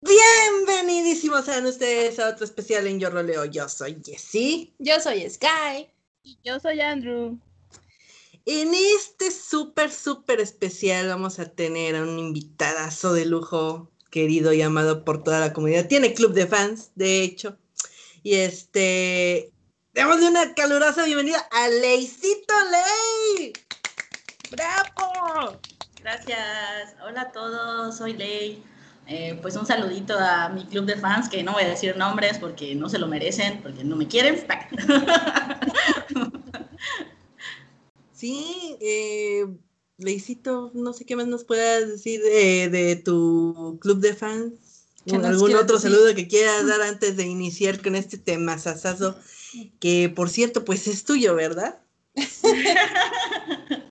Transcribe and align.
Bienvenidísimos 0.00 1.44
sean 1.46 1.66
ustedes 1.66 2.20
a 2.20 2.28
otro 2.28 2.44
especial 2.44 2.86
en 2.86 3.00
Yo 3.00 3.10
Roleo. 3.10 3.44
Yo 3.46 3.68
soy 3.68 4.00
Jessie. 4.04 4.72
Yo 4.78 5.00
soy 5.00 5.28
Sky. 5.28 5.88
Y 6.22 6.38
yo 6.44 6.60
soy 6.60 6.80
Andrew. 6.80 7.36
En 8.44 8.72
este 8.74 9.32
súper, 9.32 9.90
súper 9.90 10.40
especial 10.40 11.08
vamos 11.08 11.40
a 11.40 11.50
tener 11.50 11.96
a 11.96 12.02
un 12.02 12.20
invitadazo 12.20 13.12
de 13.12 13.26
lujo, 13.26 13.90
querido 14.10 14.52
y 14.52 14.62
amado 14.62 15.04
por 15.04 15.24
toda 15.24 15.40
la 15.40 15.52
comunidad. 15.52 15.88
Tiene 15.88 16.14
club 16.14 16.34
de 16.34 16.46
fans, 16.46 16.92
de 16.94 17.24
hecho. 17.24 17.58
Y 18.22 18.34
este, 18.34 19.52
démosle 19.96 20.28
una 20.28 20.52
calurosa 20.54 21.04
bienvenida 21.06 21.38
a 21.50 21.68
Leicito 21.68 22.54
Ley. 22.70 23.52
¡Bravo! 24.50 25.58
Gracias. 26.02 26.94
Hola 27.02 27.22
a 27.22 27.32
todos, 27.32 27.96
soy 27.96 28.12
Ley. 28.12 28.62
Eh, 29.08 29.38
pues 29.40 29.56
un 29.56 29.64
saludito 29.64 30.18
a 30.18 30.50
mi 30.50 30.66
club 30.66 30.84
de 30.84 30.96
fans, 30.96 31.30
que 31.30 31.42
no 31.42 31.54
voy 31.54 31.62
a 31.62 31.68
decir 31.68 31.96
nombres 31.96 32.38
porque 32.38 32.74
no 32.74 32.90
se 32.90 32.98
lo 32.98 33.08
merecen, 33.08 33.62
porque 33.62 33.84
no 33.84 33.96
me 33.96 34.06
quieren. 34.06 34.46
Sí, 38.12 38.78
eh, 38.80 39.44
Leicito, 39.98 40.70
no 40.72 40.94
sé 40.94 41.04
qué 41.04 41.16
más 41.16 41.26
nos 41.26 41.44
puedas 41.44 41.86
decir 41.86 42.22
de, 42.22 42.70
de 42.70 42.96
tu 42.96 43.78
club 43.78 43.98
de 44.00 44.14
fans. 44.14 44.54
¿Qué 45.04 45.18
nos 45.18 45.26
¿Algún 45.26 45.54
otro 45.54 45.76
decir? 45.76 45.90
saludo 45.90 46.14
que 46.14 46.26
quieras 46.26 46.66
dar 46.66 46.80
antes 46.80 47.18
de 47.18 47.24
iniciar 47.24 47.82
con 47.82 47.94
este 47.94 48.16
tema 48.16 48.56
sasazo? 48.56 49.16
Que 49.80 50.12
por 50.14 50.28
cierto, 50.30 50.64
pues 50.64 50.86
es 50.86 51.04
tuyo, 51.04 51.34
¿verdad? 51.34 51.78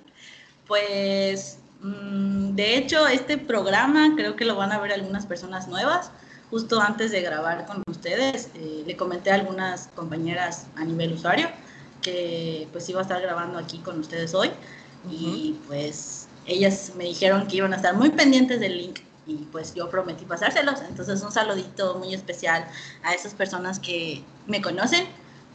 Pues, 0.67 1.59
mm, 1.81 2.56
de 2.56 2.78
hecho, 2.78 3.08
este 3.08 3.38
programa 3.38 4.14
creo 4.16 4.36
que 4.36 4.45
lo 4.45 4.56
van 4.56 4.72
a 4.72 4.80
ver 4.80 4.94
algunas 4.94 5.28
personas 5.28 5.67
nuevas. 5.67 6.09
Justo 6.50 6.81
antes 6.81 7.12
de 7.12 7.22
grabar 7.22 7.67
con 7.67 7.84
ustedes, 7.88 8.50
eh, 8.56 8.84
le 8.86 8.98
comenté 8.98 9.31
a 9.31 9.36
algunas 9.36 9.89
compañeras 9.95 10.66
a 10.76 10.84
nivel 10.84 11.14
usuario 11.14 11.50
que 12.02 12.67
pues 12.72 12.88
iba 12.89 13.00
a 13.00 13.02
estar 13.02 13.22
grabando 13.22 13.58
aquí 13.58 13.80
con 13.80 14.00
ustedes 14.00 14.34
hoy. 14.34 14.52
Y 15.09 15.56
pues 15.67 16.28
ellas 16.45 16.94
me 16.95 17.06
dijeron 17.06 17.48
que 17.48 17.58
iban 17.58 17.73
a 17.73 17.78
estar 17.78 17.95
muy 17.95 18.09
pendientes 18.11 18.59
del 18.59 18.78
link 18.78 19.00
y 19.28 19.36
pues 19.52 19.73
yo 19.73 19.89
prometí 19.89 20.26
pasárselos. 20.26 20.82
Entonces 20.88 21.22
un 21.22 21.32
saludito 21.32 21.95
muy 21.95 22.14
especial 22.14 22.67
a 23.04 23.14
esas 23.14 23.34
personas 23.34 23.80
que 23.80 24.23
me 24.48 24.61
conocen. 24.61 25.06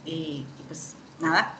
Y, 0.05 0.11
y 0.11 0.63
pues 0.67 0.95
nada, 1.19 1.55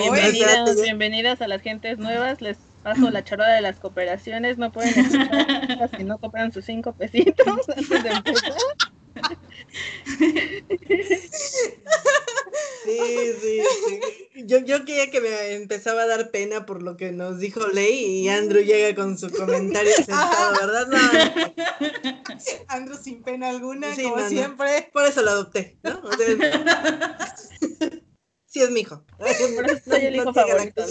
Bienvenidas, 0.00 0.80
bienvenidas 0.80 1.42
a 1.42 1.48
las 1.48 1.60
gentes 1.60 1.98
nuevas. 1.98 2.40
Les 2.40 2.56
paso 2.82 3.10
la 3.10 3.22
chorada 3.22 3.54
de 3.54 3.60
las 3.60 3.78
cooperaciones. 3.78 4.56
No 4.56 4.72
pueden 4.72 4.98
escuchar 4.98 5.90
si 5.96 6.04
no 6.04 6.18
cooperan 6.18 6.50
sus 6.52 6.64
cinco 6.64 6.92
pesitos 6.94 7.46
antes 7.46 8.02
de 8.02 8.10
empezar. 8.10 8.54
Sí, 12.84 13.32
sí, 13.40 13.62
sí. 13.86 14.21
Yo, 14.46 14.58
yo 14.58 14.84
quería 14.84 15.10
que 15.10 15.20
me 15.20 15.52
empezaba 15.54 16.02
a 16.02 16.06
dar 16.06 16.30
pena 16.30 16.66
por 16.66 16.82
lo 16.82 16.96
que 16.96 17.12
nos 17.12 17.38
dijo 17.38 17.66
Ley 17.68 18.20
y 18.22 18.28
Andrew 18.28 18.62
llega 18.62 18.94
con 18.94 19.18
su 19.18 19.30
comentario 19.30 19.92
sentado, 19.96 20.56
¿verdad? 20.60 20.86
No, 20.88 20.98
Andrew 22.68 22.96
sin 23.02 23.22
pena 23.22 23.50
alguna, 23.50 23.94
Sí, 23.94 24.02
como 24.02 24.16
no, 24.16 24.22
no. 24.22 24.28
siempre. 24.28 24.90
por 24.92 25.04
eso 25.06 25.22
lo 25.22 25.30
adopté, 25.30 25.78
¿no? 25.82 26.00
O 26.02 26.12
sea, 26.12 26.26
sí 28.46 28.60
es 28.60 28.70
mi 28.70 28.80
hijo. 28.80 29.04
Por 29.18 29.28
eso 29.70 29.80
soy 29.90 30.06
el 30.06 30.16
hijo 30.16 30.32
favorito. 30.32 30.84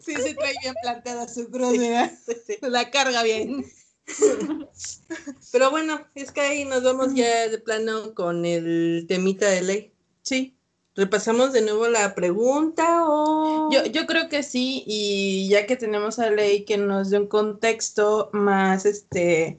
Sí, 0.00 0.14
se 0.14 0.34
trae 0.34 0.54
bien 0.62 0.74
planteada 0.82 1.26
su 1.28 1.50
cruz, 1.50 1.76
sí, 1.76 2.32
sí. 2.46 2.58
La 2.62 2.90
carga 2.90 3.22
bien. 3.22 3.64
Pero 5.52 5.70
bueno, 5.70 6.06
es 6.14 6.30
que 6.32 6.40
ahí 6.40 6.64
nos 6.64 6.82
vamos 6.82 7.14
ya 7.14 7.48
de 7.48 7.58
plano 7.58 8.14
con 8.14 8.44
el 8.44 9.06
temita 9.08 9.48
de 9.48 9.62
ley. 9.62 9.94
Sí. 10.22 10.56
¿Repasamos 10.96 11.52
de 11.52 11.62
nuevo 11.62 11.88
la 11.88 12.14
pregunta 12.14 13.04
o...? 13.06 13.70
Yo, 13.72 13.84
yo 13.86 14.06
creo 14.06 14.28
que 14.28 14.42
sí, 14.42 14.82
y 14.86 15.48
ya 15.48 15.66
que 15.66 15.76
tenemos 15.76 16.18
a 16.18 16.30
Ley 16.30 16.64
que 16.64 16.76
nos 16.78 17.10
dé 17.10 17.18
un 17.18 17.26
contexto 17.28 18.28
más, 18.32 18.84
este, 18.86 19.58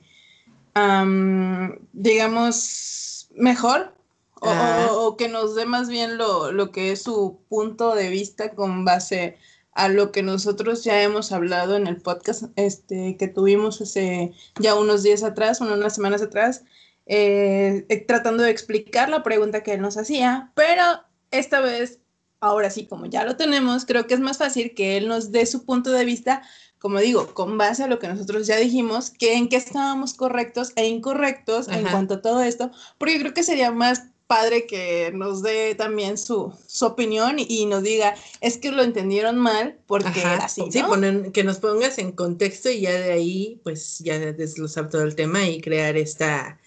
am, 0.74 1.80
digamos, 1.94 3.30
mejor, 3.36 3.94
o, 4.42 4.50
Ah. 4.50 4.88
o- 4.92 5.08
o 5.08 5.18
que 5.18 5.30
nos 5.30 5.56
dé 5.56 5.66
más 5.66 5.88
bien 5.90 6.18
lo, 6.18 6.52
lo 6.52 6.72
que 6.72 6.92
es 6.92 7.04
su 7.04 7.40
punto 7.48 7.96
de 7.96 8.10
vista 8.10 8.52
con 8.56 8.84
base 8.86 9.38
a 9.74 9.88
lo 9.88 10.12
que 10.12 10.24
nosotros 10.24 10.84
ya 10.84 11.02
hemos 11.02 11.32
hablado 11.32 11.78
en 11.78 11.88
el 11.88 12.02
podcast 12.02 12.44
este, 12.58 13.16
que 13.18 13.28
tuvimos 13.30 13.80
hace 13.82 14.34
ya 14.60 14.76
unos 14.76 15.02
días 15.04 15.24
atrás, 15.24 15.62
unas 15.62 15.96
semanas 15.96 16.22
atrás, 16.22 16.64
eh, 17.06 17.86
tratando 18.08 18.44
de 18.44 18.52
explicar 18.52 19.10
la 19.10 19.24
pregunta 19.24 19.64
que 19.64 19.74
él 19.74 19.82
nos 19.82 19.96
hacía, 19.98 20.52
pero 20.56 20.84
esta 21.32 21.62
vez, 21.62 22.00
ahora 22.40 22.70
sí, 22.70 22.86
como 22.88 23.06
ya 23.08 23.24
lo 23.26 23.36
tenemos, 23.38 23.86
creo 23.86 24.08
que 24.08 24.14
es 24.14 24.20
más 24.20 24.38
fácil 24.38 24.74
que 24.74 24.98
él 24.98 25.08
nos 25.08 25.32
dé 25.32 25.46
su 25.46 25.66
punto 25.66 25.92
de 25.92 26.06
vista, 26.06 26.44
como 26.80 27.00
digo, 27.00 27.34
con 27.34 27.58
base 27.58 27.84
a 27.84 27.88
lo 27.88 28.00
que 28.00 28.08
nosotros 28.08 28.48
ya 28.48 28.58
dijimos, 28.58 29.10
que 29.12 29.36
en 29.36 29.50
qué 29.50 29.56
estábamos 29.58 30.14
correctos 30.16 30.72
e 30.76 30.88
incorrectos 30.88 31.68
en 31.68 31.84
cuanto 31.84 32.16
a 32.16 32.22
todo 32.22 32.42
esto, 32.42 32.72
porque 32.98 33.20
creo 33.20 33.34
que 33.34 33.44
sería 33.44 33.72
más 33.72 34.04
padre 34.28 34.66
que 34.66 35.12
nos 35.14 35.44
dé 35.44 35.76
también 35.76 36.18
su, 36.18 36.54
su 36.66 36.86
opinión 36.86 37.38
y, 37.38 37.46
y 37.50 37.66
nos 37.66 37.84
diga, 37.84 38.16
es 38.40 38.58
que 38.58 38.72
lo 38.72 38.82
entendieron 38.82 39.38
mal 39.38 39.78
porque 39.88 40.08
Ajá, 40.22 40.36
era 40.36 40.46
así, 40.46 40.64
Sí, 40.72 40.82
¿no? 40.82 40.88
poner- 40.88 41.32
que 41.34 41.44
nos 41.44 41.58
pongas 41.60 41.98
en 42.00 42.14
contexto 42.14 42.70
y 42.72 42.80
ya 42.82 42.94
de 42.94 43.12
ahí, 43.12 43.60
pues 43.64 44.00
ya 44.00 44.18
desglosar 44.18 44.90
todo 44.90 45.04
el 45.04 45.16
tema 45.16 45.48
y 45.50 45.60
crear 45.60 45.98
esta 45.98 46.60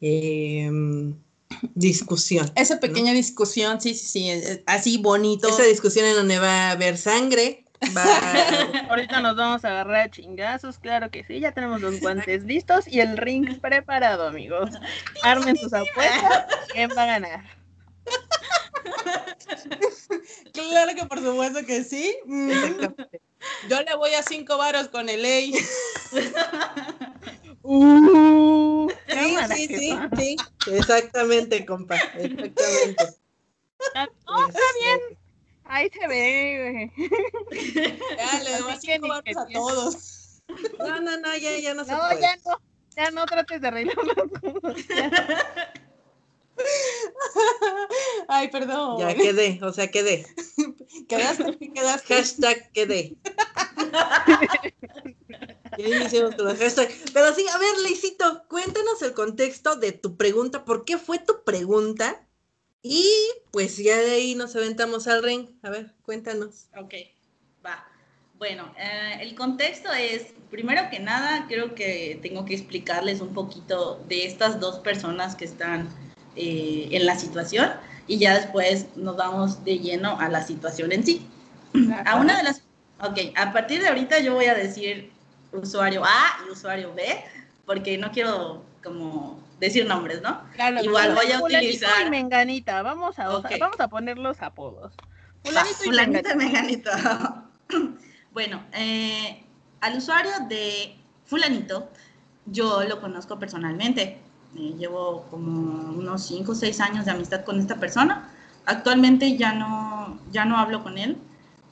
em, 0.00 1.14
discusión. 1.74 2.50
Esa 2.54 2.80
pequeña 2.80 3.12
discusión, 3.12 3.80
sí, 3.80 3.94
sí, 3.94 4.06
sí, 4.06 4.62
así 4.66 4.98
bonito. 4.98 5.48
Esa 5.48 5.64
discusión 5.64 6.06
en 6.06 6.14
donde 6.14 6.38
va 6.38 6.68
a 6.68 6.70
haber 6.72 6.96
sangre, 6.96 7.64
va 7.96 8.04
Ahorita 8.90 9.20
nos 9.20 9.36
vamos 9.36 9.64
a 9.64 9.68
agarrar 9.68 10.00
a 10.02 10.10
chingazos, 10.10 10.78
claro 10.78 11.10
que 11.10 11.24
sí. 11.24 11.40
Ya 11.40 11.52
tenemos 11.52 11.80
los 11.80 12.00
guantes 12.00 12.44
listos 12.44 12.86
y 12.86 13.00
el 13.00 13.16
ring 13.16 13.60
preparado, 13.60 14.26
amigos. 14.26 14.70
Armen 15.22 15.56
sus 15.56 15.72
apuestas. 15.72 16.46
¿Quién 16.72 16.90
va 16.96 17.02
a 17.04 17.06
ganar? 17.06 17.44
Claro 20.52 20.94
que 20.94 21.04
por 21.06 21.20
supuesto 21.20 21.64
que 21.64 21.84
sí. 21.84 22.16
Mm, 22.26 22.50
Exactamente. 22.50 23.20
Yo 23.68 23.80
le 23.82 23.94
voy 23.96 24.12
a 24.14 24.22
cinco 24.22 24.58
varos 24.58 24.88
con 24.88 25.08
el 25.08 25.22
ley. 25.22 25.54
Uh, 27.62 28.88
Sí, 29.08 29.36
sí, 29.68 29.76
sí, 29.76 29.98
sí, 30.16 30.36
exactamente, 30.72 31.64
compa, 31.66 31.96
exactamente. 31.96 33.04
No, 34.26 34.46
está 34.46 34.60
bien. 34.80 35.00
Ahí 35.64 35.90
se 35.90 36.06
ve, 36.08 36.90
güey. 36.96 37.90
Ya 38.16 38.42
le 38.42 38.58
doy 38.58 38.74
cinco 38.80 39.22
que 39.24 39.32
a 39.32 39.46
todos. 39.52 40.40
No, 40.78 41.00
no, 41.00 41.16
no, 41.18 41.36
ya, 41.36 41.58
ya 41.58 41.74
no 41.74 41.84
se 41.84 41.92
No, 41.92 41.98
puede. 42.08 42.20
ya 42.22 42.36
no. 42.44 42.60
Ya 42.96 43.10
no 43.12 43.24
trates 43.26 43.60
de 43.60 43.68
arreglar 43.68 43.96
las 43.96 44.16
cosas. 44.62 44.88
Ya. 44.88 45.72
Ay, 48.28 48.48
perdón. 48.48 48.98
Ya 49.00 49.14
quedé, 49.14 49.60
o 49.62 49.72
sea, 49.72 49.90
quedé. 49.90 50.26
Quedaste, 51.08 51.56
quedaste. 51.72 52.14
Hashtag 52.14 52.72
quedé. 52.72 53.16
Pero 55.82 57.34
sí, 57.34 57.46
a 57.48 57.58
ver, 57.58 57.78
Leicito, 57.82 58.44
cuéntanos 58.48 59.02
el 59.02 59.12
contexto 59.12 59.76
de 59.76 59.92
tu 59.92 60.16
pregunta. 60.16 60.64
¿Por 60.64 60.84
qué 60.84 60.98
fue 60.98 61.18
tu 61.18 61.42
pregunta? 61.44 62.26
Y 62.82 63.06
pues 63.50 63.76
ya 63.76 63.98
de 63.98 64.12
ahí 64.12 64.34
nos 64.34 64.56
aventamos 64.56 65.06
al 65.06 65.22
ring. 65.22 65.48
A 65.62 65.70
ver, 65.70 65.92
cuéntanos. 66.02 66.68
Ok, 66.76 66.94
va. 67.64 67.86
Bueno, 68.38 68.72
eh, 68.78 69.18
el 69.20 69.34
contexto 69.34 69.92
es, 69.92 70.28
primero 70.50 70.88
que 70.90 70.98
nada, 70.98 71.46
creo 71.46 71.74
que 71.74 72.18
tengo 72.22 72.46
que 72.46 72.54
explicarles 72.54 73.20
un 73.20 73.34
poquito 73.34 74.02
de 74.08 74.24
estas 74.24 74.60
dos 74.60 74.78
personas 74.78 75.36
que 75.36 75.44
están 75.44 75.90
eh, 76.36 76.88
en 76.90 77.04
la 77.04 77.18
situación 77.18 77.70
y 78.06 78.18
ya 78.18 78.34
después 78.34 78.86
nos 78.96 79.16
vamos 79.16 79.62
de 79.64 79.78
lleno 79.78 80.18
a 80.18 80.30
la 80.30 80.42
situación 80.42 80.90
en 80.92 81.04
sí. 81.04 81.26
A 82.06 82.16
una 82.16 82.38
de 82.38 82.44
las, 82.44 82.62
ok, 83.00 83.18
a 83.36 83.52
partir 83.52 83.82
de 83.82 83.88
ahorita 83.88 84.20
yo 84.20 84.34
voy 84.34 84.46
a 84.46 84.54
decir 84.54 85.12
usuario 85.52 86.04
A 86.04 86.44
y 86.46 86.50
usuario 86.50 86.94
B, 86.94 87.04
porque 87.66 87.98
no 87.98 88.10
quiero 88.10 88.64
como 88.82 89.40
decir 89.58 89.86
nombres, 89.86 90.22
¿no? 90.22 90.40
Claro, 90.54 90.82
Igual 90.82 91.14
voy 91.14 91.30
a 91.32 91.40
utilizar- 91.40 92.06
y 92.06 92.10
menganita. 92.10 92.82
Vamos 92.82 93.18
a, 93.18 93.36
Ok. 93.36 93.50
vamos 93.60 93.78
a 93.80 93.88
poner 93.88 94.18
los 94.18 94.40
apodos. 94.42 94.94
Fulanito 95.44 95.76
y 95.82 95.84
fulanito 95.86 96.30
y 96.30 96.36
menganita. 96.36 96.96
menganito. 96.96 97.50
bueno, 98.32 98.62
eh, 98.72 99.44
al 99.80 99.96
usuario 99.98 100.32
de 100.48 100.96
fulanito, 101.26 101.90
yo 102.46 102.82
lo 102.84 103.00
conozco 103.00 103.38
personalmente. 103.38 104.18
Eh, 104.56 104.74
llevo 104.78 105.26
como 105.30 105.50
unos 105.98 106.26
5 106.26 106.52
o 106.52 106.54
6 106.54 106.80
años 106.80 107.04
de 107.04 107.12
amistad 107.12 107.44
con 107.44 107.60
esta 107.60 107.76
persona. 107.76 108.30
Actualmente 108.66 109.36
ya 109.36 109.52
no, 109.52 110.18
ya 110.32 110.44
no 110.44 110.56
hablo 110.58 110.82
con 110.82 110.98
él, 110.98 111.16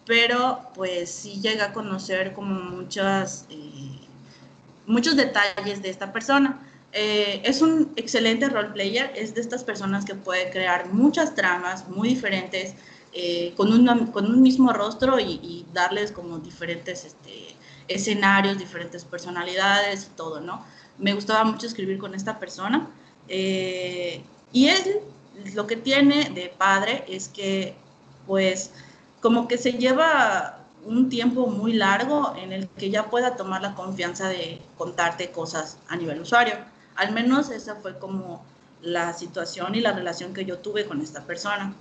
pero 0.09 0.63
pues 0.75 1.11
sí 1.11 1.39
llega 1.43 1.67
a 1.67 1.73
conocer 1.75 2.33
como 2.33 2.55
muchas, 2.55 3.45
eh, 3.51 4.01
muchos 4.87 5.17
detalles 5.17 5.83
de 5.83 5.91
esta 5.91 6.15
persona. 6.15 6.67
Eh, 6.93 7.43
es 7.45 7.61
un 7.61 7.93
excelente 7.95 8.49
role 8.49 8.71
player, 8.71 9.13
es 9.15 9.35
de 9.35 9.43
estas 9.43 9.63
personas 9.63 10.07
que 10.07 10.15
puede 10.15 10.49
crear 10.49 10.91
muchas 10.95 11.35
tramas 11.35 11.87
muy 11.91 12.09
diferentes 12.09 12.75
eh, 13.13 13.53
con, 13.55 13.71
un, 13.71 14.07
con 14.07 14.25
un 14.25 14.41
mismo 14.41 14.73
rostro 14.73 15.21
y, 15.21 15.67
darles 15.75 16.11
como 16.11 16.39
diferentes 16.39 17.05
este, 17.05 17.55
escenarios, 17.87 18.59
diferentes 18.59 19.05
personalidades 19.05 20.07
y 20.11 20.17
todo, 20.17 20.41
¿no? 20.41 20.65
Me 20.97 21.13
gustaba 21.13 21.45
mucho 21.45 21.67
escribir 21.67 21.99
con 21.99 22.15
esta 22.15 22.39
persona. 22.39 22.89
Y 23.29 24.69
él 24.69 25.01
lo 25.55 25.67
que 25.67 25.77
tiene 25.77 26.31
de 26.31 26.49
padre 26.49 27.05
es 27.07 27.29
que, 27.29 27.77
pues, 28.27 28.73
como 29.21 29.49
que 29.49 29.59
se 29.59 29.73
lleva 29.73 30.59
un 30.85 31.09
tiempo 31.09 31.47
muy 31.47 31.73
largo 31.73 32.35
en 32.37 32.53
el 32.53 32.69
que 32.69 32.91
ya 32.91 33.11
pueda 33.11 33.37
tomar 33.37 33.63
la 33.63 33.75
confianza 33.75 34.29
de 34.29 34.61
contarte 34.77 35.31
cosas 35.31 35.79
a 35.89 35.97
nivel 35.97 36.21
usuario. 36.21 36.55
Al 36.97 37.13
menos 37.13 37.51
esa 37.51 37.77
fue 37.77 37.99
como 37.99 38.45
la 38.81 39.13
situación 39.13 39.75
y 39.75 39.81
la 39.81 39.93
relación 39.93 40.33
que 40.33 40.45
yo 40.45 40.59
tuve 40.59 40.87
con 40.87 41.01
esta 41.01 41.23
persona. 41.25 41.75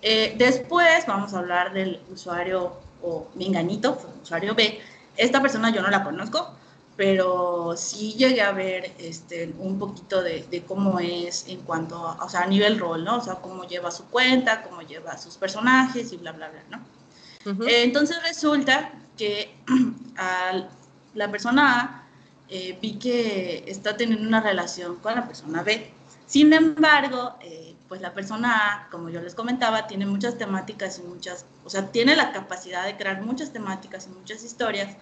Eh, 0.00 0.34
después 0.38 1.06
vamos 1.06 1.34
a 1.34 1.38
hablar 1.38 1.72
del 1.72 2.00
usuario 2.12 2.72
o 3.02 3.28
mi 3.34 3.46
engañito, 3.46 3.98
usuario 4.22 4.54
B. 4.54 4.80
Esta 5.16 5.42
persona 5.42 5.70
yo 5.70 5.82
no 5.82 5.90
la 5.90 6.02
conozco, 6.02 6.54
pero 6.96 7.74
sí 7.76 8.14
llegué 8.14 8.42
a 8.42 8.52
ver 8.52 8.92
este, 8.98 9.52
un 9.58 9.78
poquito 9.78 10.22
de, 10.22 10.64
cómo 10.66 11.00
es 11.00 11.46
en 11.48 11.60
cuanto 11.60 11.96
a, 11.96 12.24
o 12.24 12.28
sea, 12.28 12.42
a 12.42 12.46
nivel 12.46 12.78
rol, 12.78 13.04
¿no? 13.04 13.16
O 13.16 13.20
sea, 13.20 13.36
cómo 13.36 13.64
lleva 13.64 13.90
su 13.90 14.04
cuenta, 14.06 14.62
cómo 14.62 14.82
lleva 14.82 15.16
sus 15.16 15.36
personajes 15.36 16.12
y 16.12 16.16
bla, 16.18 16.32
bla, 16.32 16.50
bla, 16.50 16.62
¿no? 16.70 17.66
Eh, 17.66 17.82
entonces 17.82 18.22
resulta 18.22 18.92
que 19.16 19.54
a 20.16 20.68
la 21.14 21.30
persona 21.30 21.80
A 21.80 22.02
eh, 22.48 22.78
vi 22.80 22.98
que 22.98 23.64
está 23.66 23.96
teniendo 23.96 24.28
una 24.28 24.40
relación 24.40 24.96
con 24.96 25.14
la 25.14 25.26
persona 25.26 25.62
B. 25.62 25.90
Sin 26.26 26.52
embargo, 26.52 27.36
eh, 27.40 27.74
pues 27.88 28.00
la 28.00 28.12
persona 28.12 28.84
A, 28.84 28.90
como 28.90 29.08
yo 29.08 29.20
les 29.20 29.34
comentaba, 29.34 29.86
tiene 29.86 30.06
muchas 30.06 30.38
temáticas 30.38 30.98
y 30.98 31.02
muchas, 31.02 31.46
o 31.64 31.70
sea, 31.70 31.90
tiene 31.90 32.14
la 32.16 32.32
capacidad 32.32 32.84
de 32.84 32.96
crear 32.96 33.22
muchas 33.22 33.52
temáticas 33.52 34.06
y 34.06 34.10
muchas 34.10 34.44
historias 34.44 34.96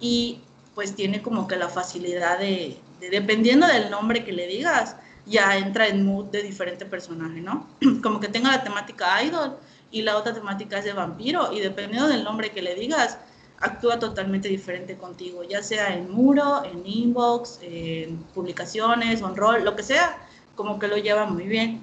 y 0.00 0.40
pues 0.76 0.94
tiene 0.94 1.22
como 1.22 1.48
que 1.48 1.56
la 1.56 1.70
facilidad 1.70 2.38
de, 2.38 2.76
dependiendo 3.00 3.66
del 3.66 3.90
nombre 3.90 4.24
que 4.24 4.32
le 4.32 4.46
digas, 4.46 4.94
ya 5.24 5.56
entra 5.56 5.88
en 5.88 6.04
mood 6.04 6.26
de 6.26 6.42
diferente 6.42 6.84
personaje, 6.84 7.40
¿no? 7.40 7.66
Como 8.02 8.20
que 8.20 8.28
tenga 8.28 8.50
la 8.50 8.62
temática 8.62 9.22
idol 9.24 9.56
y 9.90 10.02
la 10.02 10.18
otra 10.18 10.34
temática 10.34 10.78
es 10.78 10.84
de 10.84 10.92
vampiro 10.92 11.50
y 11.50 11.60
dependiendo 11.60 12.06
del 12.08 12.22
nombre 12.22 12.50
que 12.50 12.60
le 12.60 12.74
digas, 12.74 13.16
actúa 13.58 13.98
totalmente 13.98 14.48
diferente 14.48 14.98
contigo, 14.98 15.42
ya 15.42 15.62
sea 15.62 15.94
en 15.94 16.10
muro, 16.10 16.62
en 16.62 16.82
inbox, 16.86 17.58
en 17.62 18.18
publicaciones, 18.34 19.22
on 19.22 19.34
roll, 19.34 19.64
lo 19.64 19.74
que 19.76 19.82
sea, 19.82 20.18
como 20.56 20.78
que 20.78 20.88
lo 20.88 20.98
lleva 20.98 21.24
muy 21.24 21.44
bien. 21.44 21.82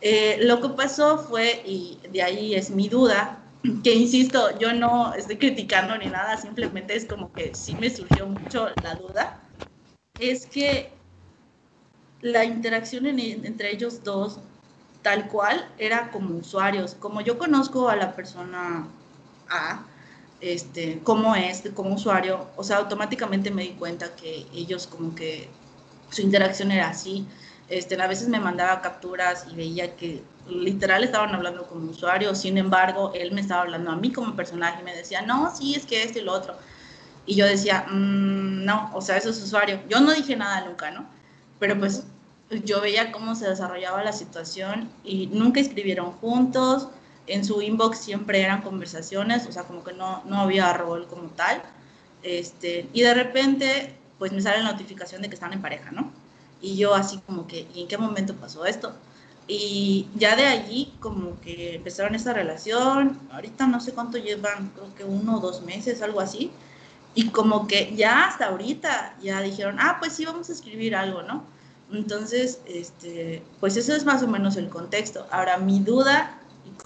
Eh, 0.00 0.38
lo 0.40 0.60
que 0.60 0.70
pasó 0.70 1.16
fue, 1.16 1.62
y 1.64 2.00
de 2.10 2.24
ahí 2.24 2.56
es 2.56 2.70
mi 2.70 2.88
duda, 2.88 3.41
que 3.84 3.94
insisto, 3.94 4.58
yo 4.58 4.72
no 4.72 5.14
estoy 5.14 5.38
criticando 5.38 5.96
ni 5.98 6.08
nada, 6.08 6.36
simplemente 6.36 6.96
es 6.96 7.06
como 7.06 7.32
que 7.32 7.54
sí 7.54 7.76
me 7.76 7.90
surgió 7.90 8.26
mucho 8.26 8.68
la 8.82 8.96
duda, 8.96 9.52
es 10.18 10.46
que 10.46 11.04
la 12.20 12.44
interacción 12.44 13.06
entre 13.06 13.72
ellos 13.72 14.02
dos, 14.04 14.40
tal 15.02 15.28
cual, 15.28 15.74
era 15.78 16.10
como 16.10 16.36
usuarios. 16.36 16.94
Como 16.94 17.20
yo 17.20 17.38
conozco 17.38 17.88
a 17.88 17.96
la 17.96 18.14
persona 18.14 18.96
A, 19.48 19.92
este, 20.40 21.02
cómo 21.02 21.34
es 21.36 21.62
como 21.74 21.94
usuario, 21.94 22.52
o 22.56 22.64
sea, 22.64 22.78
automáticamente 22.78 23.50
me 23.50 23.62
di 23.64 23.76
cuenta 23.76 24.14
que 24.16 24.48
ellos 24.52 24.86
como 24.86 25.14
que 25.14 25.60
su 26.10 26.22
interacción 26.22 26.70
era 26.72 26.88
así. 26.90 27.28
Este, 27.66 28.00
a 28.00 28.06
veces 28.08 28.28
me 28.28 28.40
mandaba 28.40 28.80
capturas 28.82 29.46
y 29.50 29.56
veía 29.56 29.96
que 29.96 30.31
literal 30.48 31.04
estaban 31.04 31.34
hablando 31.34 31.66
como 31.66 31.90
usuario, 31.90 32.34
sin 32.34 32.58
embargo, 32.58 33.12
él 33.14 33.32
me 33.32 33.40
estaba 33.40 33.62
hablando 33.62 33.90
a 33.90 33.96
mí 33.96 34.12
como 34.12 34.34
personaje 34.34 34.80
y 34.80 34.84
me 34.84 34.94
decía, 34.94 35.22
no, 35.22 35.54
sí, 35.54 35.74
es 35.74 35.86
que 35.86 36.02
esto 36.02 36.18
y 36.18 36.22
lo 36.22 36.32
otro. 36.32 36.56
Y 37.26 37.36
yo 37.36 37.46
decía, 37.46 37.86
mm, 37.88 38.64
no, 38.64 38.90
o 38.94 39.00
sea, 39.00 39.16
eso 39.16 39.30
es 39.30 39.42
usuario. 39.42 39.80
Yo 39.88 40.00
no 40.00 40.12
dije 40.12 40.36
nada 40.36 40.66
nunca, 40.66 40.90
¿no? 40.90 41.06
Pero 41.58 41.78
pues 41.78 42.04
yo 42.64 42.80
veía 42.80 43.12
cómo 43.12 43.34
se 43.34 43.48
desarrollaba 43.48 44.02
la 44.02 44.12
situación 44.12 44.90
y 45.04 45.28
nunca 45.28 45.60
escribieron 45.60 46.12
juntos, 46.12 46.88
en 47.26 47.44
su 47.44 47.62
inbox 47.62 47.98
siempre 47.98 48.42
eran 48.42 48.62
conversaciones, 48.62 49.46
o 49.46 49.52
sea, 49.52 49.62
como 49.64 49.84
que 49.84 49.92
no, 49.92 50.22
no 50.26 50.40
había 50.40 50.72
rol 50.72 51.06
como 51.06 51.28
tal. 51.30 51.62
Este, 52.22 52.88
y 52.92 53.02
de 53.02 53.14
repente, 53.14 53.94
pues 54.18 54.32
me 54.32 54.40
sale 54.42 54.62
la 54.62 54.72
notificación 54.72 55.22
de 55.22 55.28
que 55.28 55.34
están 55.34 55.52
en 55.52 55.62
pareja, 55.62 55.90
¿no? 55.92 56.10
Y 56.60 56.76
yo 56.76 56.94
así 56.94 57.18
como 57.26 57.46
que, 57.46 57.68
¿y 57.74 57.82
en 57.82 57.88
qué 57.88 57.98
momento 57.98 58.34
pasó 58.34 58.66
esto? 58.66 58.94
Y 59.48 60.08
ya 60.14 60.36
de 60.36 60.46
allí 60.46 60.94
como 61.00 61.40
que 61.40 61.76
empezaron 61.76 62.14
esta 62.14 62.32
relación, 62.32 63.18
ahorita 63.32 63.66
no 63.66 63.80
sé 63.80 63.92
cuánto 63.92 64.18
llevan, 64.18 64.70
creo 64.74 64.94
que 64.94 65.04
uno 65.04 65.38
o 65.38 65.40
dos 65.40 65.62
meses, 65.62 66.00
algo 66.00 66.20
así, 66.20 66.50
y 67.14 67.28
como 67.28 67.66
que 67.66 67.94
ya 67.96 68.26
hasta 68.26 68.46
ahorita 68.46 69.16
ya 69.22 69.40
dijeron, 69.42 69.76
ah, 69.80 69.96
pues 69.98 70.14
sí, 70.14 70.24
vamos 70.24 70.48
a 70.48 70.52
escribir 70.52 70.94
algo, 70.94 71.22
¿no? 71.22 71.44
Entonces, 71.92 72.60
este, 72.66 73.42
pues 73.60 73.76
eso 73.76 73.94
es 73.94 74.04
más 74.04 74.22
o 74.22 74.28
menos 74.28 74.56
el 74.56 74.70
contexto. 74.70 75.26
Ahora, 75.30 75.58
mi 75.58 75.80
duda 75.80 76.38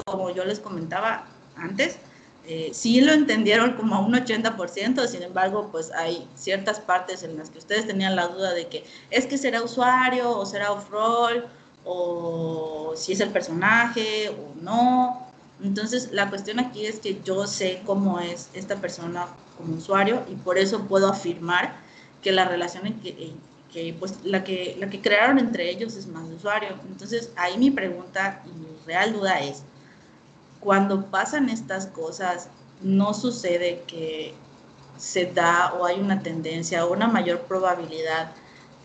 como 0.04 0.30
yo 0.30 0.44
les 0.44 0.60
comentaba 0.60 1.26
antes, 1.56 1.98
eh, 2.46 2.70
sí 2.72 3.00
lo 3.00 3.12
entendieron 3.12 3.72
como 3.72 3.96
a 3.96 4.00
un 4.00 4.14
80%, 4.14 5.06
sin 5.06 5.22
embargo, 5.22 5.68
pues 5.72 5.90
hay 5.92 6.28
ciertas 6.36 6.80
partes 6.80 7.22
en 7.22 7.36
las 7.36 7.50
que 7.50 7.58
ustedes 7.58 7.86
tenían 7.86 8.14
la 8.14 8.28
duda 8.28 8.52
de 8.52 8.68
que 8.68 8.84
es 9.10 9.26
que 9.26 9.38
será 9.38 9.62
usuario 9.62 10.30
o 10.30 10.46
será 10.46 10.70
off-roll, 10.72 11.46
o 11.86 12.92
si 12.96 13.12
es 13.12 13.20
el 13.20 13.30
personaje 13.30 14.30
o 14.30 14.60
no. 14.60 15.26
Entonces, 15.62 16.10
la 16.12 16.28
cuestión 16.28 16.60
aquí 16.60 16.84
es 16.84 16.98
que 16.98 17.20
yo 17.24 17.46
sé 17.46 17.82
cómo 17.86 18.20
es 18.20 18.50
esta 18.52 18.76
persona 18.76 19.26
como 19.56 19.76
usuario 19.76 20.22
y 20.28 20.34
por 20.34 20.58
eso 20.58 20.82
puedo 20.82 21.08
afirmar 21.08 21.76
que 22.22 22.32
la 22.32 22.44
relación 22.44 22.86
en 22.86 23.00
que, 23.00 23.32
que 23.72 23.94
pues 23.98 24.24
la 24.24 24.44
que, 24.44 24.76
la 24.78 24.90
que 24.90 25.00
crearon 25.00 25.38
entre 25.38 25.70
ellos 25.70 25.96
es 25.96 26.06
más 26.08 26.28
de 26.28 26.34
usuario. 26.34 26.70
Entonces, 26.88 27.30
ahí 27.36 27.56
mi 27.56 27.70
pregunta 27.70 28.42
y 28.44 28.48
mi 28.50 28.66
real 28.84 29.12
duda 29.12 29.40
es, 29.40 29.62
cuando 30.60 31.06
pasan 31.06 31.48
estas 31.48 31.86
cosas, 31.86 32.50
no 32.82 33.14
sucede 33.14 33.82
que 33.86 34.34
se 34.98 35.26
da 35.26 35.74
o 35.74 35.86
hay 35.86 36.00
una 36.00 36.22
tendencia 36.22 36.84
o 36.84 36.92
una 36.92 37.06
mayor 37.06 37.42
probabilidad 37.42 38.32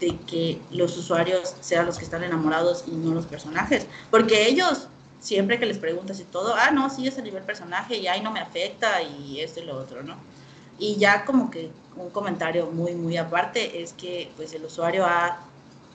de 0.01 0.17
que 0.17 0.59
los 0.71 0.97
usuarios 0.97 1.55
sean 1.61 1.85
los 1.85 1.97
que 1.97 2.03
están 2.03 2.23
enamorados 2.23 2.83
y 2.87 2.91
no 2.91 3.13
los 3.13 3.27
personajes. 3.27 3.85
Porque 4.09 4.47
ellos, 4.47 4.87
siempre 5.19 5.59
que 5.59 5.67
les 5.67 5.77
preguntas 5.77 6.19
y 6.19 6.23
todo, 6.23 6.55
ah, 6.55 6.71
no, 6.71 6.89
sí 6.89 7.07
es 7.07 7.17
a 7.17 7.21
nivel 7.21 7.43
personaje 7.43 7.97
y 7.97 8.07
ahí 8.07 8.19
no 8.21 8.31
me 8.31 8.39
afecta 8.39 9.01
y 9.03 9.39
esto 9.39 9.61
y 9.61 9.65
lo 9.65 9.77
otro, 9.77 10.01
¿no? 10.03 10.15
Y 10.79 10.95
ya 10.97 11.23
como 11.23 11.51
que 11.51 11.71
un 11.95 12.09
comentario 12.09 12.65
muy, 12.71 12.95
muy 12.95 13.15
aparte 13.17 13.81
es 13.81 13.93
que 13.93 14.31
pues 14.35 14.53
el 14.53 14.65
usuario 14.65 15.05
ha, 15.05 15.39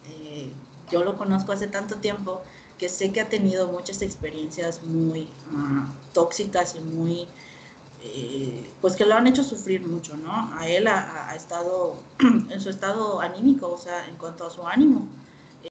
eh, 0.09 0.53
yo 0.91 1.03
lo 1.03 1.19
conozco 1.19 1.51
hace 1.51 1.67
tanto 1.67 1.97
tiempo 1.97 2.43
que 2.79 2.89
sé 2.89 3.11
que 3.11 3.21
ha 3.21 3.29
tenido 3.29 3.67
muchas 3.67 4.03
experiencias 4.03 4.83
muy 4.85 5.29
ah, 5.53 5.89
tóxicas 6.13 6.77
y 6.77 6.81
muy, 6.81 7.27
eh, 8.15 8.71
pues 8.81 8.97
que 8.97 9.05
lo 9.05 9.15
han 9.15 9.27
hecho 9.27 9.43
sufrir 9.43 9.87
mucho, 9.87 10.17
¿no? 10.17 10.53
A 10.57 10.69
él 10.69 10.87
ha, 10.87 11.35
estado 11.35 11.97
en 12.21 12.61
su 12.61 12.71
estado 12.71 13.21
anímico, 13.21 13.71
o 13.71 13.79
sea, 13.79 14.07
en 14.07 14.17
cuanto 14.17 14.47
a 14.47 14.51
su 14.51 14.67
ánimo, 14.67 15.09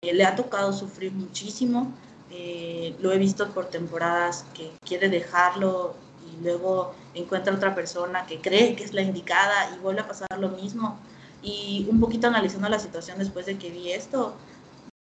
eh, 0.01 0.13
le 0.13 0.25
ha 0.25 0.35
tocado 0.35 0.73
sufrir 0.73 1.11
muchísimo. 1.11 1.91
Eh, 2.31 2.95
lo 2.99 3.11
he 3.11 3.17
visto 3.17 3.49
por 3.49 3.65
temporadas 3.67 4.45
que 4.53 4.71
quiere 4.85 5.09
dejarlo 5.09 5.95
y 6.27 6.43
luego 6.43 6.93
encuentra 7.13 7.53
otra 7.53 7.75
persona 7.75 8.25
que 8.25 8.41
cree 8.41 8.75
que 8.75 8.83
es 8.83 8.93
la 8.93 9.01
indicada 9.01 9.71
y 9.75 9.79
vuelve 9.79 10.01
a 10.01 10.07
pasar 10.07 10.39
lo 10.39 10.49
mismo. 10.49 10.97
Y 11.41 11.87
un 11.89 11.99
poquito 11.99 12.27
analizando 12.27 12.67
la 12.69 12.79
situación 12.79 13.19
después 13.19 13.45
de 13.45 13.57
que 13.57 13.69
vi 13.69 13.91
esto, 13.91 14.35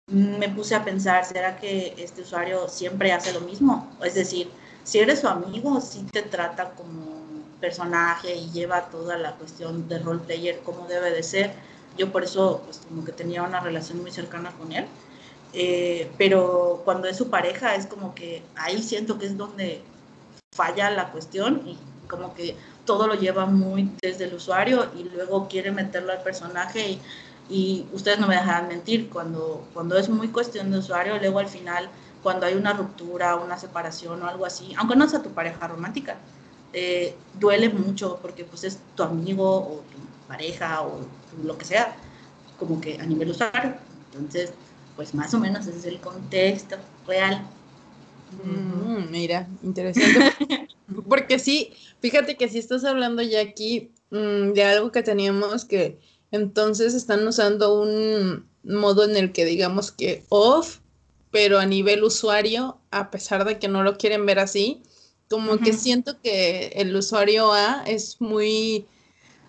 me 0.07 0.49
puse 0.51 0.75
a 0.75 0.85
pensar, 0.85 1.25
¿será 1.25 1.57
que 1.57 1.95
este 1.99 2.23
usuario 2.23 2.69
siempre 2.69 3.13
hace 3.13 3.33
lo 3.33 3.41
mismo? 3.41 3.91
Es 4.03 4.15
decir, 4.15 4.51
si 4.85 4.99
eres 4.99 5.21
su 5.21 5.29
amigo, 5.29 5.81
sí 5.81 6.05
te 6.13 6.23
trata 6.23 6.75
como 6.75 7.24
personaje 7.67 8.35
y 8.35 8.51
lleva 8.51 8.91
toda 8.91 9.17
la 9.17 9.33
cuestión 9.33 9.89
de 9.89 9.99
role 9.99 10.21
player 10.27 10.61
como 10.65 10.87
debe 10.87 11.11
de 11.11 11.23
ser. 11.23 11.53
Yo 11.97 12.13
por 12.13 12.25
eso, 12.25 12.63
pues 12.65 12.81
como 12.89 13.05
que 13.05 13.13
tenía 13.13 13.43
una 13.43 13.61
relación 13.61 14.01
muy 14.03 14.11
cercana 14.11 14.51
con 14.59 14.73
él. 14.73 14.87
Eh, 15.53 16.11
pero 16.19 16.83
cuando 16.85 17.09
es 17.09 17.17
su 17.17 17.31
pareja, 17.31 17.75
es 17.77 17.87
como 17.87 18.15
que 18.15 18.43
ahí 18.57 18.83
siento 18.83 19.19
que 19.19 19.27
es 19.27 19.37
donde 19.37 19.81
falla 20.55 20.91
la 20.91 21.11
cuestión 21.13 21.63
y 21.67 21.79
como 22.09 22.35
que 22.35 22.57
todo 22.85 23.07
lo 23.07 23.15
lleva 23.15 23.47
muy 23.47 23.91
desde 24.03 24.25
el 24.25 24.35
usuario 24.35 24.91
y 24.99 25.05
luego 25.05 25.49
quiere 25.49 25.71
meterlo 25.71 26.13
al 26.13 26.23
personaje 26.23 26.91
y 26.91 27.01
y 27.49 27.87
ustedes 27.93 28.19
no 28.19 28.27
me 28.27 28.37
dejarán 28.37 28.69
mentir, 28.69 29.11
cuando, 29.11 29.69
cuando 29.75 29.99
es 29.99 30.09
muy 30.09 30.29
cuestión 30.29 30.71
de 30.71 30.79
usuario, 30.79 31.19
luego 31.19 31.39
al 31.39 31.49
final 31.49 31.91
cuando 32.23 32.47
hay 32.47 32.55
una 32.55 32.73
ruptura, 32.73 33.37
una 33.37 33.59
separación 33.59 34.23
o 34.23 34.29
algo 34.29 34.47
así, 34.47 34.73
aunque 34.79 34.97
no 34.97 35.09
sea 35.09 35.23
tu 35.23 35.31
pareja 35.31 35.69
romántica, 35.69 36.17
eh, 36.75 37.15
duele 37.39 37.69
mucho 37.69 38.19
porque 38.21 38.45
pues 38.45 38.65
es 38.65 38.79
tu 38.97 39.03
amigo 39.05 39.49
o 39.49 39.85
tu 39.91 40.29
pareja 40.29 40.83
o 40.83 41.01
lo 41.45 41.57
que 41.57 41.65
sea, 41.65 41.97
como 42.59 42.81
que 42.81 42.99
a 43.01 43.07
nivel 43.07 43.31
usuario. 43.31 43.75
Entonces, 44.13 44.53
pues 44.97 45.15
más 45.15 45.33
o 45.35 45.39
menos 45.39 45.67
ese 45.67 45.79
es 45.79 45.85
el 45.87 46.01
contexto 46.01 46.77
real. 47.07 47.47
Mm, 48.43 49.11
mira, 49.11 49.49
interesante. 49.63 50.21
Porque 51.09 51.39
sí, 51.39 51.73
fíjate 52.01 52.37
que 52.37 52.49
si 52.49 52.59
estás 52.59 52.85
hablando 52.85 53.23
ya 53.23 53.41
aquí 53.41 53.93
mm, 54.11 54.53
de 54.53 54.65
algo 54.65 54.93
que 54.93 55.03
teníamos 55.03 55.65
que 55.65 55.99
entonces 56.31 56.95
están 56.95 57.27
usando 57.27 57.81
un 57.81 58.49
modo 58.65 59.05
en 59.05 59.17
el 59.17 59.33
que 59.33 59.45
digamos 59.45 59.93
que 59.93 60.25
off, 60.31 60.79
pero 61.31 61.61
a 61.61 61.67
nivel 61.67 62.03
usuario, 62.03 62.79
a 62.91 63.11
pesar 63.11 63.45
de 63.45 63.59
que 63.59 63.69
no 63.69 63.85
lo 63.85 63.97
quieren 63.97 64.27
ver 64.27 64.41
así, 64.41 64.83
como 65.35 65.59
que 65.59 65.73
siento 65.73 66.21
que 66.23 66.69
el 66.77 66.95
usuario 66.95 67.53
A 67.53 67.83
es 67.89 68.21
muy 68.21 68.87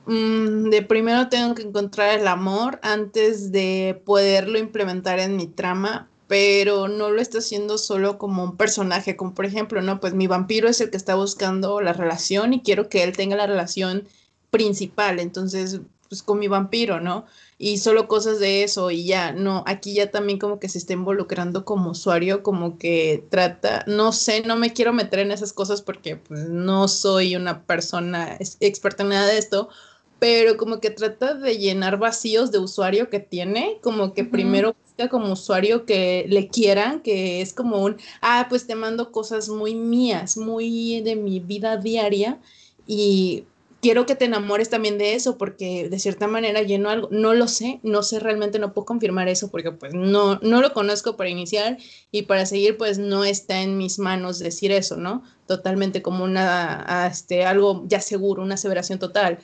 mm, 0.07 0.71
de 0.71 0.81
primero 0.81 1.29
tengo 1.29 1.53
que 1.53 1.61
encontrar 1.61 2.19
el 2.19 2.27
amor 2.27 2.79
antes 2.81 3.51
de 3.51 4.01
poderlo 4.03 4.57
implementar 4.57 5.19
en 5.19 5.35
mi 5.35 5.45
trama, 5.45 6.09
pero 6.27 6.87
no 6.87 7.11
lo 7.11 7.21
está 7.21 7.37
haciendo 7.37 7.77
solo 7.77 8.17
como 8.17 8.43
un 8.43 8.57
personaje, 8.57 9.15
como 9.15 9.35
por 9.35 9.45
ejemplo, 9.45 9.83
no, 9.83 9.99
pues 9.99 10.15
mi 10.15 10.25
vampiro 10.25 10.67
es 10.67 10.81
el 10.81 10.89
que 10.89 10.97
está 10.97 11.13
buscando 11.13 11.81
la 11.81 11.93
relación 11.93 12.53
y 12.53 12.61
quiero 12.63 12.89
que 12.89 13.03
él 13.03 13.15
tenga 13.15 13.35
la 13.35 13.45
relación 13.45 14.07
principal, 14.49 15.19
entonces, 15.19 15.81
pues 16.09 16.23
con 16.23 16.39
mi 16.39 16.47
vampiro, 16.47 16.99
¿no? 16.99 17.25
Y 17.57 17.77
solo 17.77 18.07
cosas 18.07 18.39
de 18.39 18.63
eso 18.63 18.91
y 18.91 19.05
ya, 19.05 19.31
no, 19.31 19.63
aquí 19.65 19.93
ya 19.93 20.11
también 20.11 20.39
como 20.39 20.59
que 20.59 20.69
se 20.69 20.77
está 20.77 20.93
involucrando 20.93 21.65
como 21.65 21.91
usuario, 21.91 22.43
como 22.43 22.77
que 22.77 23.25
trata, 23.29 23.83
no 23.87 24.11
sé, 24.11 24.41
no 24.41 24.55
me 24.55 24.73
quiero 24.73 24.93
meter 24.93 25.19
en 25.19 25.31
esas 25.31 25.53
cosas 25.53 25.81
porque 25.81 26.17
pues, 26.17 26.49
no 26.49 26.87
soy 26.87 27.35
una 27.35 27.63
persona 27.63 28.37
experta 28.59 29.03
en 29.03 29.09
nada 29.09 29.27
de 29.27 29.37
esto, 29.37 29.69
pero 30.19 30.57
como 30.57 30.79
que 30.79 30.89
trata 30.89 31.33
de 31.33 31.57
llenar 31.57 31.97
vacíos 31.97 32.51
de 32.51 32.59
usuario 32.59 33.09
que 33.09 33.19
tiene, 33.19 33.79
como 33.81 34.13
que 34.13 34.23
primero 34.23 34.75
como 35.09 35.33
usuario 35.33 35.85
que 35.85 36.25
le 36.29 36.47
quieran, 36.47 37.01
que 37.01 37.41
es 37.41 37.53
como 37.53 37.83
un, 37.83 37.97
ah, 38.21 38.47
pues 38.49 38.65
te 38.65 38.75
mando 38.75 39.11
cosas 39.11 39.49
muy 39.49 39.75
mías, 39.75 40.37
muy 40.37 41.01
de 41.01 41.15
mi 41.15 41.39
vida 41.39 41.77
diaria 41.77 42.39
y 42.87 43.43
quiero 43.85 44.07
que 44.07 44.15
te 44.15 44.25
enamores 44.25 44.71
también 44.71 44.97
de 44.97 45.13
eso 45.13 45.37
porque 45.37 45.89
de 45.89 45.99
cierta 45.99 46.25
manera 46.25 46.63
lleno 46.63 46.89
algo, 46.89 47.07
no 47.11 47.35
lo 47.35 47.47
sé, 47.47 47.79
no 47.83 48.01
sé 48.01 48.19
realmente, 48.19 48.57
no 48.57 48.73
puedo 48.73 48.87
confirmar 48.87 49.27
eso 49.27 49.51
porque 49.51 49.71
pues 49.71 49.93
no, 49.93 50.39
no 50.41 50.59
lo 50.59 50.73
conozco 50.73 51.15
para 51.15 51.29
iniciar 51.29 51.77
y 52.09 52.23
para 52.23 52.47
seguir 52.47 52.77
pues 52.77 52.97
no 52.97 53.23
está 53.25 53.61
en 53.61 53.77
mis 53.77 53.99
manos 53.99 54.39
decir 54.39 54.71
eso, 54.71 54.97
¿no? 54.97 55.21
Totalmente 55.45 56.01
como 56.01 56.23
una, 56.23 57.07
este, 57.11 57.45
algo 57.45 57.83
ya 57.85 58.01
seguro, 58.01 58.41
una 58.41 58.55
aseveración 58.55 58.97
total 58.97 59.37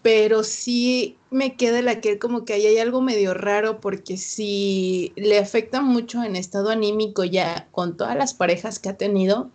pero 0.00 0.44
sí 0.44 1.18
me 1.30 1.56
queda 1.56 1.82
la 1.82 2.00
que 2.00 2.18
como 2.18 2.46
que 2.46 2.54
ahí 2.54 2.66
hay 2.66 2.78
algo 2.78 3.02
medio 3.02 3.34
raro 3.34 3.80
porque 3.80 4.16
si 4.16 5.12
le 5.16 5.38
afecta 5.38 5.82
mucho 5.82 6.22
en 6.24 6.36
estado 6.36 6.70
anímico 6.70 7.24
ya 7.24 7.68
con 7.70 7.98
todas 7.98 8.16
las 8.16 8.32
parejas 8.32 8.78
que 8.78 8.88
ha 8.88 8.96
tenido, 8.96 9.50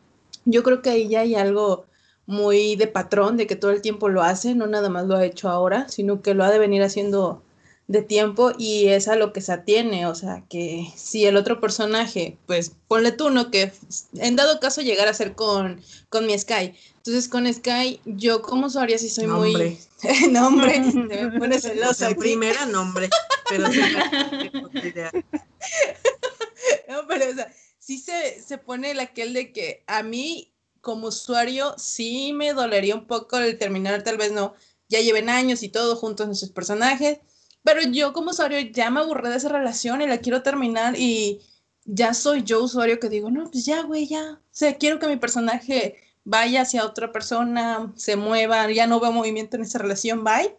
yo 0.45 0.61
creo 0.61 0.83
que 0.83 0.91
ahí 0.91 1.07
ya 1.07 1.21
hay 1.21 1.33
algo 1.33 1.88
muy 2.29 2.75
de 2.75 2.85
patrón, 2.85 3.37
de 3.37 3.47
que 3.47 3.55
todo 3.55 3.71
el 3.71 3.81
tiempo 3.81 4.07
lo 4.07 4.21
hace, 4.21 4.53
no 4.53 4.67
nada 4.67 4.87
más 4.87 5.07
lo 5.07 5.15
ha 5.15 5.25
hecho 5.25 5.49
ahora, 5.49 5.89
sino 5.89 6.21
que 6.21 6.35
lo 6.35 6.43
ha 6.43 6.51
de 6.51 6.59
venir 6.59 6.83
haciendo 6.83 7.41
de 7.87 8.03
tiempo 8.03 8.51
y 8.55 8.89
es 8.89 9.07
a 9.07 9.15
lo 9.15 9.33
que 9.33 9.41
se 9.41 9.51
atiene, 9.51 10.05
o 10.05 10.13
sea, 10.13 10.43
que 10.47 10.93
si 10.95 11.25
el 11.25 11.35
otro 11.35 11.59
personaje, 11.59 12.37
pues 12.45 12.73
ponle 12.87 13.13
tú, 13.13 13.31
¿no? 13.31 13.49
Que 13.49 13.71
en 14.17 14.35
dado 14.35 14.59
caso 14.59 14.81
llegar 14.81 15.07
a 15.07 15.13
ser 15.15 15.33
con, 15.33 15.81
con 16.09 16.27
mi 16.27 16.37
Sky. 16.37 16.75
Entonces 16.97 17.27
con 17.27 17.51
Sky, 17.51 17.99
yo 18.05 18.43
como 18.43 18.67
usuaria 18.67 18.99
sí 18.99 19.09
soy 19.09 19.25
muy... 19.25 19.79
nombre, 20.29 20.79
me 20.93 21.31
pone 21.39 21.59
celosa. 21.59 22.13
primera 22.13 22.67
nombre, 22.67 23.09
pero 23.49 23.71
sí 23.71 23.81
No, 26.87 27.07
pero 27.07 27.31
o 27.31 27.33
sea, 27.33 27.51
sí 27.79 27.97
se, 27.97 28.39
se 28.39 28.59
pone 28.59 28.91
el 28.91 28.99
aquel 28.99 29.33
de 29.33 29.51
que 29.51 29.83
a 29.87 30.03
mí 30.03 30.53
como 30.81 31.07
usuario 31.07 31.75
sí 31.77 32.33
me 32.33 32.53
dolería 32.53 32.95
un 32.95 33.07
poco 33.07 33.37
el 33.37 33.57
terminar, 33.57 34.03
tal 34.03 34.17
vez 34.17 34.31
no, 34.31 34.53
ya 34.89 34.99
lleven 35.01 35.29
años 35.29 35.63
y 35.63 35.69
todo 35.69 35.95
juntos 35.95 36.27
nuestros 36.27 36.51
personajes, 36.51 37.19
pero 37.63 37.81
yo 37.81 38.13
como 38.13 38.31
usuario 38.31 38.59
ya 38.59 38.89
me 38.89 39.01
aburré 39.01 39.29
de 39.29 39.37
esa 39.37 39.49
relación 39.49 40.01
y 40.01 40.07
la 40.07 40.19
quiero 40.19 40.43
terminar 40.43 40.95
y 40.97 41.41
ya 41.85 42.13
soy 42.13 42.43
yo 42.43 42.63
usuario 42.63 42.99
que 42.99 43.09
digo, 43.09 43.31
no, 43.31 43.49
pues 43.51 43.65
ya, 43.65 43.81
güey, 43.83 44.07
ya. 44.07 44.33
O 44.33 44.47
sea, 44.51 44.77
quiero 44.77 44.99
que 44.99 45.07
mi 45.07 45.17
personaje 45.17 45.97
vaya 46.23 46.61
hacia 46.61 46.85
otra 46.85 47.11
persona, 47.11 47.93
se 47.95 48.15
mueva, 48.15 48.71
ya 48.71 48.87
no 48.87 48.99
veo 48.99 49.11
movimiento 49.11 49.57
en 49.57 49.63
esa 49.63 49.79
relación, 49.79 50.23
bye. 50.23 50.55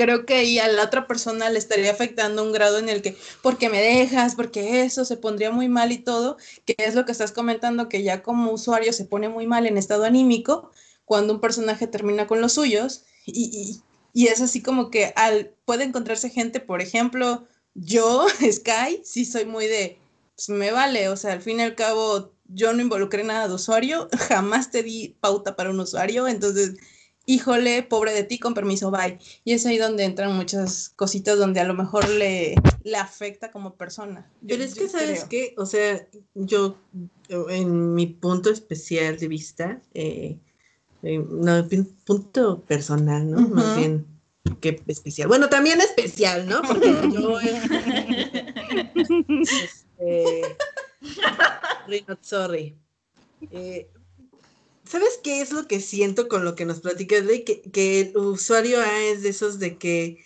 Creo 0.00 0.24
que 0.24 0.34
ahí 0.34 0.58
a 0.58 0.68
la 0.68 0.84
otra 0.84 1.06
persona 1.06 1.50
le 1.50 1.58
estaría 1.58 1.90
afectando 1.90 2.42
un 2.42 2.52
grado 2.52 2.78
en 2.78 2.88
el 2.88 3.02
que, 3.02 3.16
porque 3.42 3.68
me 3.68 3.82
dejas, 3.82 4.34
porque 4.34 4.82
eso 4.82 5.04
se 5.04 5.18
pondría 5.18 5.50
muy 5.50 5.68
mal 5.68 5.92
y 5.92 5.98
todo, 5.98 6.38
que 6.64 6.74
es 6.78 6.94
lo 6.94 7.04
que 7.04 7.12
estás 7.12 7.32
comentando, 7.32 7.90
que 7.90 8.02
ya 8.02 8.22
como 8.22 8.50
usuario 8.52 8.94
se 8.94 9.04
pone 9.04 9.28
muy 9.28 9.46
mal 9.46 9.66
en 9.66 9.76
estado 9.76 10.04
anímico 10.04 10.70
cuando 11.04 11.34
un 11.34 11.40
personaje 11.40 11.86
termina 11.86 12.26
con 12.26 12.40
los 12.40 12.54
suyos 12.54 13.04
y, 13.26 13.82
y 14.12 14.28
es 14.28 14.40
así 14.40 14.62
como 14.62 14.90
que 14.90 15.12
al, 15.16 15.54
puede 15.64 15.84
encontrarse 15.84 16.30
gente, 16.30 16.60
por 16.60 16.80
ejemplo, 16.80 17.46
yo, 17.74 18.26
Sky, 18.52 19.02
sí 19.04 19.24
soy 19.24 19.44
muy 19.44 19.66
de, 19.66 19.98
pues 20.34 20.48
me 20.48 20.72
vale, 20.72 21.08
o 21.08 21.16
sea, 21.16 21.32
al 21.32 21.42
fin 21.42 21.60
y 21.60 21.62
al 21.62 21.74
cabo 21.74 22.32
yo 22.46 22.72
no 22.72 22.82
involucré 22.82 23.24
nada 23.24 23.48
de 23.48 23.54
usuario, 23.54 24.08
jamás 24.28 24.70
te 24.70 24.82
di 24.82 25.16
pauta 25.20 25.56
para 25.56 25.70
un 25.70 25.80
usuario, 25.80 26.26
entonces, 26.26 26.76
híjole, 27.30 27.82
pobre 27.82 28.12
de 28.12 28.24
ti, 28.24 28.38
con 28.38 28.54
permiso, 28.54 28.90
bye. 28.90 29.18
Y 29.44 29.52
es 29.52 29.64
ahí 29.66 29.78
donde 29.78 30.04
entran 30.04 30.34
muchas 30.36 30.88
cositas 30.90 31.38
donde 31.38 31.60
a 31.60 31.64
lo 31.64 31.74
mejor 31.74 32.08
le, 32.08 32.56
le 32.82 32.96
afecta 32.96 33.50
como 33.50 33.74
persona. 33.76 34.28
Pero 34.46 34.64
es 34.64 34.74
que, 34.74 34.88
¿sabes 34.88 35.24
qué? 35.24 35.54
O 35.56 35.66
sea, 35.66 36.04
yo, 36.34 36.76
en 37.28 37.94
mi 37.94 38.06
punto 38.06 38.50
especial 38.50 39.18
de 39.18 39.28
vista, 39.28 39.80
eh, 39.94 40.38
eh, 41.02 41.24
no, 41.28 41.68
punto 42.04 42.62
personal, 42.62 43.30
¿no? 43.30 43.48
Más 43.48 43.76
bien 43.76 44.06
que 44.60 44.82
especial. 44.86 45.28
Bueno, 45.28 45.48
también 45.48 45.80
especial, 45.80 46.48
¿no? 46.48 46.62
Porque 46.62 46.92
yo 47.12 47.38
este, 50.00 50.42
sorry. 52.22 52.76
Eh, 53.50 53.88
¿Sabes 54.90 55.20
qué 55.22 55.40
es 55.40 55.52
lo 55.52 55.68
que 55.68 55.80
siento 55.80 56.26
con 56.26 56.44
lo 56.44 56.56
que 56.56 56.64
nos 56.64 56.80
platicas, 56.80 57.24
de 57.24 57.44
que, 57.44 57.62
que, 57.62 58.00
el 58.00 58.16
usuario 58.16 58.80
A 58.80 59.02
es 59.04 59.22
de 59.22 59.28
esos 59.28 59.60
de 59.60 59.78
que 59.78 60.24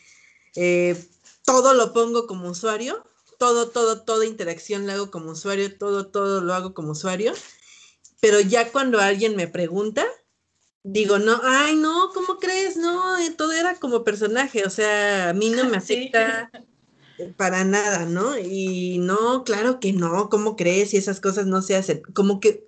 eh, 0.57 0.97
todo 1.45 1.75
lo 1.75 1.93
pongo 1.93 2.27
como 2.27 2.49
usuario, 2.49 3.05
todo, 3.39 3.69
todo, 3.69 4.03
toda 4.03 4.25
interacción 4.25 4.87
la 4.87 4.95
hago 4.95 5.11
como 5.11 5.33
usuario, 5.33 5.77
todo, 5.77 6.07
todo 6.07 6.41
lo 6.41 6.55
hago 6.55 6.73
como 6.73 6.93
usuario, 6.93 7.35
pero 8.21 8.41
ya 8.41 8.73
cuando 8.73 9.01
alguien 9.01 9.37
me 9.37 9.49
pregunta, 9.49 10.07
digo, 10.83 11.19
no, 11.19 11.43
ay, 11.43 11.77
no, 11.77 12.11
¿cómo 12.15 12.39
crees? 12.39 12.79
No, 12.79 13.19
eh, 13.19 13.35
todo 13.37 13.53
era 13.53 13.75
como 13.75 14.03
personaje, 14.03 14.65
o 14.65 14.71
sea, 14.71 15.29
a 15.29 15.35
mí 15.35 15.51
no 15.51 15.65
me 15.65 15.77
afecta 15.77 16.51
para 17.37 17.65
nada, 17.65 18.07
¿no? 18.07 18.39
Y 18.39 18.97
no, 18.97 19.45
claro 19.45 19.79
que 19.79 19.93
no, 19.93 20.31
¿cómo 20.31 20.57
crees? 20.57 20.95
Y 20.95 20.97
esas 20.97 21.21
cosas 21.21 21.47
no 21.47 21.61
se 21.61 21.77
hacen. 21.77 22.03
Como 22.15 22.41
que, 22.41 22.67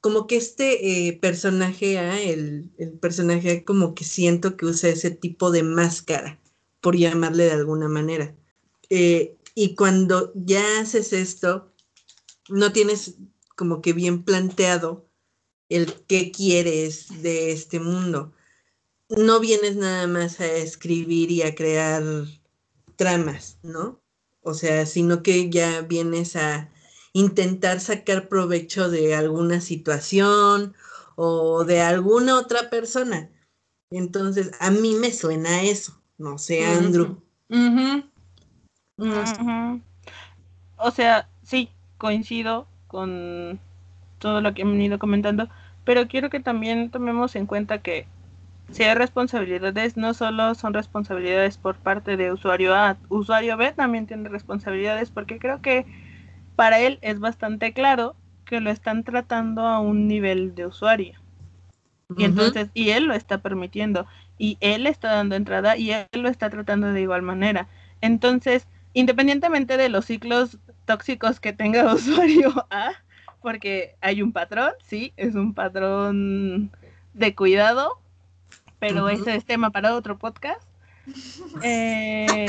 como 0.00 0.26
que 0.26 0.36
este 0.36 1.08
eh, 1.08 1.12
personaje, 1.14 1.98
ah, 1.98 2.20
el, 2.20 2.70
personaje 3.00 3.64
como 3.64 3.94
que 3.94 4.04
siento 4.04 4.56
que 4.56 4.66
usa 4.66 4.90
ese 4.90 5.10
tipo 5.10 5.50
de 5.50 5.62
máscara, 5.62 6.40
por 6.80 6.96
llamarle 6.96 7.44
de 7.44 7.52
alguna 7.52 7.88
manera. 7.88 8.34
Eh, 8.90 9.36
y 9.54 9.74
cuando 9.74 10.32
ya 10.34 10.80
haces 10.80 11.12
esto, 11.12 11.72
no 12.48 12.72
tienes 12.72 13.16
como 13.56 13.82
que 13.82 13.92
bien 13.92 14.22
planteado 14.22 15.08
el 15.68 15.92
qué 16.06 16.30
quieres 16.30 17.22
de 17.22 17.52
este 17.52 17.80
mundo. 17.80 18.32
No 19.08 19.40
vienes 19.40 19.76
nada 19.76 20.06
más 20.06 20.40
a 20.40 20.46
escribir 20.46 21.30
y 21.30 21.42
a 21.42 21.54
crear 21.54 22.04
tramas, 22.96 23.58
¿no? 23.62 24.00
O 24.42 24.54
sea, 24.54 24.86
sino 24.86 25.22
que 25.22 25.50
ya 25.50 25.82
vienes 25.82 26.36
a 26.36 26.70
intentar 27.12 27.80
sacar 27.80 28.28
provecho 28.28 28.90
de 28.90 29.14
alguna 29.14 29.60
situación 29.60 30.74
o 31.16 31.64
de 31.64 31.80
alguna 31.80 32.38
otra 32.38 32.70
persona. 32.70 33.28
Entonces, 33.90 34.52
a 34.60 34.70
mí 34.70 34.94
me 34.94 35.12
suena 35.12 35.62
eso, 35.62 36.00
no 36.18 36.38
sé, 36.38 36.64
Andrew. 36.64 37.22
O 40.76 40.90
sea, 40.90 41.28
sí, 41.42 41.70
coincido 41.96 42.66
con 42.86 43.58
todo 44.18 44.40
lo 44.40 44.54
que 44.54 44.62
han 44.62 44.72
venido 44.72 44.98
comentando, 44.98 45.48
pero 45.84 46.08
quiero 46.08 46.30
que 46.30 46.40
también 46.40 46.90
tomemos 46.90 47.34
en 47.36 47.46
cuenta 47.46 47.78
que 47.82 48.06
si 48.70 48.82
hay 48.82 48.94
responsabilidades, 48.94 49.96
no 49.96 50.12
solo 50.12 50.54
son 50.54 50.74
responsabilidades 50.74 51.56
por 51.56 51.76
parte 51.76 52.16
de 52.16 52.32
usuario 52.32 52.74
A, 52.74 52.98
usuario 53.08 53.56
B 53.56 53.72
también 53.72 54.06
tiene 54.06 54.28
responsabilidades, 54.28 55.10
porque 55.10 55.38
creo 55.38 55.62
que 55.62 55.86
para 56.58 56.80
él 56.80 56.98
es 57.02 57.20
bastante 57.20 57.72
claro 57.72 58.16
que 58.44 58.60
lo 58.60 58.70
están 58.70 59.04
tratando 59.04 59.64
a 59.64 59.78
un 59.78 60.08
nivel 60.08 60.56
de 60.56 60.66
usuario. 60.66 61.16
Y 62.16 62.24
entonces, 62.24 62.68
y 62.74 62.90
él 62.90 63.04
lo 63.04 63.14
está 63.14 63.38
permitiendo, 63.38 64.08
y 64.38 64.58
él 64.60 64.88
está 64.88 65.12
dando 65.12 65.36
entrada 65.36 65.76
y 65.76 65.92
él 65.92 66.08
lo 66.14 66.28
está 66.28 66.50
tratando 66.50 66.92
de 66.92 67.00
igual 67.00 67.22
manera. 67.22 67.68
Entonces, 68.00 68.66
independientemente 68.92 69.76
de 69.76 69.88
los 69.88 70.06
ciclos 70.06 70.58
tóxicos 70.84 71.38
que 71.38 71.52
tenga 71.52 71.94
usuario 71.94 72.66
A, 72.70 72.90
porque 73.40 73.94
hay 74.00 74.20
un 74.20 74.32
patrón, 74.32 74.72
sí, 74.82 75.12
es 75.16 75.36
un 75.36 75.54
patrón 75.54 76.72
de 77.14 77.36
cuidado, 77.36 78.00
pero 78.80 79.08
ese 79.08 79.36
es 79.36 79.44
tema 79.44 79.70
para 79.70 79.94
otro 79.94 80.18
podcast. 80.18 80.66
Eh, 81.62 82.46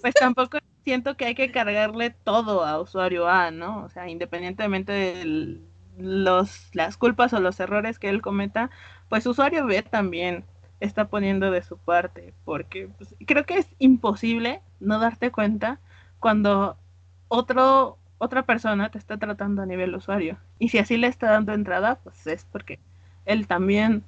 pues 0.00 0.14
tampoco 0.14 0.58
siento 0.84 1.16
que 1.16 1.26
hay 1.26 1.34
que 1.34 1.50
cargarle 1.50 2.10
todo 2.10 2.64
a 2.64 2.80
usuario 2.80 3.28
A, 3.28 3.50
¿no? 3.50 3.84
O 3.84 3.88
sea, 3.90 4.08
independientemente 4.08 4.92
de 4.92 5.60
los, 5.98 6.70
las 6.74 6.96
culpas 6.96 7.32
o 7.32 7.40
los 7.40 7.60
errores 7.60 7.98
que 7.98 8.08
él 8.08 8.22
cometa, 8.22 8.70
pues 9.08 9.26
usuario 9.26 9.66
B 9.66 9.82
también 9.82 10.44
está 10.80 11.08
poniendo 11.08 11.50
de 11.50 11.62
su 11.62 11.76
parte, 11.76 12.32
porque 12.44 12.88
pues, 12.96 13.14
creo 13.26 13.44
que 13.44 13.58
es 13.58 13.68
imposible 13.78 14.62
no 14.80 14.98
darte 14.98 15.30
cuenta 15.30 15.78
cuando 16.18 16.76
otro, 17.28 17.98
otra 18.18 18.44
persona 18.44 18.90
te 18.90 18.98
está 18.98 19.18
tratando 19.18 19.62
a 19.62 19.66
nivel 19.66 19.94
usuario. 19.94 20.38
Y 20.58 20.70
si 20.70 20.78
así 20.78 20.96
le 20.96 21.06
está 21.06 21.30
dando 21.30 21.52
entrada, 21.52 21.96
pues 22.02 22.26
es 22.26 22.46
porque 22.50 22.78
él 23.26 23.46
también, 23.46 24.02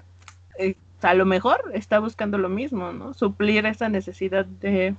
eh, 0.58 0.76
a 1.02 1.14
lo 1.14 1.26
mejor 1.26 1.70
está 1.75 1.99
buscando 1.99 2.38
lo 2.38 2.49
mismo, 2.49 2.92
¿no? 2.92 3.12
Suplir 3.14 3.66
esa 3.66 3.88
necesidad 3.88 4.46
de, 4.46 4.94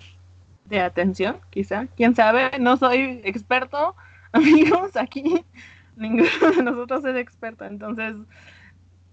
de 0.65 0.79
atención, 0.79 1.39
quizá. 1.49 1.87
Quién 1.95 2.15
sabe, 2.15 2.51
no 2.59 2.77
soy 2.77 3.21
experto, 3.23 3.95
amigos, 4.31 4.95
aquí 4.95 5.45
ninguno 5.95 6.51
de 6.55 6.63
nosotros 6.63 7.05
es 7.05 7.15
experto, 7.17 7.65
entonces, 7.65 8.15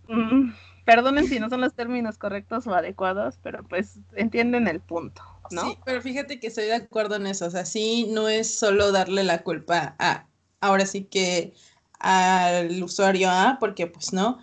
mm, 0.08 0.50
perdonen 0.84 1.26
si 1.26 1.38
no 1.38 1.48
son 1.50 1.60
los 1.60 1.74
términos 1.74 2.18
correctos 2.18 2.66
o 2.66 2.74
adecuados, 2.74 3.38
pero 3.42 3.62
pues 3.64 3.98
entienden 4.14 4.66
el 4.66 4.80
punto, 4.80 5.22
¿no? 5.50 5.62
Sí, 5.62 5.78
pero 5.84 6.00
fíjate 6.00 6.40
que 6.40 6.46
estoy 6.46 6.66
de 6.66 6.74
acuerdo 6.74 7.16
en 7.16 7.26
eso, 7.26 7.46
o 7.46 7.50
sea, 7.50 7.64
sí, 7.64 8.08
no 8.10 8.28
es 8.28 8.58
solo 8.58 8.92
darle 8.92 9.24
la 9.24 9.42
culpa 9.42 9.94
a, 9.98 10.26
ahora 10.60 10.86
sí 10.86 11.04
que 11.04 11.52
al 11.98 12.82
usuario 12.82 13.28
A, 13.30 13.58
porque 13.60 13.86
pues 13.86 14.12
no, 14.12 14.38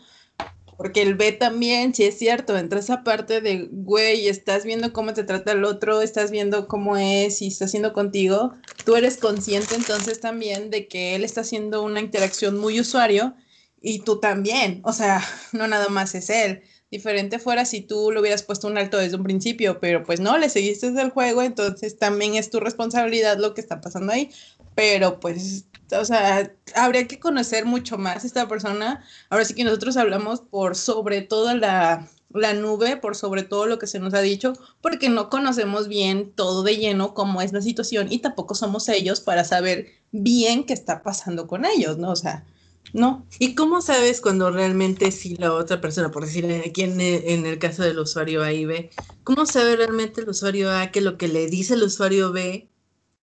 porque 0.78 1.02
el 1.02 1.16
B 1.16 1.32
también, 1.32 1.96
sí 1.96 2.04
es 2.04 2.20
cierto, 2.20 2.56
entra 2.56 2.80
esa 2.80 3.04
parte 3.04 3.42
de, 3.42 3.68
güey, 3.72 4.28
estás 4.28 4.64
viendo 4.64 4.94
cómo 4.94 5.14
te 5.14 5.24
trata 5.24 5.54
el 5.54 5.66
otro, 5.66 6.02
estás 6.02 6.30
viendo 6.30 6.68
cómo 6.68 6.98
es 6.98 7.42
y 7.42 7.48
está 7.48 7.66
haciendo 7.66 7.94
contigo. 7.94 8.54
Tú 8.86 8.96
eres 8.96 9.18
consciente 9.18 9.74
entonces 9.76 10.20
también 10.20 10.70
de 10.70 10.88
que 10.88 11.16
él 11.16 11.24
está 11.24 11.42
haciendo 11.42 11.82
una 11.84 12.00
interacción 12.00 12.60
muy 12.60 12.80
usuario 12.80 13.36
y 13.82 14.00
tú 14.00 14.20
también. 14.20 14.82
O 14.84 14.94
sea, 14.94 15.24
no 15.52 15.68
nada 15.68 15.90
más 15.90 16.14
es 16.14 16.30
él. 16.30 16.62
Diferente 16.90 17.40
fuera 17.40 17.66
si 17.66 17.82
tú 17.82 18.12
lo 18.12 18.22
hubieras 18.22 18.44
puesto 18.44 18.68
un 18.68 18.78
alto 18.78 18.98
desde 18.98 19.18
un 19.18 19.24
principio, 19.24 19.80
pero 19.80 20.04
pues 20.04 20.20
no, 20.20 20.38
le 20.38 20.50
seguiste 20.50 20.88
desde 20.88 21.02
el 21.02 21.10
juego, 21.10 21.42
entonces 21.42 21.98
también 21.98 22.36
es 22.36 22.50
tu 22.50 22.60
responsabilidad 22.60 23.38
lo 23.38 23.54
que 23.54 23.62
está 23.62 23.82
pasando 23.82 24.14
ahí. 24.14 24.30
Pero 24.74 25.20
pues 25.20 25.66
o 25.96 26.06
sea, 26.06 26.52
habría 26.76 27.08
que 27.08 27.20
conocer 27.20 27.66
mucho 27.66 27.98
más 27.98 28.26
esta 28.26 28.48
persona. 28.48 29.04
Ahora 29.30 29.46
sí 29.46 29.54
que 29.54 29.64
nosotros 29.64 29.98
hablamos 29.98 30.42
por 30.42 30.76
sobre 30.76 31.22
toda 31.22 31.56
la, 31.56 32.08
la, 32.34 32.54
nube, 32.54 32.98
por 32.98 33.16
sobre 33.16 33.44
todo 33.44 33.68
lo 33.68 33.80
que 33.80 33.88
se 33.88 34.00
nos 34.00 34.14
ha 34.14 34.22
dicho, 34.22 34.54
porque 34.82 35.10
no 35.10 35.30
conocemos 35.30 35.88
bien 35.88 36.32
todo 36.34 36.64
de 36.64 36.78
lleno 36.78 37.14
cómo 37.14 37.42
es 37.42 37.54
la 37.54 37.62
situación 37.62 38.12
y 38.12 38.20
tampoco 38.20 38.56
somos 38.56 38.90
ellos 38.90 39.22
para 39.22 39.44
saber 39.44 39.88
bien 40.12 40.66
qué 40.66 40.74
está 40.74 41.04
pasando 41.04 41.48
con 41.48 41.66
ellos, 41.66 41.98
¿no? 41.98 42.12
O 42.12 42.16
sea, 42.16 42.46
no. 42.94 43.26
¿Y 43.40 43.56
cómo 43.56 43.82
sabes 43.82 44.22
cuando 44.22 44.52
realmente 44.52 45.12
si 45.12 45.36
la 45.36 45.54
otra 45.54 45.82
persona, 45.82 46.12
por 46.12 46.26
decir 46.26 46.46
aquí 46.66 46.84
en, 46.84 47.00
en 47.02 47.46
el 47.46 47.60
caso 47.60 47.84
del 47.84 48.00
usuario 48.00 48.44
A 48.44 48.54
y 48.54 48.66
B, 48.66 48.90
cómo 49.24 49.46
sabe 49.46 49.76
realmente 49.76 50.22
el 50.22 50.30
usuario 50.30 50.72
A 50.72 50.92
que 50.92 51.02
lo 51.02 51.18
que 51.18 51.28
le 51.28 51.48
dice 51.48 51.74
el 51.74 51.84
usuario 51.84 52.32
B 52.32 52.70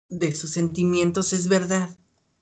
de 0.09 0.35
sus 0.35 0.51
sentimientos 0.51 1.33
es 1.33 1.47
verdad? 1.47 1.89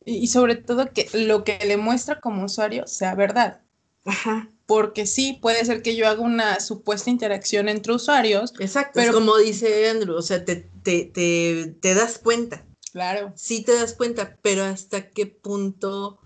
Y 0.06 0.28
sobre 0.28 0.56
todo 0.56 0.92
que 0.92 1.10
lo 1.14 1.44
que 1.44 1.60
le 1.66 1.78
muestra 1.78 2.20
como 2.20 2.46
usuario 2.46 2.88
sea 2.88 3.16
verdad. 3.16 3.62
Ajá. 4.06 4.50
Porque 4.66 5.06
sí, 5.06 5.38
puede 5.42 5.64
ser 5.66 5.82
que 5.82 5.96
yo 5.96 6.08
haga 6.08 6.22
una 6.22 6.60
supuesta 6.60 7.10
interacción 7.10 7.70
entre 7.70 7.94
usuarios. 7.94 8.54
Exacto, 8.60 8.94
pero 8.96 9.14
como 9.14 9.38
dice 9.38 9.90
Andrew, 9.90 10.16
o 10.16 10.22
sea, 10.22 10.44
te, 10.44 10.68
te, 10.84 11.06
te, 11.06 11.76
te 11.80 11.94
das 11.94 12.18
cuenta. 12.18 12.66
Claro. 12.92 13.34
Sí 13.36 13.64
te 13.64 13.76
das 13.76 13.94
cuenta, 13.94 14.38
pero 14.42 14.64
hasta 14.64 15.10
qué 15.10 15.26
punto 15.26 16.20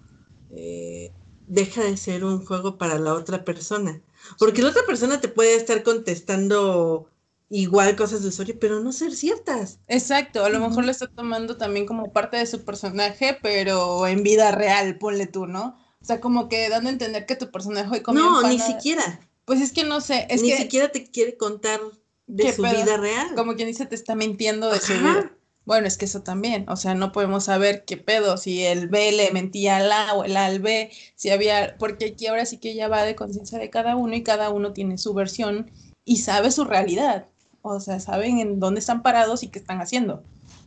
eh, 0.55 1.11
deja 1.47 1.83
de 1.83 1.97
ser 1.97 2.23
un 2.23 2.45
juego 2.45 2.77
para 2.77 2.97
la 2.99 3.13
otra 3.13 3.45
persona. 3.45 4.01
Porque 4.39 4.61
la 4.61 4.69
otra 4.69 4.85
persona 4.85 5.21
te 5.21 5.27
puede 5.27 5.55
estar 5.55 5.83
contestando 5.83 7.09
igual 7.49 7.95
cosas 7.95 8.23
de 8.23 8.29
usuario, 8.29 8.57
pero 8.59 8.79
no 8.79 8.91
ser 8.91 9.13
ciertas. 9.13 9.79
Exacto, 9.87 10.43
a 10.43 10.49
lo 10.49 10.59
mejor 10.59 10.85
lo 10.85 10.91
está 10.91 11.07
tomando 11.07 11.57
también 11.57 11.85
como 11.85 12.11
parte 12.11 12.37
de 12.37 12.45
su 12.47 12.65
personaje, 12.65 13.37
pero 13.41 14.07
en 14.07 14.23
vida 14.23 14.51
real, 14.51 14.97
ponle 14.97 15.27
tú, 15.27 15.45
¿no? 15.45 15.77
O 16.01 16.05
sea, 16.05 16.19
como 16.19 16.49
que 16.49 16.69
dando 16.69 16.89
a 16.89 16.93
entender 16.93 17.25
que 17.25 17.35
tu 17.35 17.51
personaje 17.51 17.89
hoy 17.91 18.03
No, 18.13 18.41
ni 18.47 18.59
siquiera. 18.59 19.19
Pues 19.45 19.61
es 19.61 19.71
que 19.71 19.83
no 19.83 20.01
sé, 20.01 20.25
es 20.29 20.41
ni 20.41 20.51
siquiera 20.51 20.91
te 20.91 21.05
quiere 21.09 21.37
contar 21.37 21.79
de 22.27 22.51
su 22.51 22.63
vida 22.63 22.97
real. 22.97 23.35
Como 23.35 23.55
quien 23.55 23.67
dice, 23.67 23.85
te 23.85 23.95
está 23.95 24.15
mintiendo 24.15 24.71
de 24.71 24.79
su 24.79 24.93
vida. 24.93 25.31
Bueno, 25.65 25.87
es 25.87 25.97
que 25.97 26.05
eso 26.05 26.21
también, 26.21 26.65
o 26.69 26.75
sea, 26.75 26.93
no 26.93 27.11
podemos 27.11 27.45
saber 27.45 27.85
qué 27.85 27.97
pedo, 27.97 28.37
si 28.37 28.63
el 28.63 28.87
B 28.87 29.11
le 29.11 29.31
mentía 29.31 29.77
al 29.77 29.91
A 29.91 30.13
o 30.13 30.23
el 30.23 30.37
A 30.37 30.45
al 30.45 30.59
B, 30.59 30.91
si 31.15 31.31
había, 31.31 31.75
porque 31.79 32.05
aquí 32.05 32.27
ahora 32.27 32.45
sí 32.45 32.59
que 32.59 32.75
ya 32.75 32.87
va 32.87 33.03
de 33.03 33.15
conciencia 33.15 33.57
de 33.57 33.71
cada 33.71 33.95
uno 33.95 34.15
y 34.15 34.23
cada 34.23 34.51
uno 34.51 34.73
tiene 34.73 34.97
su 34.99 35.13
versión 35.13 35.71
y 36.03 36.17
sabe 36.17 36.51
su 36.51 36.65
realidad 36.65 37.25
o 37.67 37.79
sea, 37.79 37.99
saben 37.99 38.37
en 38.37 38.59
dónde 38.59 38.79
están 38.79 39.01
parados 39.01 39.41
y 39.41 39.47
qué 39.47 39.57
están 39.57 39.81
haciendo. 39.81 40.23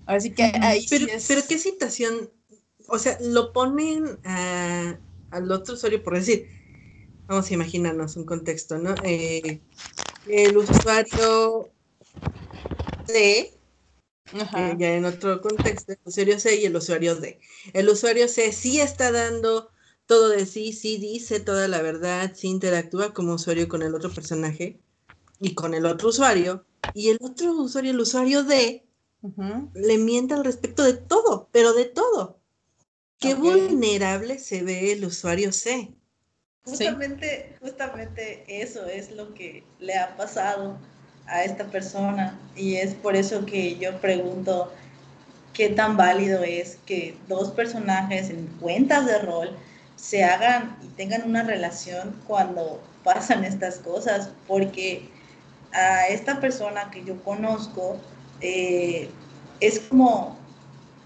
Así 0.07 0.31
que 0.31 0.43
ahí 0.43 0.85
pero, 0.91 1.07
pero 1.29 1.43
qué 1.49 1.59
situación, 1.59 2.31
o 2.89 2.99
sea, 2.99 3.17
lo 3.21 3.53
ponen 3.53 4.19
al 4.25 5.53
otro 5.53 5.75
usuario, 5.75 6.03
por 6.03 6.17
decir, 6.17 6.49
vamos 7.29 7.49
a 7.51 7.55
imaginarnos 7.55 8.17
un 8.17 8.25
contexto, 8.25 8.79
¿no? 8.79 8.95
Eh, 9.05 9.61
el 10.27 10.57
usuario 10.57 11.69
C, 13.07 13.55
eh, 14.33 14.77
ya 14.79 14.95
en 14.95 15.05
otro 15.05 15.41
contexto, 15.41 15.93
el 15.93 15.99
usuario 16.05 16.41
C 16.41 16.57
y 16.57 16.65
el 16.67 16.77
usuario 16.77 17.17
D. 17.17 17.41
El 17.73 17.89
usuario 17.89 18.29
C 18.29 18.53
sí 18.53 18.81
está 18.81 19.13
dando 19.13 19.71
todo 20.07 20.31
de 20.31 20.47
sí, 20.47 20.73
sí 20.73 20.99
dice 20.99 21.41
toda 21.41 21.69
la 21.69 21.83
verdad, 21.83 22.33
sí 22.35 22.49
interactúa 22.49 23.13
como 23.13 23.35
usuario 23.35 23.69
con 23.69 23.83
el 23.83 23.95
otro 23.95 24.11
personaje 24.11 24.81
y 25.39 25.55
con 25.55 25.75
el 25.75 25.87
otro 25.87 26.09
usuario, 26.09 26.65
y 26.95 27.11
el 27.11 27.19
otro 27.21 27.53
usuario, 27.53 27.93
el 27.93 28.01
usuario 28.01 28.43
D, 28.43 28.85
le 29.75 29.99
miente 29.99 30.35
al 30.35 30.45
respecto 30.45 30.83
de 30.83 30.95
todo, 30.95 31.49
pero 31.53 31.73
de 31.75 31.85
todo. 31.85 32.41
Qué 33.21 33.35
vulnerable 33.35 34.39
se 34.39 34.63
ve 34.63 34.93
el 34.93 35.05
usuario 35.05 35.53
C. 35.53 35.93
Justamente, 36.65 37.57
justamente 37.61 38.45
eso 38.63 38.87
es 38.87 39.11
lo 39.13 39.35
que 39.35 39.65
le 39.79 39.95
ha 39.95 40.17
pasado 40.17 40.79
a 41.29 41.45
esta 41.45 41.65
persona 41.65 42.39
y 42.57 42.77
es 42.77 42.95
por 42.95 43.17
eso 43.17 43.45
que 43.47 43.77
yo 43.79 44.01
pregunto 44.01 44.73
qué 45.53 45.69
tan 45.69 45.97
válido 45.97 46.43
es 46.43 46.79
que 46.87 47.17
dos 47.27 47.51
personajes 47.51 48.31
en 48.31 48.47
cuentas 48.61 49.07
de 49.07 49.19
rol 49.19 49.57
se 49.97 50.23
hagan 50.25 50.77
y 50.83 50.87
tengan 50.89 51.25
una 51.25 51.43
relación 51.43 52.15
cuando 52.27 52.81
pasan 53.03 53.45
estas 53.45 53.79
cosas, 53.79 54.31
porque 54.47 55.11
a 55.73 56.07
esta 56.09 56.41
persona 56.41 56.91
que 56.91 57.05
yo 57.05 57.23
conozco, 57.25 57.97
eh, 58.41 59.11
es 59.61 59.81
como 59.81 60.39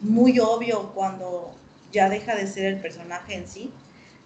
muy 0.00 0.38
obvio 0.38 0.92
cuando 0.94 1.54
ya 1.90 2.08
deja 2.08 2.34
de 2.34 2.46
ser 2.46 2.64
el 2.66 2.80
personaje 2.80 3.34
en 3.34 3.48
sí. 3.48 3.72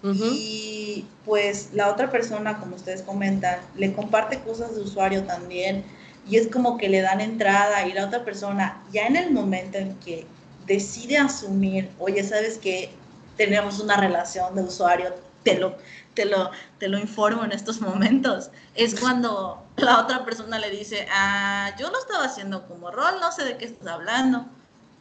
Y 0.03 1.05
pues 1.25 1.71
la 1.73 1.91
otra 1.91 2.11
persona, 2.11 2.59
como 2.59 2.77
ustedes 2.77 3.03
comentan, 3.03 3.59
le 3.77 3.93
comparte 3.93 4.41
cosas 4.41 4.77
de 4.77 4.83
usuario 4.83 5.25
también. 5.25 5.85
Y 6.29 6.37
es 6.37 6.49
como 6.49 6.77
que 6.77 6.89
le 6.89 7.01
dan 7.01 7.21
entrada 7.21 7.87
y 7.87 7.93
la 7.93 8.07
otra 8.07 8.25
persona, 8.25 8.83
ya 8.93 9.07
en 9.07 9.17
el 9.17 9.33
momento 9.33 9.79
en 9.79 9.95
que 9.97 10.27
decide 10.67 11.19
asumir, 11.19 11.91
oye, 11.99 12.23
¿sabes 12.23 12.59
que 12.59 12.91
Tenemos 13.37 13.81
una 13.81 13.99
relación 13.99 14.55
de 14.55 14.63
usuario, 14.63 15.13
te 15.43 15.59
lo, 15.59 15.77
te 16.15 16.25
lo, 16.25 16.51
te 16.79 16.89
lo 16.89 16.99
informo 16.99 17.45
en 17.45 17.53
estos 17.53 17.81
momentos, 17.83 18.51
es 18.75 18.99
cuando 18.99 19.63
la 19.77 20.01
otra 20.01 20.25
persona 20.25 20.59
le 20.59 20.71
dice, 20.71 21.07
ah, 21.13 21.71
yo 21.79 21.91
lo 21.91 21.99
estaba 21.99 22.25
haciendo 22.25 22.67
como 22.67 22.91
rol, 22.91 23.21
no 23.21 23.31
sé 23.31 23.45
de 23.45 23.59
qué 23.59 23.67
estás 23.67 23.87
hablando. 23.89 24.47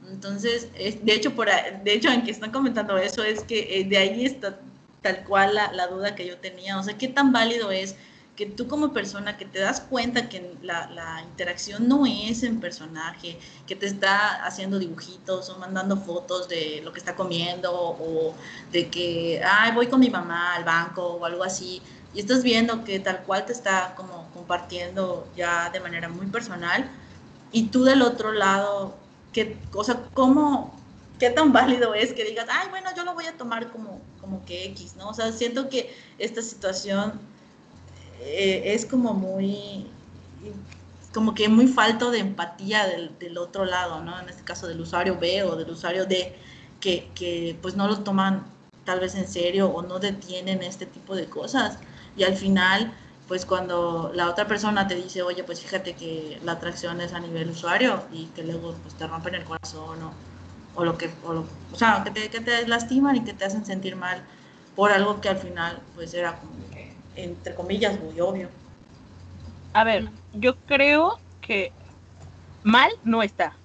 Entonces, 0.10 0.68
de 0.74 1.14
hecho, 1.14 1.34
por, 1.34 1.48
de 1.48 1.94
hecho, 1.94 2.10
en 2.10 2.24
que 2.24 2.32
están 2.32 2.52
comentando 2.52 2.98
eso, 2.98 3.24
es 3.24 3.44
que 3.44 3.80
eh, 3.80 3.86
de 3.86 3.98
ahí 3.98 4.26
está 4.26 4.60
tal 5.06 5.24
cual 5.24 5.54
la, 5.54 5.88
duda 5.88 6.16
que 6.16 6.26
yo 6.26 6.40
tenía. 6.40 6.80
O 6.80 6.84
sea, 6.84 6.98
¿qué 6.98 7.08
tan 7.08 7.32
válido 7.32 7.70
es 7.70 7.96
que 8.36 8.48
tú 8.48 8.68
como 8.68 8.92
persona, 8.92 9.38
que 9.38 9.46
te 9.46 9.60
das 9.60 9.80
cuenta 9.82 10.30
que 10.30 10.56
la, 10.64 11.22
interacción 11.30 11.88
no 11.88 12.08
es 12.08 12.42
en 12.42 12.60
personaje, 12.60 13.38
que 13.68 13.76
te 13.76 13.86
está 13.86 14.44
haciendo 14.44 14.80
dibujitos 14.80 15.48
o 15.52 15.60
mandando 15.60 15.96
fotos 15.98 16.50
de 16.50 16.82
lo 16.84 16.92
que 16.92 16.98
está 17.00 17.16
comiendo 17.16 17.72
o 17.72 18.34
de 18.72 18.90
que, 18.90 19.44
ay, 19.46 19.74
voy 19.74 19.86
con 19.88 20.00
mi 20.00 20.10
mamá 20.10 20.56
al 20.56 20.64
banco 20.64 21.04
o 21.06 21.26
algo 21.26 21.44
así, 21.44 21.84
y 22.16 22.22
estás 22.22 22.42
viendo 22.42 22.84
que 22.84 23.00
tal 23.00 23.20
cual 23.26 23.46
te 23.46 23.54
está 23.54 23.94
como 23.96 24.28
compartiendo 24.34 25.28
ya 25.38 25.70
de 25.70 25.82
manera 25.82 26.10
muy 26.10 26.26
personal, 26.26 26.90
y 27.52 27.68
tú 27.68 27.84
del 27.84 28.02
otro 28.02 28.32
lado, 28.32 28.96
¿qué, 29.34 29.56
o 29.72 29.84
sea, 29.84 30.02
cómo, 30.16 30.76
qué 31.20 31.30
tan 31.30 31.54
válido 31.54 31.94
es 31.94 32.12
que 32.14 32.24
digas, 32.26 32.48
ay, 32.50 32.70
bueno, 32.72 32.90
yo 32.98 33.04
lo 33.04 33.14
voy 33.14 33.28
a 33.28 33.38
tomar 33.38 33.72
como, 33.72 34.02
como 34.26 34.44
que 34.44 34.66
X, 34.66 34.96
¿no? 34.98 35.10
O 35.10 35.14
sea, 35.14 35.32
siento 35.32 35.70
que 35.70 35.96
esta 36.18 36.42
situación 36.42 37.14
eh, 38.22 38.74
es 38.74 38.86
como 38.88 39.14
muy, 39.14 39.86
como 41.14 41.36
que 41.36 41.48
muy 41.48 41.68
falto 41.68 42.10
de 42.10 42.20
empatía 42.20 42.88
del, 42.88 43.18
del, 43.20 43.38
otro 43.38 43.66
lado, 43.66 44.02
¿no? 44.02 44.20
En 44.20 44.28
este 44.28 44.44
caso 44.44 44.68
del 44.68 44.82
usuario 44.82 45.20
B 45.20 45.44
o 45.44 45.56
del 45.56 45.70
usuario 45.70 46.08
D, 46.08 46.36
que, 46.80 47.08
que 47.14 47.56
pues 47.62 47.76
no 47.76 47.88
lo 47.88 48.00
toman 48.00 48.46
tal 48.84 49.00
vez 49.00 49.14
en 49.14 49.28
serio 49.28 49.68
o 49.70 49.84
no 49.84 50.00
detienen 50.00 50.64
este 50.64 50.88
tipo 50.88 51.16
de 51.16 51.28
cosas. 51.28 51.78
Y 52.18 52.24
al 52.24 52.36
final, 52.36 52.92
pues 53.28 53.46
cuando 53.46 54.12
la 54.16 54.28
otra 54.28 54.48
persona 54.48 54.88
te 54.88 54.96
dice, 54.96 55.22
oye, 55.22 55.44
pues 55.44 55.62
fíjate 55.62 55.94
que 55.94 56.40
la 56.44 56.54
atracción 56.54 57.00
es 57.00 57.14
a 57.14 57.20
nivel 57.20 57.52
usuario 57.52 58.02
y 58.12 58.26
que 58.28 58.44
luego 58.44 58.74
pues, 58.82 58.96
te 58.96 59.06
rompen 59.06 59.36
el 59.36 59.44
corazón 59.44 60.02
o, 60.02 60.14
o 60.76 60.84
lo 60.84 60.98
que, 60.98 61.10
o, 61.26 61.34
lo, 61.34 61.46
o 61.72 61.76
sea, 61.76 62.04
que 62.04 62.12
te, 62.12 62.30
que 62.30 62.42
te 62.42 62.68
lastiman 62.68 63.16
y 63.16 63.24
que 63.24 63.34
te 63.34 63.46
hacen 63.46 63.66
sentir 63.66 63.96
mal 63.96 64.22
por 64.76 64.92
algo 64.92 65.22
que 65.22 65.30
al 65.30 65.38
final 65.38 65.80
pues 65.96 66.14
era 66.14 66.34
como 66.34 66.56
entre 67.16 67.56
comillas, 67.56 68.00
muy 68.00 68.20
obvio. 68.20 68.50
A 69.74 69.84
ver, 69.84 70.10
yo 70.34 70.56
creo 70.68 71.20
que 71.42 71.72
mal 72.64 72.90
no 73.04 73.24
está. 73.24 73.56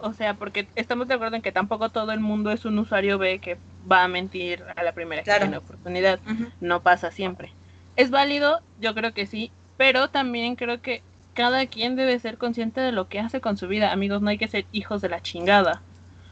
O 0.00 0.12
sea, 0.14 0.34
porque 0.34 0.66
estamos 0.76 1.08
de 1.08 1.14
acuerdo 1.14 1.36
en 1.36 1.42
que 1.42 1.52
tampoco 1.52 1.90
todo 1.90 2.12
el 2.12 2.20
mundo 2.20 2.50
es 2.50 2.64
un 2.64 2.78
usuario 2.78 3.18
B 3.18 3.38
que 3.38 3.58
va 3.90 4.04
a 4.04 4.08
mentir 4.08 4.64
a 4.76 4.82
la 4.82 4.92
primera 4.92 5.22
que 5.22 5.30
tiene 5.30 5.58
oportunidad. 5.58 6.20
No 6.60 6.82
pasa 6.82 7.10
siempre. 7.10 7.52
¿Es 7.96 8.10
válido? 8.10 8.60
Yo 8.78 8.94
creo 8.94 9.12
que 9.12 9.26
sí, 9.26 9.52
pero 9.76 10.08
también 10.08 10.56
creo 10.56 10.80
que 10.80 11.02
cada 11.34 11.66
quien 11.66 11.96
debe 11.96 12.18
ser 12.18 12.38
consciente 12.38 12.80
de 12.80 12.92
lo 12.92 13.08
que 13.08 13.20
hace 13.20 13.40
con 13.40 13.56
su 13.56 13.68
vida. 13.68 13.92
Amigos, 13.92 14.22
no 14.22 14.30
hay 14.30 14.38
que 14.38 14.48
ser 14.48 14.66
hijos 14.72 15.02
de 15.02 15.10
la 15.10 15.20
chingada. 15.20 15.82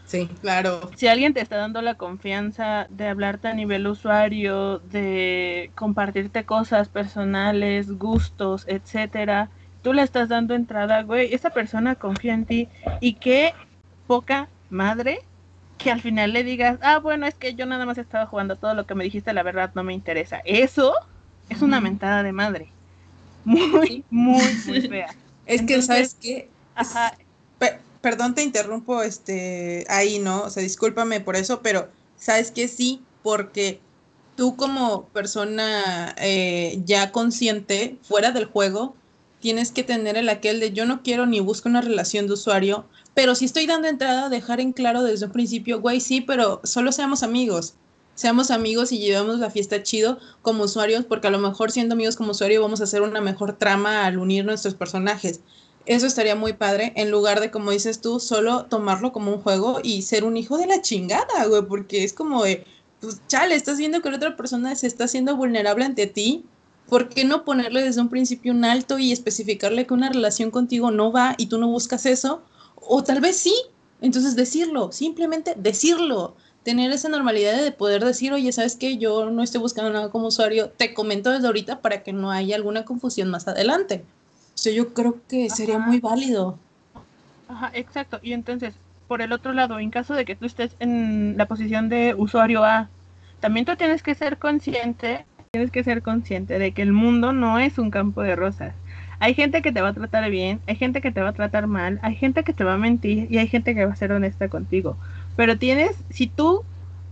Sí, 0.09 0.27
claro. 0.40 0.81
Si 0.97 1.07
alguien 1.07 1.35
te 1.35 1.42
está 1.42 1.59
dando 1.59 1.83
la 1.83 1.94
confianza 1.94 2.87
de 2.88 3.09
hablarte 3.09 3.49
a 3.49 3.53
nivel 3.53 3.87
usuario, 3.87 4.79
de 4.79 5.71
compartirte 5.75 6.44
cosas 6.44 6.88
personales, 6.88 7.92
gustos, 7.99 8.64
etcétera, 8.66 9.51
tú 9.83 9.92
le 9.92 10.01
estás 10.01 10.31
dando 10.31 10.55
entrada, 10.55 11.03
güey, 11.03 11.35
esa 11.35 11.51
persona 11.51 11.94
confía 11.94 12.33
en 12.33 12.47
ti 12.47 12.68
y 13.03 13.14
qué 13.14 13.53
poca 14.07 14.49
madre 14.71 15.21
que 15.77 15.90
al 15.90 16.01
final 16.01 16.33
le 16.33 16.42
digas, 16.42 16.79
ah, 16.81 17.01
bueno, 17.01 17.27
es 17.27 17.35
que 17.35 17.55
yo 17.55 17.66
nada 17.66 17.85
más 17.85 17.99
estaba 17.99 18.25
jugando 18.25 18.57
todo 18.57 18.75
lo 18.75 18.87
que 18.87 18.94
me 18.94 19.05
dijiste, 19.05 19.35
la 19.35 19.42
verdad 19.42 19.73
no 19.75 19.85
me 19.85 19.92
interesa. 19.92 20.40
Eso 20.47 20.94
es 21.51 21.61
una 21.61 21.83
mentada 21.83 22.23
de 22.23 22.33
madre. 22.33 22.73
Muy, 23.44 24.07
muy, 24.09 24.42
muy 24.66 24.81
fea. 24.81 25.09
Es 25.44 25.62
que, 25.62 25.83
¿sabes 25.83 26.16
qué? 26.18 26.49
Ajá 26.75 27.12
perdón, 28.01 28.35
te 28.35 28.43
interrumpo 28.43 29.03
este, 29.03 29.85
ahí, 29.89 30.19
¿no? 30.19 30.43
O 30.43 30.51
sea, 30.51 30.63
discúlpame 30.63 31.21
por 31.21 31.37
eso, 31.37 31.63
pero 31.63 31.89
sabes 32.17 32.51
que 32.51 32.69
sí, 32.69 33.03
porque 33.23 33.81
tú 34.37 34.57
como 34.57 35.09
persona 35.09 36.15
eh, 36.19 36.81
ya 36.85 37.11
consciente, 37.11 37.99
fuera 38.03 38.31
del 38.31 38.47
juego, 38.47 38.95
tienes 39.41 39.73
que 39.73 39.85
tener 39.85 40.17
el 40.17 40.29
aquel 40.29 40.61
de 40.61 40.73
yo 40.73 40.87
no 40.87 41.03
quiero 41.03 41.27
ni 41.27 41.41
busco 41.41 41.69
una 41.69 41.81
relación 41.81 42.27
de 42.27 42.35
usuario, 42.35 42.87
pero 43.15 43.35
si 43.35 43.45
estoy 43.45 43.67
dando 43.67 43.89
entrada, 43.89 44.29
dejar 44.29 44.61
en 44.61 44.73
claro 44.73 45.03
desde 45.03 45.27
un 45.27 45.33
principio, 45.33 45.81
güey, 45.81 46.01
sí, 46.01 46.21
pero 46.21 46.61
solo 46.65 46.93
seamos 46.93 47.23
amigos. 47.23 47.75
Seamos 48.15 48.51
amigos 48.51 48.91
y 48.91 48.99
llevemos 48.99 49.39
la 49.39 49.51
fiesta 49.51 49.83
chido 49.83 50.19
como 50.43 50.65
usuarios, 50.65 51.05
porque 51.05 51.29
a 51.29 51.31
lo 51.31 51.39
mejor 51.39 51.71
siendo 51.71 51.95
amigos 51.95 52.17
como 52.17 52.33
usuario 52.33 52.63
vamos 52.63 52.81
a 52.81 52.85
hacer 52.85 53.03
una 53.03 53.21
mejor 53.21 53.57
trama 53.59 54.07
al 54.07 54.19
unir 54.19 54.45
nuestros 54.45 54.75
personajes. 54.75 55.41
Eso 55.88 56.07
estaría 56.07 56.37
muy 56.37 56.53
padre, 56.53 56.92
en 56.96 57.11
lugar 57.11 57.40
de, 57.40 57.51
como 57.51 57.70
dices 57.70 58.03
tú, 58.03 58.20
solo 58.20 58.66
tomarlo 58.66 59.11
como 59.11 59.33
un 59.33 59.40
juego 59.40 59.81
y 59.83 60.03
ser 60.03 60.24
un 60.24 60.37
hijo 60.37 60.59
de 60.59 60.66
la 60.66 60.83
chingada, 60.83 61.46
güey, 61.46 61.62
porque 61.62 62.05
es 62.05 62.12
como 62.12 62.44
de, 62.44 62.66
pues 63.01 63.22
chale, 63.27 63.55
estás 63.55 63.79
viendo 63.79 64.03
que 64.03 64.11
la 64.11 64.18
otra 64.18 64.37
persona 64.37 64.77
se 64.77 64.87
está 64.87 65.05
haciendo 65.05 65.35
vulnerable 65.35 65.87
ante 65.87 66.07
ti, 66.07 66.44
¿por 66.90 67.09
qué 67.09 67.24
no 67.24 67.42
ponerle 67.42 67.83
desde 67.83 68.03
un 68.03 68.11
principio 68.11 68.53
un 68.53 68.66
alto 68.66 68.98
y 68.98 69.12
especificarle 69.12 69.87
que 69.87 69.94
una 69.94 70.11
relación 70.11 70.51
contigo 70.51 70.90
no 70.90 71.11
va 71.11 71.35
y 71.38 71.46
tú 71.46 71.57
no 71.57 71.68
buscas 71.68 72.05
eso? 72.05 72.42
O 72.77 73.03
tal 73.03 73.22
vez 73.22 73.38
sí, 73.38 73.55
entonces 74.03 74.37
decirlo, 74.37 74.92
simplemente 74.92 75.55
decirlo, 75.57 76.37
tener 76.64 76.92
esa 76.92 77.09
normalidad 77.09 77.62
de 77.62 77.72
poder 77.72 78.05
decir, 78.05 78.35
oye, 78.35 78.53
¿sabes 78.53 78.77
qué? 78.77 78.98
Yo 78.98 79.31
no 79.31 79.42
estoy 79.42 79.62
buscando 79.62 79.90
nada 79.90 80.11
como 80.11 80.27
usuario, 80.27 80.68
te 80.68 80.92
comento 80.92 81.31
desde 81.31 81.46
ahorita 81.46 81.81
para 81.81 82.03
que 82.03 82.12
no 82.12 82.31
haya 82.31 82.57
alguna 82.57 82.85
confusión 82.85 83.31
más 83.31 83.48
adelante 83.48 84.05
yo 84.64 84.92
creo 84.92 85.16
que 85.29 85.51
sería 85.51 85.79
muy 85.79 86.01
válido. 86.01 86.59
Ajá, 87.49 87.71
exacto. 87.75 88.21
Y 88.23 88.33
entonces, 88.33 88.75
por 89.07 89.23
el 89.23 89.33
otro 89.33 89.53
lado, 89.53 89.79
en 89.79 89.90
caso 89.90 90.14
de 90.14 90.25
que 90.25 90.37
tú 90.37 90.47
estés 90.47 90.77
en 90.81 91.37
la 91.37 91.47
posición 91.47 91.88
de 91.88 92.14
usuario 92.16 92.64
A, 92.64 92.88
también 93.40 93.64
tú 93.64 93.77
tienes 93.77 94.03
que 94.03 94.14
ser 94.14 94.38
consciente, 94.38 95.25
tienes 95.51 95.71
que 95.71 95.85
ser 95.85 96.03
consciente 96.03 96.59
de 96.59 96.73
que 96.73 96.83
el 96.83 96.92
mundo 96.92 97.33
no 97.33 97.59
es 97.59 97.79
un 97.79 97.90
campo 97.90 98.23
de 98.23 98.37
rosas. 98.37 98.75
Hay 99.21 99.35
gente 99.35 99.62
que 99.62 99.73
te 99.73 99.81
va 99.81 99.88
a 99.88 99.94
tratar 99.94 100.31
bien, 100.31 100.61
hay 100.66 100.77
gente 100.77 101.01
que 101.01 101.11
te 101.11 101.21
va 101.21 101.31
a 101.31 101.33
tratar 101.33 101.66
mal, 101.66 101.99
hay 102.03 102.14
gente 102.14 102.44
que 102.44 102.53
te 102.53 102.64
va 102.64 102.75
a 102.75 102.79
mentir 102.79 103.27
y 103.31 103.38
hay 103.38 103.49
gente 103.49 103.75
que 103.75 103.85
va 103.85 103.92
a 103.92 103.97
ser 103.97 104.12
honesta 104.12 104.49
contigo. 104.49 104.97
Pero 105.37 105.59
tienes, 105.59 105.97
si 106.11 106.27
tú 106.29 106.64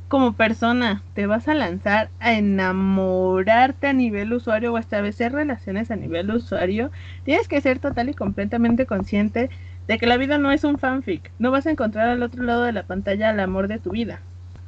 como 0.08 0.34
persona 0.34 1.02
te 1.14 1.26
vas 1.26 1.48
a 1.48 1.54
lanzar 1.54 2.10
a 2.20 2.34
enamorarte 2.34 3.88
a 3.88 3.92
nivel 3.92 4.32
usuario 4.32 4.72
o 4.72 4.76
a 4.76 4.80
establecer 4.80 5.32
relaciones 5.32 5.90
a 5.90 5.96
nivel 5.96 6.30
usuario, 6.30 6.90
tienes 7.24 7.48
que 7.48 7.60
ser 7.60 7.78
total 7.78 8.08
y 8.08 8.14
completamente 8.14 8.86
consciente 8.86 9.50
de 9.88 9.98
que 9.98 10.06
la 10.06 10.16
vida 10.16 10.38
no 10.38 10.52
es 10.52 10.64
un 10.64 10.78
fanfic. 10.78 11.30
No 11.38 11.50
vas 11.50 11.66
a 11.66 11.70
encontrar 11.70 12.08
al 12.08 12.22
otro 12.22 12.42
lado 12.44 12.64
de 12.64 12.72
la 12.72 12.84
pantalla 12.84 13.30
el 13.30 13.40
amor 13.40 13.68
de 13.68 13.78
tu 13.78 13.90
vida. 13.90 14.20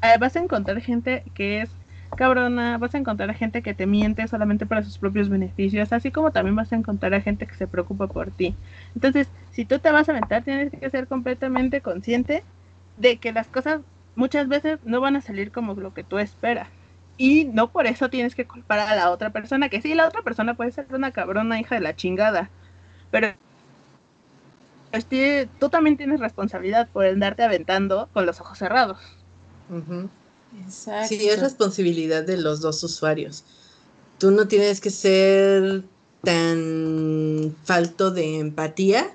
Eh, 0.02 0.18
vas 0.18 0.36
a 0.36 0.40
encontrar 0.40 0.80
gente 0.80 1.24
que 1.34 1.62
es 1.62 1.70
cabrona, 2.16 2.78
vas 2.78 2.94
a 2.94 2.98
encontrar 2.98 3.30
a 3.30 3.34
gente 3.34 3.62
que 3.62 3.74
te 3.74 3.86
miente 3.86 4.26
solamente 4.28 4.66
para 4.66 4.82
sus 4.82 4.98
propios 4.98 5.28
beneficios, 5.28 5.92
así 5.92 6.10
como 6.10 6.30
también 6.30 6.56
vas 6.56 6.72
a 6.72 6.76
encontrar 6.76 7.14
a 7.14 7.20
gente 7.20 7.46
que 7.46 7.54
se 7.54 7.66
preocupa 7.66 8.08
por 8.08 8.30
ti. 8.30 8.56
Entonces, 8.94 9.28
si 9.50 9.64
tú 9.64 9.78
te 9.78 9.92
vas 9.92 10.08
a 10.08 10.12
aventar, 10.12 10.42
tienes 10.42 10.72
que 10.72 10.90
ser 10.90 11.06
completamente 11.06 11.80
consciente 11.80 12.44
de 12.96 13.18
que 13.18 13.32
las 13.32 13.48
cosas 13.48 13.82
muchas 14.18 14.48
veces 14.48 14.80
no 14.84 15.00
van 15.00 15.14
a 15.14 15.20
salir 15.20 15.52
como 15.52 15.74
lo 15.74 15.94
que 15.94 16.02
tú 16.02 16.18
esperas. 16.18 16.68
Y 17.16 17.44
no 17.44 17.70
por 17.70 17.86
eso 17.86 18.10
tienes 18.10 18.34
que 18.34 18.46
culpar 18.46 18.80
a 18.80 18.96
la 18.96 19.10
otra 19.10 19.30
persona, 19.30 19.68
que 19.68 19.80
sí, 19.80 19.94
la 19.94 20.08
otra 20.08 20.22
persona 20.22 20.56
puede 20.56 20.72
ser 20.72 20.86
una 20.90 21.12
cabrona 21.12 21.60
hija 21.60 21.76
de 21.76 21.80
la 21.80 21.94
chingada, 21.94 22.50
pero 23.12 23.28
este, 24.90 25.48
tú 25.60 25.68
también 25.68 25.96
tienes 25.96 26.18
responsabilidad 26.18 26.88
por 26.92 27.06
andarte 27.06 27.44
aventando 27.44 28.08
con 28.12 28.26
los 28.26 28.40
ojos 28.40 28.58
cerrados. 28.58 28.98
Sí, 31.06 31.28
es 31.28 31.40
responsabilidad 31.40 32.24
de 32.24 32.38
los 32.38 32.60
dos 32.60 32.82
usuarios. 32.82 33.44
Tú 34.18 34.32
no 34.32 34.48
tienes 34.48 34.80
que 34.80 34.90
ser 34.90 35.84
tan 36.24 37.54
falto 37.64 38.10
de 38.10 38.40
empatía 38.40 39.14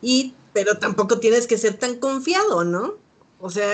y 0.00 0.34
pero 0.52 0.78
tampoco 0.78 1.18
tienes 1.18 1.48
que 1.48 1.58
ser 1.58 1.74
tan 1.74 1.96
confiado, 1.96 2.64
¿no? 2.64 2.94
O 3.40 3.50
sea, 3.50 3.66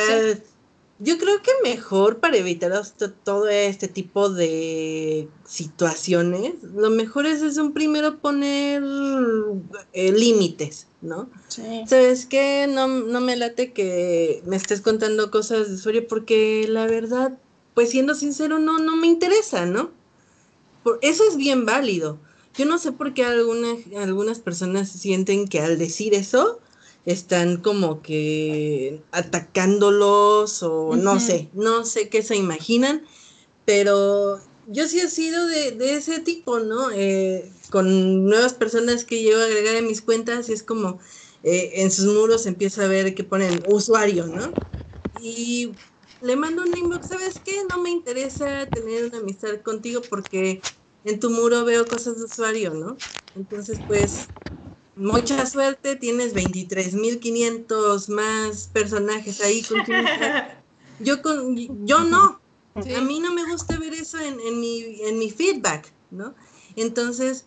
yo 1.01 1.19
creo 1.19 1.43
que 1.43 1.51
mejor 1.63 2.19
para 2.19 2.37
evitar 2.37 2.73
todo 3.25 3.49
este 3.49 3.89
tipo 3.89 4.31
de 4.31 5.29
situaciones, 5.45 6.55
lo 6.63 6.91
mejor 6.91 7.27
es 7.27 7.41
desde 7.41 7.63
un 7.63 7.73
primero 7.73 8.19
poner 8.19 8.83
eh, 9.93 10.13
límites, 10.13 10.87
¿no? 11.03 11.29
Sí. 11.49 11.85
¿Sabes 11.87 12.27
qué? 12.27 12.67
No, 12.69 12.87
no 12.87 13.21
me 13.21 13.37
late 13.37 13.73
que 13.73 14.43
me 14.47 14.57
estés 14.57 14.81
contando 14.81 15.31
cosas 15.31 15.69
de 15.69 15.75
usuario 15.75 16.07
porque 16.07 16.67
la 16.69 16.87
verdad, 16.87 17.37
pues 17.75 17.91
siendo 17.91 18.15
sincero, 18.15 18.61
no, 18.61 18.79
no 18.79 18.95
me 18.95 19.09
interesa, 19.09 19.67
¿no? 19.67 19.91
Por, 20.85 21.01
eso 21.03 21.25
es 21.29 21.37
bien 21.37 21.67
válido. 21.67 22.19
Yo 22.57 22.67
no 22.67 22.79
sé 22.79 22.93
por 22.93 23.15
qué 23.15 23.25
algunas, 23.25 23.79
algunas 23.97 24.39
personas 24.39 24.91
sienten 24.91 25.49
que 25.49 25.59
al 25.59 25.77
decir 25.77 26.15
eso, 26.15 26.61
están 27.05 27.61
como 27.63 28.03
que 28.03 29.05
atacándolos 29.13 30.63
o 30.63 30.97
no 30.97 31.21
sé, 31.21 31.51
no 31.53 31.85
sé 31.85 32.09
qué 32.09 32.23
se 32.23 32.37
imaginan, 32.37 33.05
pero 33.65 34.41
yo 34.67 34.87
sí 34.89 35.01
he 35.01 35.09
sido 35.11 35.47
de, 35.47 35.95
ese 35.97 36.21
tipo, 36.21 36.61
¿no? 36.61 36.91
Eh, 36.93 37.53
con 37.71 38.25
nuevas 38.25 38.55
personas 38.55 39.05
que 39.05 39.23
llevo 39.23 39.41
a 39.41 39.45
agregar 39.45 39.77
en 39.77 39.87
mis 39.87 40.03
cuentas, 40.03 40.49
es 40.49 40.63
como 40.63 41.01
eh, 41.43 41.73
en 41.83 41.91
sus 41.91 42.07
muros 42.07 42.47
empieza 42.47 42.85
a 42.85 42.89
ver 42.89 43.15
que 43.15 43.25
ponen 43.25 43.63
usuario, 43.67 44.27
¿no? 44.27 44.59
Y 45.13 45.79
le 46.21 46.37
mando 46.37 46.63
un 46.63 46.75
inbox, 46.77 47.09
¿sabes 47.09 47.41
qué? 47.41 47.65
No 47.69 47.83
me 47.83 47.91
interesa 47.91 48.71
tener 48.73 49.05
una 49.07 49.19
amistad 49.19 49.61
contigo 49.63 50.09
porque 50.09 50.63
en 51.05 51.21
tu 51.21 51.31
muro 51.31 51.65
veo 51.65 51.89
cosas 51.89 52.17
de 52.19 52.25
usuario, 52.25 52.75
¿no? 52.75 53.03
Entonces, 53.35 53.83
pues, 53.87 54.33
mucha 54.97 55.47
suerte, 55.47 55.97
tienes 55.97 56.35
23.500 56.35 58.09
más 58.09 58.69
personajes 58.73 59.41
ahí 59.41 59.63
con 59.63 59.81
Yo, 61.01 61.23
con, 61.23 61.57
yo 61.87 62.05
no, 62.05 62.41
a 62.77 63.01
mí 63.01 63.19
no 63.19 63.35
me 63.35 63.45
gusta 63.51 63.77
ver 63.79 63.95
eso 63.95 64.19
en, 64.21 64.39
en, 64.39 64.61
mi, 64.61 65.01
en 65.03 65.19
mi 65.19 65.29
feedback, 65.29 65.93
¿no? 66.13 66.37
Entonces, 66.77 67.47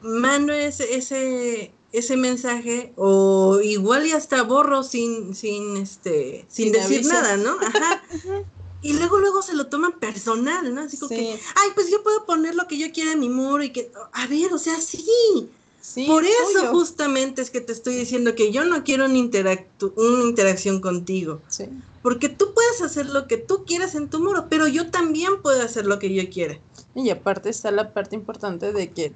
mando 0.00 0.54
ese, 0.54 0.94
ese, 0.96 1.74
ese 1.92 2.16
mensaje 2.16 2.94
o 2.96 3.60
igual 3.62 4.06
y 4.06 4.12
hasta 4.12 4.42
borro 4.42 4.82
sin, 4.82 5.34
sin, 5.34 5.76
este, 5.76 6.46
sin, 6.48 6.72
decir 6.72 7.04
nada, 7.04 7.36
¿no? 7.36 7.56
Ajá. 7.60 8.02
Y 8.80 8.94
luego, 8.94 9.18
luego 9.18 9.42
se 9.42 9.54
lo 9.54 9.68
toman 9.68 9.92
personal, 10.00 10.74
¿no? 10.74 10.80
Así 10.80 10.96
como 10.96 11.10
que, 11.10 11.38
ay, 11.54 11.70
pues 11.74 11.88
yo 11.88 12.02
puedo 12.02 12.24
poner 12.24 12.56
lo 12.56 12.66
que 12.66 12.78
yo 12.78 12.90
quiera 12.90 13.12
en 13.12 13.20
mi 13.20 13.28
muro 13.28 13.62
y 13.62 13.70
que, 13.70 13.92
a 14.12 14.26
ver, 14.26 14.52
o 14.52 14.58
sea, 14.58 14.80
sí. 14.80 15.04
Por 16.06 16.24
eso 16.24 16.68
justamente 16.70 17.42
es 17.42 17.50
que 17.50 17.60
te 17.60 17.72
estoy 17.72 17.96
diciendo 17.96 18.34
que 18.34 18.52
yo 18.52 18.64
no 18.64 18.84
quiero 18.84 19.06
un 19.06 19.12
una 19.12 20.24
interacción 20.24 20.80
contigo. 20.80 21.40
Sí. 21.48 21.64
Porque 22.02 22.28
tú 22.28 22.54
puedes 22.54 22.82
hacer 22.82 23.06
lo 23.06 23.26
que 23.26 23.36
tú 23.36 23.64
quieras 23.64 23.94
en 23.94 24.08
tu 24.08 24.20
muro, 24.20 24.46
pero 24.48 24.68
yo 24.68 24.90
también 24.90 25.42
puedo 25.42 25.60
hacer 25.62 25.86
lo 25.86 25.98
que 25.98 26.12
yo 26.14 26.28
quiera. 26.30 26.60
Y 26.94 27.10
aparte 27.10 27.50
está 27.50 27.70
la 27.70 27.92
parte 27.92 28.14
importante 28.14 28.72
de 28.72 28.90
que 28.92 29.12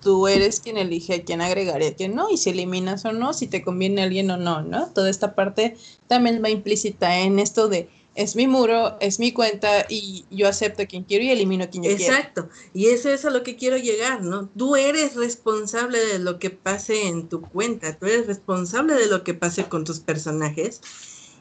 tú 0.00 0.28
eres 0.28 0.60
quien 0.60 0.76
elige 0.76 1.14
a 1.14 1.24
quién 1.24 1.40
agregar 1.40 1.82
y 1.82 1.86
a 1.86 1.94
quién 1.94 2.14
no, 2.14 2.30
y 2.30 2.36
si 2.36 2.50
eliminas 2.50 3.04
o 3.04 3.12
no, 3.12 3.32
si 3.32 3.46
te 3.46 3.62
conviene 3.62 4.02
alguien 4.02 4.30
o 4.30 4.36
no, 4.36 4.62
¿no? 4.62 4.88
Toda 4.88 5.10
esta 5.10 5.34
parte 5.34 5.76
también 6.06 6.42
va 6.42 6.48
implícita 6.48 7.18
en 7.18 7.38
esto 7.38 7.68
de 7.68 7.88
es 8.16 8.34
mi 8.34 8.46
muro, 8.48 8.96
es 9.00 9.18
mi 9.18 9.32
cuenta 9.32 9.86
y 9.88 10.24
yo 10.30 10.48
acepto 10.48 10.82
a 10.82 10.86
quien 10.86 11.04
quiero 11.04 11.22
y 11.24 11.30
elimino 11.30 11.64
a 11.64 11.66
quien 11.68 11.84
yo 11.84 11.94
quiero. 11.94 12.14
Exacto, 12.14 12.48
y 12.72 12.86
eso 12.86 13.10
es 13.10 13.24
a 13.26 13.30
lo 13.30 13.42
que 13.42 13.56
quiero 13.56 13.76
llegar, 13.76 14.22
¿no? 14.22 14.48
Tú 14.56 14.74
eres 14.74 15.14
responsable 15.14 15.98
de 15.98 16.18
lo 16.18 16.38
que 16.38 16.50
pase 16.50 17.06
en 17.08 17.28
tu 17.28 17.42
cuenta, 17.42 17.96
tú 17.98 18.06
eres 18.06 18.26
responsable 18.26 18.94
de 18.94 19.06
lo 19.06 19.22
que 19.22 19.34
pase 19.34 19.64
con 19.64 19.84
tus 19.84 20.00
personajes. 20.00 20.80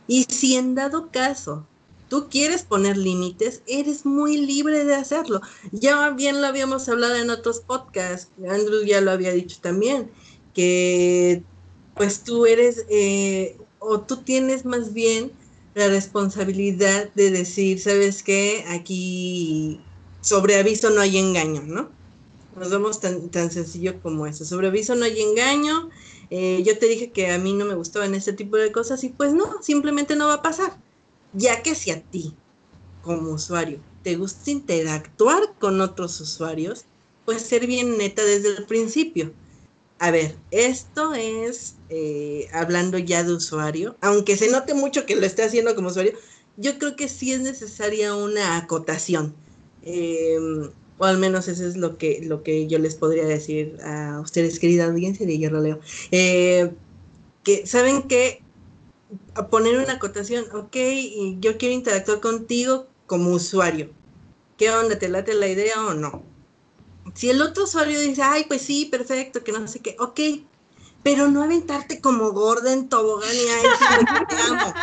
Y 0.08 0.26
si 0.26 0.56
en 0.56 0.76
dado 0.76 1.10
caso 1.12 1.66
tú 2.10 2.28
quieres 2.30 2.64
poner 2.64 2.98
límites, 2.98 3.62
eres 3.68 4.06
muy 4.06 4.38
libre 4.38 4.84
de 4.84 4.96
hacerlo. 4.96 5.42
Ya 5.72 6.10
bien 6.10 6.42
lo 6.42 6.48
habíamos 6.48 6.88
hablado 6.90 7.16
en 7.16 7.30
otros 7.30 7.62
podcasts, 7.62 8.32
Andrew 8.48 8.84
ya 8.84 9.00
lo 9.00 9.12
había 9.12 9.32
dicho 9.32 9.58
también, 9.62 10.12
que 10.54 11.42
pues 11.96 12.24
tú 12.24 12.46
eres, 12.46 12.86
eh, 12.90 13.58
o 13.80 14.02
tú 14.02 14.18
tienes 14.18 14.66
más 14.66 14.94
bien 14.94 15.32
la 15.76 15.90
responsabilidad 15.90 17.14
de 17.14 17.30
decir, 17.30 17.80
¿sabes 17.80 18.24
qué? 18.24 18.66
Aquí 18.70 19.80
sobre 20.22 20.58
aviso 20.58 20.90
no 20.90 21.02
hay 21.02 21.18
engaño, 21.18 21.62
¿no? 21.62 21.90
Nos 22.58 22.72
vamos 22.72 23.00
tan, 23.00 23.30
tan 23.30 23.52
sencillo 23.52 24.02
como 24.02 24.26
eso. 24.26 24.46
Sobre 24.46 24.70
aviso 24.70 24.96
no 24.96 25.06
hay 25.06 25.22
engaño. 25.22 25.90
Eh, 26.32 26.64
yo 26.66 26.80
te 26.80 26.88
dije 26.88 27.12
que 27.12 27.32
a 27.32 27.38
mí 27.38 27.54
no 27.54 27.66
me 27.66 27.76
gustaban 27.76 28.16
este 28.16 28.34
tipo 28.34 28.58
de 28.58 28.72
cosas 28.72 29.04
y 29.04 29.10
pues 29.10 29.34
no, 29.34 29.62
simplemente 29.62 30.16
no 30.16 30.28
va 30.28 30.36
a 30.36 30.42
pasar 30.42 30.76
ya 31.36 31.62
que 31.62 31.76
si 31.76 31.92
a 31.92 32.02
ti, 32.02 32.34
como 33.02 33.32
usuario, 33.32 33.80
te 34.04 34.16
gusta 34.16 34.52
interactuar 34.52 35.54
con 35.60 35.82
otros 35.82 36.20
usuarios, 36.22 36.86
pues 37.26 37.42
ser 37.42 37.68
bien 37.68 37.98
neta 37.98 38.24
desde 38.24 38.58
el 38.58 38.66
principio. 38.66 39.32
A 40.00 40.12
ver, 40.12 40.36
esto 40.52 41.14
es 41.14 41.76
eh, 41.90 42.48
hablando 42.52 42.98
ya 42.98 43.24
de 43.24 43.34
usuario, 43.34 43.96
aunque 44.02 44.36
se 44.36 44.52
note 44.52 44.74
mucho 44.74 45.06
que 45.06 45.16
lo 45.16 45.26
esté 45.26 45.44
haciendo 45.44 45.74
como 45.74 45.88
usuario, 45.88 46.14
yo 46.58 46.78
creo 46.78 46.96
que 46.96 47.08
sí 47.08 47.32
es 47.34 47.42
necesaria 47.42 48.14
una 48.16 48.58
acotación. 48.58 49.36
Em, 49.84 50.72
o 50.98 51.06
al 51.06 51.18
menos 51.18 51.48
eso 51.48 51.66
es 51.68 51.78
lo 51.78 51.98
que, 51.98 52.22
lo 52.24 52.44
que 52.44 52.68
yo 52.68 52.80
les 52.80 52.96
podría 52.96 53.26
decir 53.26 53.78
a 53.84 54.20
ustedes, 54.22 54.60
querida 54.60 54.86
audiencia 54.86 55.26
de 55.26 55.38
Hierro 55.38 55.62
Leo. 55.62 55.80
Eh, 56.12 56.72
que 57.44 57.66
saben 57.68 58.04
que 58.04 58.42
poner 59.50 59.78
una 59.78 59.94
acotación, 59.94 60.46
ok, 60.54 60.76
yo 61.40 61.58
quiero 61.58 61.76
interactuar 61.76 62.20
contigo 62.22 62.88
como 63.06 63.32
usuario. 63.32 63.90
¿Qué 64.58 64.72
onda? 64.72 64.98
¿Te 65.00 65.10
late 65.10 65.34
la 65.36 65.48
idea 65.48 65.86
o 65.86 65.94
no? 65.94 66.35
Si 67.16 67.30
el 67.30 67.42
otro 67.42 67.64
usuario 67.64 68.00
dice, 68.00 68.22
ay, 68.22 68.46
pues 68.46 68.62
sí, 68.62 68.86
perfecto, 68.86 69.44
que 69.44 69.52
no 69.52 69.68
sé 69.68 69.80
qué, 69.80 69.96
ok, 70.00 70.20
pero 71.02 71.30
no 71.30 71.44
aventarte 71.44 72.02
como 72.02 72.32
gorda 72.32 72.74
en 72.74 72.90
tobogán 72.90 73.34
y 73.34 73.48
ay, 73.48 73.64
te 74.28 74.36
amo. 74.36 74.74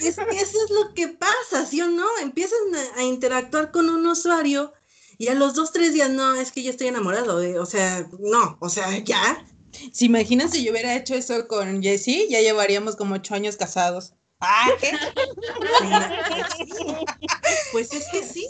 Es 0.00 0.16
que 0.16 0.40
eso 0.40 0.58
es 0.64 0.70
lo 0.70 0.94
que 0.94 1.08
pasa, 1.08 1.66
¿sí 1.66 1.80
o 1.80 1.88
no? 1.88 2.06
Empiezan 2.20 2.58
a, 2.96 3.04
interactuar 3.04 3.70
con 3.70 3.90
un 3.90 4.06
usuario 4.06 4.72
y 5.18 5.28
a 5.28 5.34
los 5.34 5.54
dos, 5.54 5.72
tres 5.72 5.92
días, 5.92 6.10
no, 6.10 6.34
es 6.34 6.52
que 6.52 6.62
yo 6.62 6.70
estoy 6.70 6.88
enamorado, 6.88 7.40
o 7.60 7.66
sea, 7.66 8.08
no, 8.18 8.56
o 8.60 8.68
sea, 8.68 8.98
ya, 8.98 9.44
si 9.92 10.06
imaginas 10.06 10.52
si 10.52 10.64
yo 10.64 10.72
hubiera 10.72 10.96
hecho 10.96 11.14
eso 11.14 11.46
con 11.46 11.82
Jessie, 11.82 12.28
ya 12.28 12.40
llevaríamos 12.40 12.96
como 12.96 13.16
ocho 13.16 13.34
años 13.34 13.56
casados. 13.56 14.14
Ah, 14.40 14.68
pues 17.72 17.92
es 17.92 18.06
que 18.12 18.22
sí. 18.22 18.48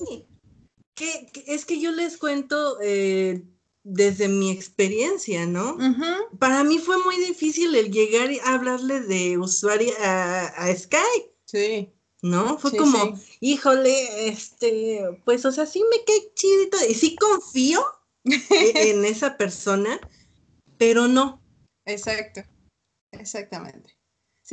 Que, 0.98 1.30
es 1.46 1.64
que 1.64 1.80
yo 1.80 1.92
les 1.92 2.16
cuento 2.16 2.78
eh, 2.82 3.42
desde 3.84 4.28
mi 4.28 4.50
experiencia, 4.50 5.46
¿no? 5.46 5.78
Para 6.38 6.64
mí 6.64 6.78
fue 6.78 6.98
muy 7.04 7.16
difícil 7.16 7.74
el 7.74 7.90
llegar 7.92 8.28
a 8.44 8.54
hablarle 8.54 9.00
de 9.00 9.38
usuario 9.38 9.92
a, 10.00 10.66
Skype. 10.76 11.32
Sí. 11.44 11.92
¿No? 12.20 12.58
Fue 12.58 12.76
como, 12.76 13.16
híjole, 13.40 14.28
este, 14.28 15.04
pues, 15.24 15.44
o 15.44 15.52
sea, 15.52 15.66
sí 15.66 15.84
me 15.88 16.04
cae 16.04 16.34
chido 16.34 16.62
y 16.62 16.70
todo. 16.70 16.86
Y 16.88 16.94
sí 16.94 17.16
confío 17.16 17.80
e, 18.24 18.90
en 18.90 19.04
esa 19.04 19.36
persona, 19.36 20.00
pero 20.76 21.06
no. 21.06 21.40
Exacto, 21.86 22.42
exactamente. 23.12 23.96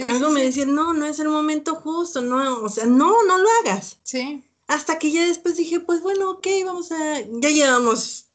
Algo 0.07 0.29
me 0.29 0.43
decía, 0.43 0.65
no, 0.65 0.93
no 0.93 1.05
es 1.05 1.19
el 1.19 1.29
momento 1.29 1.75
justo, 1.75 2.21
no, 2.21 2.61
o 2.61 2.69
sea, 2.69 2.85
no, 2.85 3.23
no 3.23 3.37
lo 3.37 3.49
hagas. 3.61 3.99
Sí. 4.03 4.43
Hasta 4.67 4.97
que 4.97 5.11
ya 5.11 5.27
después 5.27 5.57
dije, 5.57 5.79
pues 5.79 6.01
bueno, 6.01 6.31
ok, 6.31 6.47
vamos 6.65 6.91
a, 6.91 7.21
ya 7.21 7.49
llevamos 7.49 8.31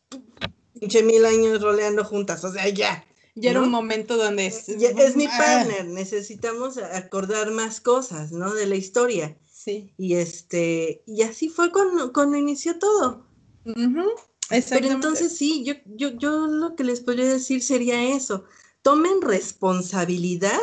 pinche 0.78 1.02
mil 1.02 1.24
años 1.24 1.60
roleando 1.60 2.04
juntas, 2.04 2.44
o 2.44 2.52
sea, 2.52 2.68
ya. 2.68 3.04
Ya 3.36 3.52
era 3.52 3.62
un 3.62 3.70
momento 3.70 4.16
donde 4.16 4.46
es, 4.46 4.68
es 4.68 5.16
mi 5.16 5.26
ah. 5.26 5.34
partner, 5.36 5.86
necesitamos 5.86 6.78
acordar 6.78 7.50
más 7.52 7.80
cosas, 7.80 8.32
¿no? 8.32 8.52
De 8.54 8.66
la 8.66 8.76
historia. 8.76 9.38
Sí. 9.50 9.92
Y 9.96 10.14
este, 10.14 11.02
y 11.06 11.22
así 11.22 11.48
fue 11.48 11.70
cuando, 11.70 12.12
cuando 12.12 12.36
inició 12.36 12.78
todo. 12.78 13.26
Pero 13.64 14.86
entonces 14.88 15.36
sí, 15.36 15.64
yo, 15.64 15.74
yo, 15.86 16.10
yo 16.10 16.46
lo 16.46 16.74
que 16.74 16.84
les 16.84 17.00
podría 17.00 17.26
decir 17.26 17.62
sería 17.62 18.14
eso. 18.14 18.44
Tomen 18.82 19.22
responsabilidad 19.22 20.60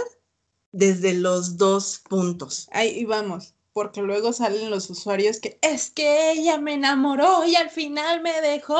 desde 0.71 1.13
los 1.13 1.57
dos 1.57 2.01
puntos. 2.09 2.67
Ahí 2.71 3.05
vamos, 3.05 3.53
porque 3.77 4.01
luego 4.01 4.33
salen 4.33 4.71
los 4.71 4.89
usuarios 4.89 5.39
que 5.39 5.59
es 5.61 5.91
que 5.91 6.31
ella 6.31 6.57
me 6.57 6.73
enamoró 6.73 7.45
y 7.45 7.55
al 7.55 7.69
final 7.69 8.23
me 8.23 8.41
dejó. 8.41 8.75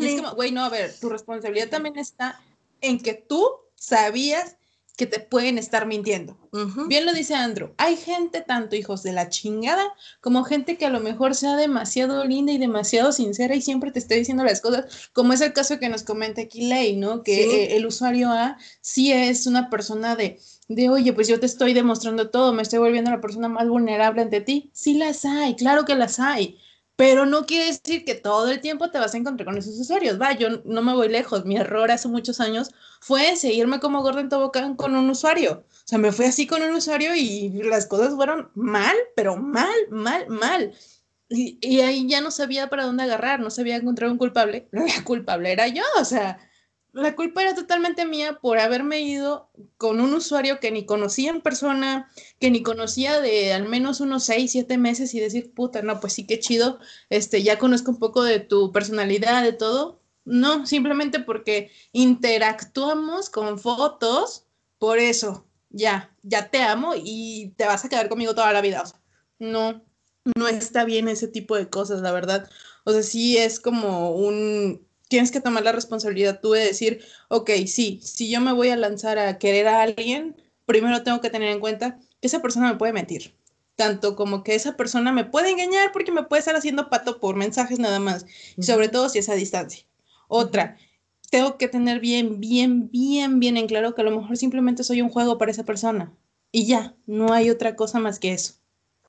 Y 0.00 0.06
es 0.06 0.22
como, 0.22 0.36
güey, 0.36 0.52
no, 0.52 0.62
a 0.62 0.68
ver, 0.68 0.94
tu 1.00 1.08
responsabilidad 1.08 1.68
también 1.68 1.98
está 1.98 2.40
en 2.80 3.00
que 3.00 3.14
tú 3.14 3.44
sabías 3.74 4.54
que 4.96 5.06
te 5.06 5.18
pueden 5.18 5.58
estar 5.58 5.84
mintiendo. 5.86 6.38
Bien 6.86 7.04
lo 7.04 7.12
dice 7.12 7.34
Andrew, 7.34 7.74
hay 7.76 7.96
gente, 7.96 8.40
tanto 8.40 8.76
hijos 8.76 9.02
de 9.02 9.12
la 9.12 9.28
chingada, 9.28 9.92
como 10.20 10.44
gente 10.44 10.78
que 10.78 10.86
a 10.86 10.90
lo 10.90 11.00
mejor 11.00 11.34
sea 11.34 11.56
demasiado 11.56 12.24
linda 12.24 12.52
y 12.52 12.58
demasiado 12.58 13.10
sincera 13.10 13.56
y 13.56 13.62
siempre 13.62 13.90
te 13.90 13.98
esté 13.98 14.14
diciendo 14.14 14.44
las 14.44 14.60
cosas, 14.60 15.10
como 15.12 15.32
es 15.32 15.40
el 15.40 15.52
caso 15.52 15.80
que 15.80 15.88
nos 15.88 16.04
comenta 16.04 16.42
aquí 16.42 16.68
Ley, 16.68 16.96
¿no? 16.96 17.24
Que 17.24 17.64
eh, 17.64 17.76
el 17.76 17.84
usuario 17.84 18.30
A 18.30 18.58
sí 18.80 19.12
es 19.12 19.48
una 19.48 19.70
persona 19.70 20.14
de, 20.14 20.38
de, 20.68 20.88
oye, 20.88 21.12
pues 21.12 21.28
yo 21.28 21.38
te 21.40 21.46
estoy 21.46 21.74
demostrando 21.74 22.30
todo, 22.30 22.52
me 22.52 22.62
estoy 22.62 22.78
volviendo 22.78 23.10
la 23.10 23.20
persona 23.20 23.48
más 23.48 23.68
vulnerable 23.68 24.22
ante 24.22 24.40
ti. 24.40 24.70
Sí 24.72 24.94
las 24.94 25.24
hay, 25.24 25.54
claro 25.56 25.84
que 25.84 25.94
las 25.94 26.18
hay 26.20 26.58
pero 26.96 27.26
no 27.26 27.44
quiere 27.44 27.66
decir 27.66 28.04
que 28.04 28.14
todo 28.14 28.50
el 28.50 28.60
tiempo 28.60 28.90
te 28.90 28.98
vas 28.98 29.14
a 29.14 29.18
encontrar 29.18 29.46
con 29.46 29.58
esos 29.58 29.78
usuarios. 29.78 30.20
Va, 30.20 30.32
yo 30.32 30.48
no 30.64 30.80
me 30.82 30.94
voy 30.94 31.08
lejos. 31.08 31.44
Mi 31.44 31.56
error 31.56 31.90
hace 31.90 32.08
muchos 32.08 32.40
años 32.40 32.70
fue 33.00 33.36
seguirme 33.36 33.80
como 33.80 34.02
gordo 34.02 34.20
en 34.20 34.30
tobogán 34.30 34.76
con 34.76 34.96
un 34.96 35.10
usuario. 35.10 35.64
O 35.68 35.88
sea, 35.88 35.98
me 35.98 36.10
fui 36.10 36.24
así 36.24 36.46
con 36.46 36.62
un 36.62 36.74
usuario 36.74 37.14
y 37.14 37.50
las 37.64 37.86
cosas 37.86 38.14
fueron 38.14 38.50
mal, 38.54 38.96
pero 39.14 39.36
mal, 39.36 39.76
mal, 39.90 40.26
mal. 40.28 40.72
Y, 41.28 41.58
y 41.60 41.80
ahí 41.80 42.08
ya 42.08 42.22
no 42.22 42.30
sabía 42.30 42.70
para 42.70 42.86
dónde 42.86 43.02
agarrar, 43.02 43.40
no 43.40 43.50
sabía 43.50 43.76
encontrar 43.76 44.10
un 44.10 44.16
culpable. 44.16 44.68
La 44.72 45.04
culpable 45.04 45.52
era 45.52 45.68
yo, 45.68 45.82
o 46.00 46.04
sea, 46.04 46.38
la 46.96 47.14
culpa 47.14 47.42
era 47.42 47.54
totalmente 47.54 48.06
mía 48.06 48.38
por 48.40 48.58
haberme 48.58 49.02
ido 49.02 49.50
con 49.76 50.00
un 50.00 50.14
usuario 50.14 50.60
que 50.60 50.70
ni 50.70 50.86
conocía 50.86 51.30
en 51.30 51.42
persona, 51.42 52.10
que 52.40 52.50
ni 52.50 52.62
conocía 52.62 53.20
de 53.20 53.52
al 53.52 53.68
menos 53.68 54.00
unos 54.00 54.24
seis, 54.24 54.52
siete 54.52 54.78
meses 54.78 55.12
y 55.14 55.20
decir, 55.20 55.52
puta, 55.52 55.82
no, 55.82 56.00
pues 56.00 56.14
sí, 56.14 56.26
qué 56.26 56.38
chido, 56.40 56.78
este, 57.10 57.42
ya 57.42 57.58
conozco 57.58 57.90
un 57.90 57.98
poco 57.98 58.22
de 58.22 58.40
tu 58.40 58.72
personalidad, 58.72 59.42
de 59.42 59.52
todo. 59.52 60.00
No, 60.24 60.66
simplemente 60.66 61.20
porque 61.20 61.70
interactuamos 61.92 63.28
con 63.28 63.58
fotos, 63.58 64.46
por 64.78 64.98
eso, 64.98 65.46
ya, 65.68 66.16
ya 66.22 66.50
te 66.50 66.62
amo 66.62 66.94
y 66.96 67.52
te 67.58 67.66
vas 67.66 67.84
a 67.84 67.90
quedar 67.90 68.08
conmigo 68.08 68.34
toda 68.34 68.52
la 68.54 68.62
vida. 68.62 68.82
no, 69.38 69.82
no 70.36 70.48
está 70.48 70.84
bien 70.84 71.08
ese 71.08 71.28
tipo 71.28 71.56
de 71.56 71.68
cosas, 71.68 72.00
la 72.00 72.12
verdad. 72.12 72.48
O 72.84 72.92
sea, 72.92 73.02
sí 73.02 73.36
es 73.36 73.60
como 73.60 74.12
un, 74.12 74.85
tienes 75.08 75.30
que 75.30 75.40
tomar 75.40 75.62
la 75.62 75.72
responsabilidad 75.72 76.40
tú 76.40 76.52
de 76.52 76.64
decir, 76.64 77.04
ok, 77.28 77.50
sí, 77.66 78.00
si 78.02 78.30
yo 78.30 78.40
me 78.40 78.52
voy 78.52 78.70
a 78.70 78.76
lanzar 78.76 79.18
a 79.18 79.38
querer 79.38 79.68
a 79.68 79.82
alguien, 79.82 80.36
primero 80.64 81.02
tengo 81.02 81.20
que 81.20 81.30
tener 81.30 81.50
en 81.50 81.60
cuenta 81.60 81.98
que 82.20 82.26
esa 82.26 82.42
persona 82.42 82.70
me 82.72 82.78
puede 82.78 82.92
mentir. 82.92 83.34
Tanto 83.76 84.16
como 84.16 84.42
que 84.42 84.54
esa 84.54 84.76
persona 84.76 85.12
me 85.12 85.24
puede 85.24 85.50
engañar 85.50 85.92
porque 85.92 86.10
me 86.10 86.22
puede 86.22 86.40
estar 86.40 86.56
haciendo 86.56 86.88
pato 86.88 87.20
por 87.20 87.36
mensajes 87.36 87.78
nada 87.78 88.00
más. 88.00 88.24
Y 88.56 88.62
sobre 88.62 88.88
todo 88.88 89.08
si 89.08 89.18
es 89.18 89.28
a 89.28 89.34
distancia. 89.34 89.84
Otra, 90.28 90.78
tengo 91.30 91.58
que 91.58 91.68
tener 91.68 92.00
bien, 92.00 92.40
bien, 92.40 92.90
bien, 92.90 93.38
bien 93.38 93.56
en 93.56 93.66
claro 93.66 93.94
que 93.94 94.00
a 94.00 94.04
lo 94.04 94.18
mejor 94.18 94.36
simplemente 94.36 94.82
soy 94.82 95.02
un 95.02 95.10
juego 95.10 95.38
para 95.38 95.50
esa 95.50 95.64
persona. 95.64 96.12
Y 96.52 96.66
ya, 96.66 96.96
no 97.06 97.32
hay 97.32 97.50
otra 97.50 97.76
cosa 97.76 97.98
más 97.98 98.18
que 98.18 98.32
eso. 98.32 98.54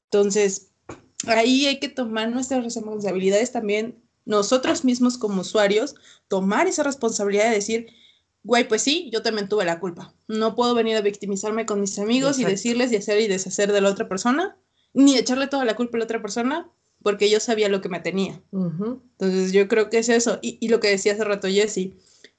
Entonces, 0.05 0.71
ahí 1.27 1.65
hay 1.65 1.79
que 1.79 1.89
tomar 1.89 2.29
nuestras 2.29 2.63
responsabilidades 2.63 3.51
también, 3.51 3.95
nosotros 4.27 4.83
mismos 4.83 5.17
como 5.17 5.41
usuarios, 5.41 5.95
tomar 6.27 6.67
esa 6.67 6.83
responsabilidad 6.83 7.45
de 7.45 7.55
decir, 7.55 7.87
güey, 8.43 8.67
pues 8.67 8.81
sí, 8.81 9.09
yo 9.11 9.21
también 9.21 9.47
tuve 9.47 9.65
la 9.65 9.79
culpa. 9.79 10.13
No 10.27 10.53
puedo 10.53 10.75
venir 10.75 10.97
a 10.97 11.01
victimizarme 11.01 11.65
con 11.65 11.79
mis 11.79 11.97
amigos 11.97 12.37
y 12.37 12.43
decirles 12.43 12.91
y 12.91 12.97
hacer 12.97 13.21
y 13.21 13.27
deshacer 13.27 13.71
de 13.71 13.81
la 13.81 13.89
otra 13.89 14.09
persona, 14.09 14.57
ni 14.93 15.17
echarle 15.17 15.47
toda 15.47 15.63
la 15.63 15.75
culpa 15.75 15.97
a 15.97 15.99
la 15.99 16.05
otra 16.05 16.21
persona, 16.21 16.69
porque 17.01 17.29
yo 17.29 17.39
sabía 17.39 17.69
lo 17.69 17.79
que 17.79 17.89
me 17.89 18.01
tenía. 18.01 18.41
Entonces 18.51 19.53
yo 19.53 19.67
creo 19.69 19.89
que 19.89 19.99
es 19.99 20.09
eso. 20.09 20.39
Y, 20.41 20.57
y, 20.59 20.67
lo 20.67 20.81
que 20.81 20.89
decía 20.89 21.13
hace 21.13 21.23
rato 21.23 21.47
Jesse, 21.47 21.91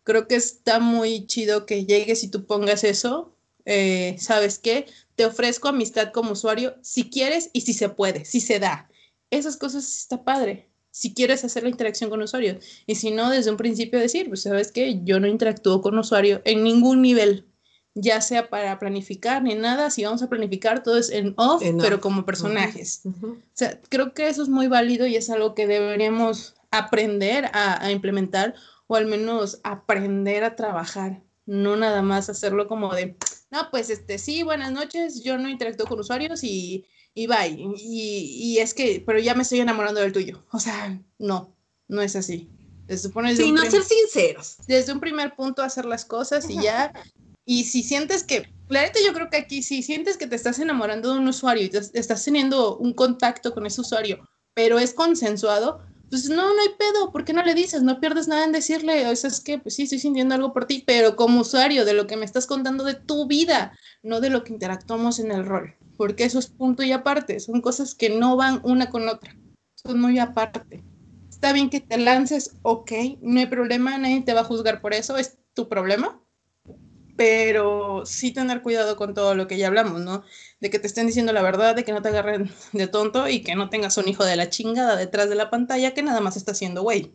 creo 0.04 0.28
que 0.28 0.36
está 0.36 0.80
muy 0.80 1.26
chido 1.26 1.64
que 1.64 1.86
llegues 1.86 2.22
y 2.22 2.28
tú 2.28 2.44
pongas 2.44 2.84
eso. 2.84 3.34
Eh, 3.64 4.16
¿Sabes 4.18 4.58
qué? 4.58 4.86
Te 5.14 5.24
ofrezco 5.24 5.68
amistad 5.68 6.12
como 6.12 6.32
usuario 6.32 6.74
si 6.82 7.08
quieres 7.08 7.48
y 7.54 7.62
si 7.62 7.72
se 7.72 7.88
puede, 7.88 8.26
si 8.26 8.40
se 8.40 8.58
da. 8.58 8.90
Esas 9.30 9.56
cosas 9.56 9.86
está 9.86 10.24
padre. 10.24 10.68
Si 10.98 11.14
quieres 11.14 11.44
hacer 11.44 11.62
la 11.62 11.68
interacción 11.68 12.10
con 12.10 12.20
usuarios. 12.20 12.56
Y 12.84 12.96
si 12.96 13.12
no, 13.12 13.30
desde 13.30 13.52
un 13.52 13.56
principio 13.56 14.00
decir, 14.00 14.26
pues 14.26 14.42
sabes 14.42 14.72
qué, 14.72 15.00
yo 15.04 15.20
no 15.20 15.28
interactúo 15.28 15.80
con 15.80 15.96
usuario 15.96 16.42
en 16.44 16.64
ningún 16.64 17.02
nivel 17.02 17.46
ya 17.94 18.20
sea 18.20 18.48
para 18.48 18.78
planificar 18.78 19.42
ni 19.42 19.54
nada, 19.54 19.90
si 19.90 20.04
vamos 20.04 20.22
a 20.22 20.28
planificar 20.28 20.82
todo 20.82 20.98
es 20.98 21.10
en 21.10 21.34
off, 21.36 21.62
pero 21.80 22.00
como 22.00 22.24
personajes. 22.24 23.02
O 23.04 23.36
sea, 23.52 23.80
creo 23.88 24.14
que 24.14 24.28
eso 24.28 24.42
es 24.42 24.48
muy 24.48 24.68
válido 24.68 25.06
y 25.06 25.16
es 25.16 25.30
algo 25.30 25.54
que 25.54 25.66
deberíamos 25.66 26.54
aprender 26.70 27.46
a, 27.52 27.84
a, 27.84 27.90
implementar 27.90 28.54
o 28.86 28.96
al 28.96 29.06
menos 29.06 29.60
aprender 29.64 30.44
a 30.44 30.54
trabajar, 30.54 31.22
no 31.46 31.76
nada 31.76 32.02
más 32.02 32.28
hacerlo 32.28 32.68
como 32.68 32.94
de, 32.94 33.16
no, 33.50 33.70
pues 33.70 33.90
este, 33.90 34.18
sí, 34.18 34.42
buenas 34.42 34.70
noches, 34.70 35.22
yo 35.24 35.38
no 35.38 35.48
interactúo 35.48 35.86
con 35.86 35.98
usuarios 35.98 36.44
y, 36.44 36.86
y 37.22 37.26
bye. 37.26 37.74
Y, 37.78 38.54
y 38.54 38.58
es 38.58 38.74
que, 38.74 39.02
pero 39.04 39.18
ya 39.18 39.34
me 39.34 39.42
estoy 39.42 39.60
enamorando 39.60 40.00
del 40.00 40.12
tuyo. 40.12 40.44
O 40.52 40.60
sea, 40.60 41.00
no, 41.18 41.54
no 41.88 42.02
es 42.02 42.16
así. 42.16 42.48
Se 42.88 42.98
supone 42.98 43.36
sí, 43.36 43.52
no 43.52 43.62
ser 43.62 43.82
sinceros. 43.82 44.56
Desde 44.66 44.92
un 44.92 45.00
primer 45.00 45.34
punto 45.36 45.62
hacer 45.62 45.84
las 45.84 46.04
cosas 46.04 46.48
y 46.48 46.62
ya 46.62 46.92
y 47.50 47.64
si 47.64 47.82
sientes 47.82 48.24
que, 48.24 48.46
la 48.68 48.82
neta 48.82 48.98
yo 49.02 49.14
creo 49.14 49.30
que 49.30 49.38
aquí, 49.38 49.62
si 49.62 49.82
sientes 49.82 50.18
que 50.18 50.26
te 50.26 50.36
estás 50.36 50.58
enamorando 50.58 51.14
de 51.14 51.18
un 51.18 51.28
usuario 51.28 51.64
y 51.64 51.70
te, 51.70 51.78
estás 51.94 52.22
teniendo 52.22 52.76
un 52.76 52.92
contacto 52.92 53.54
con 53.54 53.64
ese 53.64 53.80
usuario, 53.80 54.28
pero 54.52 54.78
es 54.78 54.92
consensuado, 54.92 55.80
pues 56.10 56.28
no, 56.28 56.54
no 56.54 56.60
hay 56.60 56.68
pedo, 56.78 57.10
¿por 57.10 57.24
qué 57.24 57.32
no 57.32 57.42
le 57.42 57.54
dices? 57.54 57.82
No 57.82 58.00
pierdes 58.00 58.28
nada 58.28 58.44
en 58.44 58.52
decirle, 58.52 59.08
o 59.08 59.16
sea, 59.16 59.30
es 59.30 59.40
que, 59.40 59.58
pues 59.58 59.76
sí, 59.76 59.84
estoy 59.84 59.98
sintiendo 59.98 60.34
algo 60.34 60.52
por 60.52 60.66
ti, 60.66 60.84
pero 60.86 61.16
como 61.16 61.40
usuario, 61.40 61.86
de 61.86 61.94
lo 61.94 62.06
que 62.06 62.18
me 62.18 62.26
estás 62.26 62.46
contando 62.46 62.84
de 62.84 62.96
tu 62.96 63.26
vida, 63.26 63.72
no 64.02 64.20
de 64.20 64.28
lo 64.28 64.44
que 64.44 64.52
interactuamos 64.52 65.18
en 65.18 65.30
el 65.30 65.46
rol, 65.46 65.74
porque 65.98 66.24
eso 66.24 66.38
es 66.38 66.46
punto 66.46 66.82
y 66.84 66.92
aparte, 66.92 67.40
son 67.40 67.60
cosas 67.60 67.94
que 67.94 68.08
no 68.08 68.36
van 68.36 68.60
una 68.62 68.88
con 68.88 69.06
otra, 69.08 69.36
son 69.74 70.00
muy 70.00 70.18
aparte. 70.18 70.82
Está 71.28 71.52
bien 71.52 71.68
que 71.68 71.80
te 71.80 71.98
lances, 71.98 72.56
ok, 72.62 72.92
no 73.20 73.40
hay 73.40 73.46
problema, 73.46 73.98
nadie 73.98 74.22
te 74.22 74.32
va 74.32 74.40
a 74.40 74.44
juzgar 74.44 74.80
por 74.80 74.94
eso, 74.94 75.18
es 75.18 75.38
tu 75.54 75.68
problema, 75.68 76.22
pero 77.16 78.06
sí 78.06 78.32
tener 78.32 78.62
cuidado 78.62 78.96
con 78.96 79.12
todo 79.12 79.34
lo 79.34 79.48
que 79.48 79.58
ya 79.58 79.66
hablamos, 79.66 80.00
¿no? 80.00 80.22
De 80.60 80.70
que 80.70 80.78
te 80.78 80.86
estén 80.86 81.08
diciendo 81.08 81.32
la 81.32 81.42
verdad, 81.42 81.74
de 81.74 81.82
que 81.82 81.92
no 81.92 82.00
te 82.00 82.10
agarren 82.10 82.48
de 82.72 82.86
tonto 82.86 83.28
y 83.28 83.40
que 83.42 83.56
no 83.56 83.68
tengas 83.68 83.98
un 83.98 84.08
hijo 84.08 84.24
de 84.24 84.36
la 84.36 84.50
chingada 84.50 84.94
detrás 84.94 85.28
de 85.28 85.34
la 85.34 85.50
pantalla 85.50 85.94
que 85.94 86.04
nada 86.04 86.20
más 86.20 86.36
está 86.36 86.52
haciendo 86.52 86.82
güey. 86.82 87.12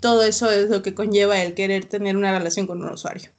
Todo 0.00 0.24
eso 0.24 0.50
es 0.50 0.68
lo 0.70 0.82
que 0.82 0.92
conlleva 0.92 1.40
el 1.40 1.54
querer 1.54 1.84
tener 1.84 2.16
una 2.16 2.36
relación 2.36 2.66
con 2.66 2.82
un 2.82 2.90
usuario. 2.90 3.30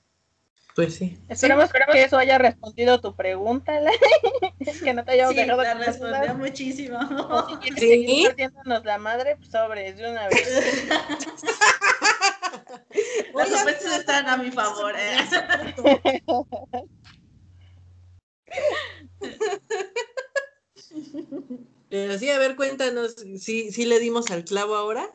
Pues 0.76 0.96
sí. 0.96 1.20
Esperemos 1.30 1.70
que 1.92 2.04
eso 2.04 2.18
haya 2.18 2.40
respondido 2.40 3.00
tu 3.00 3.16
pregunta, 3.16 3.74
que 4.84 4.94
no 4.94 5.06
te 5.06 5.12
hayamos 5.12 5.36
sí, 5.36 5.42
dejado 5.42 5.62
te 5.62 5.74
respondió 5.76 6.34
muchísimo. 6.36 6.98
O 6.98 7.48
si 7.48 7.56
quieres 7.58 7.80
¿Sí? 7.80 7.88
seguir 7.90 8.36
la 8.84 8.98
madre, 8.98 9.38
pues 9.38 9.52
de 9.52 10.10
una 10.10 10.28
vez. 10.30 10.88
Las 13.36 13.50
respuestas 13.52 14.00
están 14.00 14.28
a 14.30 14.38
mi 14.38 14.52
favor. 14.52 14.94
¿eh? 14.98 15.18
Pero 21.90 22.18
sí, 22.18 22.30
a 22.30 22.40
ver, 22.40 22.56
cuéntanos, 22.56 23.16
¿sí, 23.40 23.72
¿sí 23.72 23.86
le 23.86 24.00
dimos 24.00 24.32
al 24.32 24.46
clavo 24.46 24.76
ahora? 24.76 25.08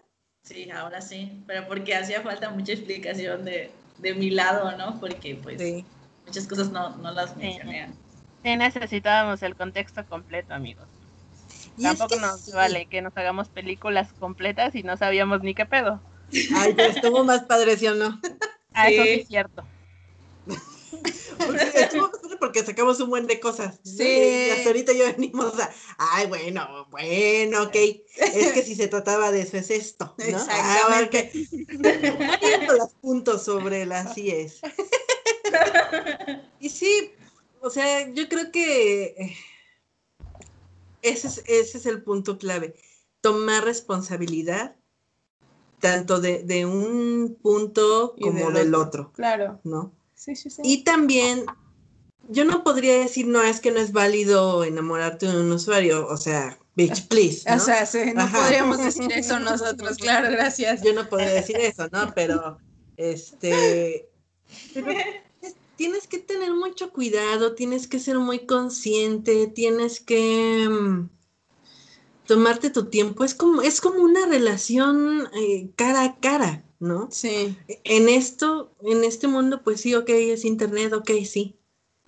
Sí, 0.43 0.71
ahora 0.71 1.01
sí, 1.01 1.43
pero 1.47 1.67
porque 1.67 1.95
hacía 1.95 2.23
falta 2.23 2.51
mucha 2.51 2.73
explicación 2.73 3.45
de, 3.45 3.71
de 3.99 4.15
mi 4.15 4.31
lado, 4.31 4.77
¿no? 4.77 4.99
Porque 5.01 5.39
pues 5.43 5.61
sí. 5.61 5.85
muchas 6.27 6.47
cosas 6.47 6.71
no, 6.71 6.97
no 6.97 7.13
las 7.13 7.37
mencioné. 7.37 7.89
Sí, 8.43 8.57
necesitábamos 8.57 9.43
el 9.43 9.57
contexto 9.57 10.05
completo, 10.07 10.55
amigos. 10.55 10.87
Tampoco 11.81 12.17
nos 12.17 12.53
vale 12.53 12.87
que 12.87 13.03
nos 13.03 13.17
hagamos 13.17 13.49
películas 13.49 14.13
completas 14.15 14.75
y 14.75 14.83
no 14.83 14.97
sabíamos 14.97 15.43
ni 15.43 15.55
qué 15.55 15.67
pedo. 15.67 16.01
Ay, 16.57 16.75
pero 16.75 16.91
estuvo 16.91 17.25
más 17.25 17.45
padre, 17.45 17.77
¿sí 17.77 17.87
o 17.87 17.95
no? 17.95 18.21
Ah, 18.73 18.89
eso 18.89 19.03
sí 19.03 19.21
es 19.21 19.29
cierto. 19.29 19.65
Porque 21.39 21.71
estuvo 21.75 22.11
porque 22.39 22.65
sacamos 22.65 23.01
un 23.01 23.11
buen 23.11 23.27
de 23.27 23.41
cosas. 23.41 23.81
Sí. 23.83 24.03
Y 24.03 24.51
hasta 24.51 24.69
ahorita 24.69 24.93
ya 24.93 25.13
venimos 25.13 25.59
a, 25.59 25.71
ay, 25.99 26.27
bueno, 26.27 26.87
bueno, 26.91 27.65
ok. 27.65 27.75
Es 27.75 28.53
que 28.53 28.63
si 28.63 28.75
se 28.75 28.89
trataba 28.89 29.31
de 29.31 29.43
eso 29.43 29.57
es 29.57 29.71
esto, 29.71 30.15
¿no? 30.19 30.25
Exactamente. 30.25 31.33
Ah, 31.85 32.73
los 32.77 32.91
puntos 33.01 33.45
sobre 33.45 33.83
el 33.83 33.93
así 33.93 34.31
es. 34.31 34.61
Y 36.61 36.69
sí, 36.69 37.13
o 37.61 37.71
sea, 37.71 38.09
yo 38.13 38.29
creo 38.29 38.51
que 38.51 39.05
eh, 39.05 39.37
ese 41.03 41.29
es, 41.29 41.43
ese 41.47 41.79
es 41.79 41.87
el 41.87 42.03
punto 42.03 42.39
clave. 42.39 42.75
Tomar 43.21 43.65
responsabilidad 43.65 44.77
tanto 45.81 46.21
de, 46.21 46.43
de 46.43 46.67
un 46.67 47.39
punto 47.41 48.15
como 48.21 48.51
del, 48.51 48.75
otro. 48.75 49.13
Claro. 49.13 49.61
¿No? 49.65 49.93
Sí, 50.15 50.35
sí, 50.35 50.51
sí. 50.51 50.63
Y 50.65 50.83
también, 50.85 51.47
yo 52.29 52.45
no 52.45 52.63
podría 52.63 52.99
decir, 52.99 53.27
no, 53.27 53.43
es 53.43 53.61
que 53.61 53.71
no 53.71 53.81
es 53.81 53.93
válido 53.93 54.65
enamorarte 54.65 55.27
de 55.27 55.41
un 55.41 55.51
usuario, 55.51 56.07
o 56.07 56.17
sea, 56.17 56.59
bitch, 56.75 57.09
please. 57.09 57.49
¿no? 57.49 57.57
O 57.57 57.59
sea, 57.59 57.87
sí, 57.87 58.13
no 58.15 58.31
podríamos 58.31 58.79
decir 58.79 59.11
eso 59.15 59.41
nosotros, 59.41 59.97
claro, 59.97 60.31
gracias. 60.31 60.83
Yo 60.83 60.93
no 60.93 61.09
podría 61.09 61.31
decir 61.31 61.57
eso, 61.57 61.89
¿no? 61.91 62.13
Pero, 62.15 62.59
este, 62.97 64.09
pero 64.75 64.93
tienes 65.77 66.07
que 66.07 66.19
tener 66.19 66.53
mucho 66.53 66.93
cuidado, 66.93 67.55
tienes 67.55 67.87
que 67.87 67.99
ser 67.99 68.19
muy 68.19 68.41
consciente, 68.41 69.47
tienes 69.47 70.01
que 70.01 70.69
mm, 70.69 71.09
tomarte 72.27 72.71
tu 72.71 72.87
tiempo. 72.87 73.25
Es 73.25 73.35
como, 73.35 73.63
es 73.63 73.81
como 73.81 74.03
una 74.03 74.27
relación 74.27 75.29
eh, 75.35 75.71
cara 75.77 76.05
a 76.05 76.21
cara, 76.21 76.65
¿no? 76.79 77.09
Sí. 77.11 77.57
En 77.85 78.09
esto, 78.09 78.75
en 78.83 79.05
este 79.05 79.29
mundo, 79.29 79.63
pues 79.63 79.81
sí, 79.81 79.95
ok, 79.95 80.11
es 80.11 80.45
internet, 80.45 80.93
ok, 80.93 81.11
sí. 81.25 81.59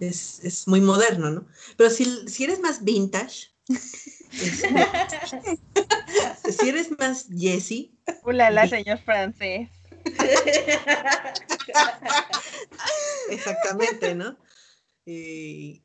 Es, 0.01 0.41
es 0.43 0.67
muy 0.67 0.81
moderno, 0.81 1.31
¿no? 1.31 1.47
Pero 1.77 1.91
si, 1.91 2.29
si 2.29 2.45
eres 2.45 2.61
más 2.61 2.83
vintage, 2.83 3.51
este, 4.33 4.69
si 6.59 6.69
eres 6.69 6.91
más 6.99 7.29
Jessie. 7.37 7.93
Ulala, 8.25 8.67
señor 8.69 8.99
francés. 9.01 9.69
Exactamente, 13.31 14.15
¿no? 14.15 14.37
Eh, 15.07 15.83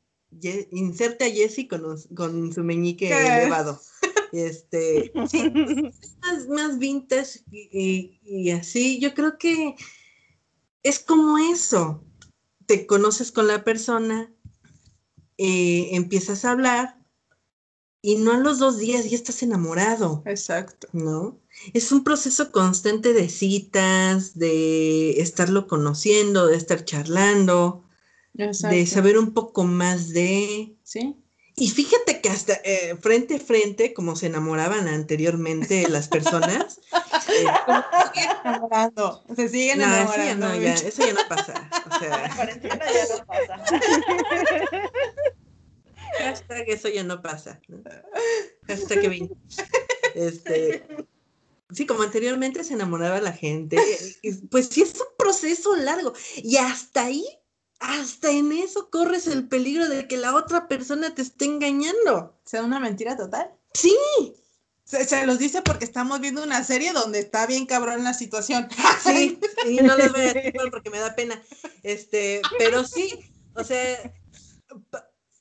inserte 0.72 1.24
a 1.24 1.30
Jessie 1.30 1.68
con, 1.68 1.82
con 2.14 2.52
su 2.52 2.62
meñique 2.64 3.08
elevado. 3.10 3.80
Este, 4.32 5.12
sí, 5.30 5.50
más, 6.20 6.48
más 6.48 6.78
vintage 6.78 7.40
y, 7.50 8.18
y, 8.22 8.50
así. 8.50 8.98
Yo 8.98 9.14
creo 9.14 9.38
que 9.38 9.76
es 10.82 10.98
como 10.98 11.38
eso. 11.52 12.02
Te 12.66 12.86
conoces 12.86 13.32
con 13.32 13.46
la 13.46 13.64
persona, 13.64 14.32
eh, 15.38 15.90
empiezas 15.92 16.44
a 16.44 16.52
hablar 16.52 16.98
y 18.02 18.16
no 18.16 18.32
a 18.32 18.38
los 18.38 18.58
dos 18.58 18.78
días 18.78 19.08
ya 19.08 19.16
estás 19.16 19.42
enamorado. 19.42 20.22
Exacto. 20.26 20.88
¿No? 20.92 21.40
Es 21.74 21.92
un 21.92 22.04
proceso 22.04 22.52
constante 22.52 23.12
de 23.12 23.28
citas, 23.28 24.38
de 24.38 25.20
estarlo 25.20 25.66
conociendo, 25.66 26.46
de 26.46 26.56
estar 26.56 26.84
charlando, 26.84 27.84
Exacto. 28.34 28.76
de 28.76 28.86
saber 28.86 29.18
un 29.18 29.32
poco 29.32 29.64
más 29.64 30.10
de... 30.10 30.76
Sí 30.82 31.16
Y 31.58 31.70
fíjate 31.70 32.20
que 32.20 32.28
hasta 32.28 32.52
eh, 32.64 32.96
frente 33.00 33.36
a 33.36 33.40
frente, 33.40 33.94
como 33.94 34.14
se 34.14 34.26
enamoraban 34.26 34.88
anteriormente 34.88 35.88
las 35.88 36.06
personas, 36.06 36.80
eh, 37.30 37.46
enamorando, 38.44 39.24
se 39.34 39.48
siguen 39.48 39.78
no, 39.78 39.86
eso 39.86 40.16
ya 40.16 40.32
enamorando. 40.32 40.48
no, 40.48 40.60
ya, 40.60 40.74
eso 40.74 41.06
ya 41.06 41.14
no 41.14 41.20
pasa. 41.28 41.70
O 41.90 41.98
sea, 41.98 42.30
Cuarentena 42.36 42.84
ya 42.92 43.16
no 43.16 43.26
pasa. 43.26 43.64
hashtag 46.18 46.68
eso 46.68 46.88
ya 46.90 47.04
no 47.04 47.22
pasa. 47.22 47.60
¿no? 47.68 47.82
Hashtag 48.68 49.00
que 49.00 49.08
vi. 49.08 49.30
Este, 50.14 50.86
sí, 51.70 51.86
como 51.86 52.02
anteriormente 52.02 52.64
se 52.64 52.74
enamoraba 52.74 53.20
la 53.20 53.32
gente, 53.32 53.78
pues 54.50 54.68
sí 54.68 54.82
es 54.82 54.94
un 55.00 55.06
proceso 55.18 55.74
largo. 55.76 56.12
Y 56.36 56.58
hasta 56.58 57.04
ahí, 57.06 57.24
hasta 57.78 58.30
en 58.30 58.52
eso 58.52 58.90
corres 58.90 59.26
el 59.26 59.48
peligro 59.48 59.88
de 59.88 60.06
que 60.08 60.16
la 60.16 60.34
otra 60.34 60.68
persona 60.68 61.14
te 61.14 61.22
esté 61.22 61.44
engañando. 61.44 62.34
¿Sea 62.44 62.62
una 62.62 62.80
mentira 62.80 63.16
total? 63.16 63.50
Sí, 63.74 63.96
Se, 64.84 65.04
se 65.04 65.26
los 65.26 65.38
dice 65.38 65.62
porque 65.62 65.84
estamos 65.84 66.20
viendo 66.20 66.42
una 66.42 66.62
serie 66.64 66.92
donde 66.92 67.18
está 67.18 67.46
bien 67.46 67.66
cabrón 67.66 68.04
la 68.04 68.14
situación. 68.14 68.68
sí, 69.02 69.38
y 69.68 69.76
no 69.76 69.96
les 69.96 70.12
voy 70.12 70.20
a 70.22 70.32
decir 70.34 70.52
porque 70.70 70.90
me 70.90 70.98
da 71.00 71.14
pena. 71.16 71.42
Este, 71.82 72.40
pero 72.58 72.84
sí, 72.84 73.10
o 73.54 73.64
sea, 73.64 74.14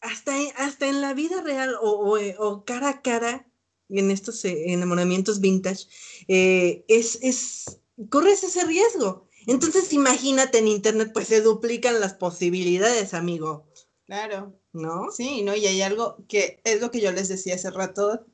hasta, 0.02 0.38
en- 0.38 0.52
hasta 0.58 0.88
en 0.88 1.02
la 1.02 1.14
vida 1.14 1.42
real 1.42 1.76
o, 1.82 1.92
o, 1.92 2.18
eh, 2.18 2.36
o 2.40 2.64
cara 2.66 2.90
a 2.90 3.02
cara, 3.02 3.48
en 3.90 4.10
estos 4.12 4.44
eh, 4.46 4.72
enamoramientos 4.74 5.40
vintage, 5.40 5.86
eh, 6.28 6.84
es, 6.88 7.20
es, 7.22 7.80
corres 8.10 8.44
ese 8.44 8.64
riesgo. 8.66 9.24
Entonces, 9.48 9.91
imagínate 9.93 10.58
en 10.60 10.68
internet, 10.68 11.12
pues 11.14 11.28
se 11.28 11.41
duplican 11.41 12.00
las 12.00 12.14
posibilidades, 12.14 13.14
amigo, 13.14 13.66
Claro. 14.06 14.54
¿no? 14.72 15.12
Sí, 15.12 15.41
¿no? 15.41 15.56
Y 15.56 15.66
hay 15.66 15.82
algo 15.82 16.18
que 16.28 16.62
es 16.64 16.80
lo 16.82 16.91
que 16.91 17.02
yo 17.02 17.12
les 17.12 17.28
decía 17.28 17.56
hace 17.56 17.72
rato 17.72 18.26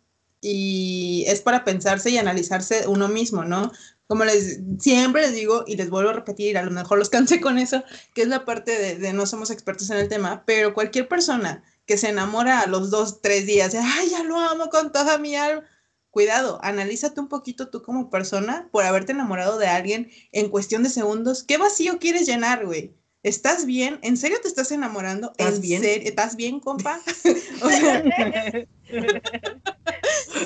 y 0.42 1.24
es 1.28 1.42
para 1.42 1.64
pensarse 1.64 2.10
y 2.10 2.18
analizarse 2.18 2.88
uno 2.88 3.08
mismo, 3.08 3.46
¿no? 3.46 3.72
Como 4.08 4.26
les 4.26 4.60
siempre 4.80 5.22
les 5.22 5.34
digo 5.34 5.64
y 5.66 5.78
les 5.78 5.90
vuelvo 5.90 6.10
a 6.10 6.14
repetir, 6.14 6.58
a 6.58 6.64
lo 6.64 6.72
mejor 6.72 6.98
los 6.98 7.10
cansé 7.10 7.40
con 7.40 7.58
eso, 7.58 7.84
que 8.14 8.24
es 8.24 8.28
la 8.28 8.44
parte 8.44 8.78
de, 8.78 8.96
de 8.98 9.14
no 9.14 9.26
somos 9.26 9.50
expertos 9.52 9.90
en 9.90 9.98
el 9.98 10.10
tema, 10.10 10.44
pero 10.46 10.74
cualquier 10.74 11.08
persona 11.08 11.64
que 11.86 11.98
se 11.98 12.10
enamora 12.10 12.60
a 12.62 12.68
los 12.68 12.90
dos, 12.90 13.22
tres 13.22 13.46
días, 13.46 13.72
de, 13.72 13.80
ay, 13.80 14.10
ya 14.10 14.24
lo 14.24 14.38
amo 14.40 14.70
con 14.70 14.92
toda 14.92 15.18
mi 15.18 15.36
alma. 15.36 15.64
Cuidado, 16.12 16.60
analízate 16.62 17.22
un 17.22 17.30
poquito 17.30 17.70
tú 17.70 17.82
como 17.82 18.10
persona 18.10 18.68
por 18.72 18.84
haberte 18.84 19.14
enamorado 19.14 19.58
de 19.58 19.68
alguien 19.68 20.12
en 20.34 20.50
cuestión 20.50 20.84
de 20.84 20.90
segundos. 20.90 21.44
¿Qué 21.44 21.58
vacío 21.58 22.00
quieres 22.00 22.28
llenar, 22.28 22.66
güey? 22.66 22.94
¿Estás 23.24 23.66
bien? 23.66 23.98
¿En 24.02 24.18
serio 24.18 24.40
te 24.42 24.50
estás 24.50 24.72
enamorando? 24.72 25.32
¿Estás 25.38 25.56
¿En 25.56 25.62
bien? 25.62 25.82
serio? 25.82 26.10
¿Estás 26.10 26.36
bien, 26.36 26.60
compa? 26.60 27.00
o 27.64 27.70
sea, 27.70 28.04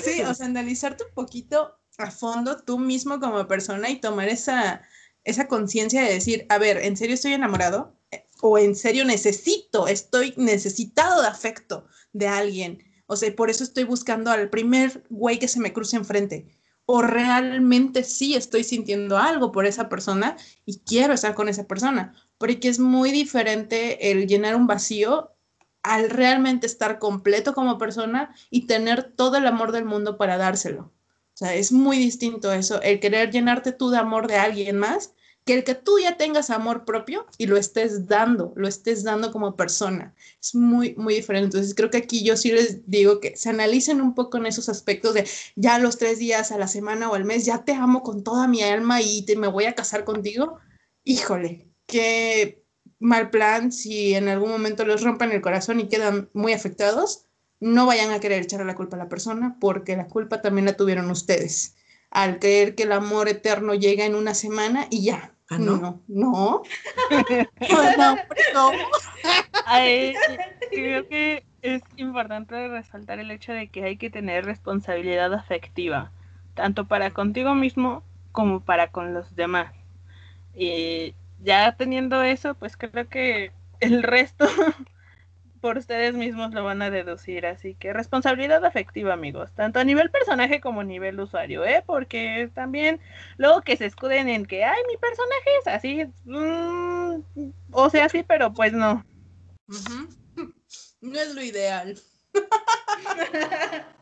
sí, 0.04 0.22
o 0.22 0.34
sea, 0.34 0.46
analizarte 0.46 1.04
un 1.04 1.14
poquito 1.14 1.76
a 1.98 2.10
fondo 2.12 2.58
tú 2.58 2.78
mismo 2.78 3.18
como 3.18 3.48
persona 3.48 3.90
y 3.90 4.00
tomar 4.00 4.28
esa, 4.28 4.82
esa 5.24 5.48
conciencia 5.48 6.02
de 6.02 6.14
decir, 6.14 6.46
a 6.48 6.58
ver, 6.58 6.76
¿en 6.76 6.96
serio 6.96 7.14
estoy 7.14 7.32
enamorado? 7.32 7.96
¿O 8.40 8.58
en 8.58 8.76
serio 8.76 9.04
necesito, 9.04 9.88
estoy 9.88 10.32
necesitado 10.36 11.22
de 11.22 11.28
afecto 11.28 11.88
de 12.12 12.28
alguien? 12.28 12.84
O 13.06 13.16
sea, 13.16 13.34
por 13.34 13.50
eso 13.50 13.64
estoy 13.64 13.84
buscando 13.84 14.30
al 14.30 14.50
primer 14.50 15.04
güey 15.10 15.38
que 15.38 15.48
se 15.48 15.60
me 15.60 15.72
cruce 15.72 15.96
enfrente. 15.96 16.46
O 16.84 17.02
realmente 17.02 18.04
sí 18.04 18.34
estoy 18.34 18.62
sintiendo 18.62 19.18
algo 19.18 19.50
por 19.50 19.66
esa 19.66 19.88
persona 19.88 20.36
y 20.64 20.78
quiero 20.80 21.14
estar 21.14 21.34
con 21.34 21.48
esa 21.48 21.66
persona. 21.66 22.14
Porque 22.38 22.68
es 22.68 22.78
muy 22.78 23.10
diferente 23.10 24.10
el 24.10 24.26
llenar 24.26 24.54
un 24.56 24.66
vacío 24.66 25.32
al 25.82 26.10
realmente 26.10 26.66
estar 26.66 26.98
completo 26.98 27.54
como 27.54 27.78
persona 27.78 28.34
y 28.50 28.66
tener 28.66 29.04
todo 29.04 29.36
el 29.36 29.46
amor 29.46 29.72
del 29.72 29.84
mundo 29.84 30.16
para 30.16 30.36
dárselo. 30.36 30.92
O 31.36 31.38
sea, 31.38 31.54
es 31.54 31.70
muy 31.70 31.98
distinto 31.98 32.52
eso, 32.52 32.80
el 32.80 32.98
querer 32.98 33.30
llenarte 33.30 33.70
tú 33.70 33.90
de 33.90 33.98
amor 33.98 34.26
de 34.26 34.36
alguien 34.36 34.78
más, 34.78 35.12
que 35.46 35.54
el 35.54 35.64
que 35.64 35.76
tú 35.76 36.00
ya 36.00 36.16
tengas 36.16 36.50
amor 36.50 36.84
propio 36.84 37.24
y 37.38 37.46
lo 37.46 37.56
estés 37.56 38.08
dando, 38.08 38.52
lo 38.56 38.66
estés 38.66 39.04
dando 39.04 39.30
como 39.30 39.54
persona. 39.54 40.12
Es 40.40 40.56
muy, 40.56 40.96
muy 40.96 41.14
diferente. 41.14 41.46
Entonces, 41.46 41.74
creo 41.74 41.88
que 41.88 41.98
aquí 41.98 42.24
yo 42.24 42.36
sí 42.36 42.50
les 42.50 42.90
digo 42.90 43.20
que 43.20 43.36
se 43.36 43.50
analicen 43.50 44.00
un 44.00 44.14
poco 44.16 44.38
en 44.38 44.46
esos 44.46 44.68
aspectos 44.68 45.14
de 45.14 45.26
ya 45.54 45.78
los 45.78 45.98
tres 45.98 46.18
días 46.18 46.50
a 46.50 46.58
la 46.58 46.66
semana 46.66 47.08
o 47.08 47.14
al 47.14 47.24
mes, 47.24 47.44
ya 47.46 47.64
te 47.64 47.72
amo 47.74 48.02
con 48.02 48.24
toda 48.24 48.48
mi 48.48 48.62
alma 48.62 49.00
y 49.00 49.22
te, 49.24 49.36
me 49.36 49.46
voy 49.46 49.66
a 49.66 49.76
casar 49.76 50.04
contigo. 50.04 50.58
Híjole, 51.04 51.68
qué 51.86 52.64
mal 52.98 53.30
plan 53.30 53.70
si 53.70 54.14
en 54.14 54.28
algún 54.28 54.50
momento 54.50 54.84
les 54.84 55.02
rompen 55.02 55.30
el 55.30 55.42
corazón 55.42 55.78
y 55.78 55.88
quedan 55.88 56.28
muy 56.32 56.54
afectados. 56.54 57.24
No 57.60 57.86
vayan 57.86 58.10
a 58.10 58.18
querer 58.18 58.42
echarle 58.42 58.66
la 58.66 58.74
culpa 58.74 58.96
a 58.96 58.98
la 58.98 59.08
persona 59.08 59.56
porque 59.60 59.96
la 59.96 60.08
culpa 60.08 60.42
también 60.42 60.66
la 60.66 60.76
tuvieron 60.76 61.08
ustedes 61.08 61.76
al 62.10 62.38
creer 62.38 62.74
que 62.74 62.84
el 62.84 62.92
amor 62.92 63.28
eterno 63.28 63.74
llega 63.74 64.06
en 64.06 64.14
una 64.14 64.34
semana 64.34 64.86
y 64.90 65.04
ya. 65.04 65.35
Ah, 65.48 65.58
¿no? 65.58 65.76
No, 65.76 66.02
no. 66.08 66.62
No, 67.96 68.16
no. 68.54 68.72
Ay, 69.66 70.14
creo 70.70 71.08
que 71.08 71.44
es 71.62 71.82
importante 71.96 72.68
resaltar 72.68 73.18
el 73.18 73.30
hecho 73.30 73.52
de 73.52 73.68
que 73.68 73.84
hay 73.84 73.96
que 73.96 74.10
tener 74.10 74.44
responsabilidad 74.44 75.32
afectiva, 75.34 76.12
tanto 76.54 76.86
para 76.86 77.12
contigo 77.12 77.54
mismo 77.54 78.02
como 78.32 78.60
para 78.60 78.90
con 78.90 79.14
los 79.14 79.34
demás. 79.34 79.72
Y 80.54 81.14
ya 81.42 81.76
teniendo 81.76 82.22
eso, 82.22 82.54
pues 82.54 82.76
creo 82.76 83.08
que 83.08 83.52
el 83.80 84.02
resto 84.02 84.46
por 85.66 85.78
ustedes 85.78 86.14
mismos 86.14 86.54
lo 86.54 86.62
van 86.62 86.80
a 86.80 86.90
deducir. 86.90 87.44
Así 87.44 87.74
que 87.74 87.92
responsabilidad 87.92 88.64
afectiva, 88.64 89.14
amigos, 89.14 89.50
tanto 89.52 89.80
a 89.80 89.84
nivel 89.84 90.12
personaje 90.12 90.60
como 90.60 90.82
a 90.82 90.84
nivel 90.84 91.18
usuario, 91.18 91.64
¿eh? 91.64 91.82
Porque 91.84 92.48
también 92.54 93.00
luego 93.36 93.62
que 93.62 93.76
se 93.76 93.86
escuden 93.86 94.28
en 94.28 94.46
que, 94.46 94.62
ay, 94.62 94.80
mi 94.86 94.96
personaje 94.96 95.50
es 95.60 95.66
así, 95.66 96.04
mm, 96.24 97.50
o 97.72 97.90
sea, 97.90 98.08
sí, 98.08 98.22
pero 98.22 98.54
pues 98.54 98.72
no. 98.74 99.04
No 101.00 101.20
es 101.20 101.34
lo 101.34 101.42
ideal. 101.42 101.98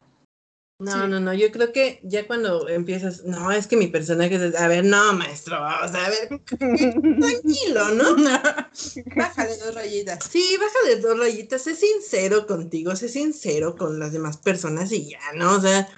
No, 0.81 0.91
Sí. 0.91 1.09
no, 1.09 1.21
no, 1.21 1.33
yo 1.33 1.53
creo 1.53 1.73
que 1.73 2.01
ya 2.03 2.27
cuando 2.27 2.69
empiezas, 2.69 3.23
no, 3.25 3.53
es 3.53 3.69
que 3.69 3.77
mi 3.77 3.87
personaje 3.87 4.35
es, 4.35 4.57
a 4.57 4.67
ver, 4.67 4.85
no, 4.85 5.13
maestro, 5.13 5.57
o 5.57 5.89
sea, 5.89 6.07
a 6.07 6.11
ver, 6.11 6.41
tranquilo, 6.49 7.89
¿no? 7.95 8.17
Bájale 9.17 9.57
dos 9.59 9.75
rayitas. 9.75 10.25
Sí, 10.25 10.57
bájale 10.59 11.01
dos 11.01 11.19
rayitas, 11.19 11.63
sé 11.63 11.77
sincero 11.77 12.47
contigo, 12.47 12.97
sé 12.97 13.09
sincero 13.09 13.77
con 13.77 14.01
las 14.01 14.13
demás 14.13 14.37
personas 14.39 14.91
y 14.91 15.11
ya, 15.11 15.21
¿no? 15.37 15.55
O 15.57 15.61
sea, 15.61 15.89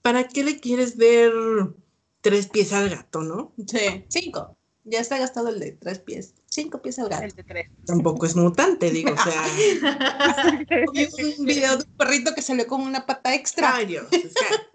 ¿para 0.00 0.28
qué 0.28 0.44
le 0.44 0.60
quieres 0.60 0.96
ver 0.96 1.32
tres 2.20 2.46
pies 2.48 2.72
al 2.72 2.90
gato, 2.90 3.22
no? 3.22 3.52
Sí, 3.66 4.04
cinco. 4.08 4.56
Ya 4.84 5.00
está 5.00 5.18
gastado 5.18 5.48
el 5.48 5.60
de 5.60 5.72
tres 5.72 5.98
pies. 5.98 6.34
Cinco 6.50 6.80
pies 6.82 6.98
al 6.98 7.10
El 7.10 7.32
de 7.32 7.42
tres. 7.42 7.66
Tampoco 7.86 8.26
es 8.26 8.36
mutante, 8.36 8.90
digo, 8.90 9.12
o 9.12 9.16
sea, 9.16 9.42
Vi 10.92 11.08
un 11.38 11.46
video 11.46 11.76
de 11.78 11.84
un 11.84 11.96
perrito 11.96 12.34
que 12.34 12.42
salió 12.42 12.66
con 12.66 12.82
una 12.82 13.06
pata 13.06 13.34
extra. 13.34 13.74
ay, 13.76 13.86
Dios, 13.86 14.06
o 14.06 14.10
sea, 14.10 14.68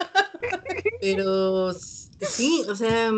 pero 1.00 1.72
sí, 1.74 2.64
o 2.68 2.74
sea, 2.74 3.12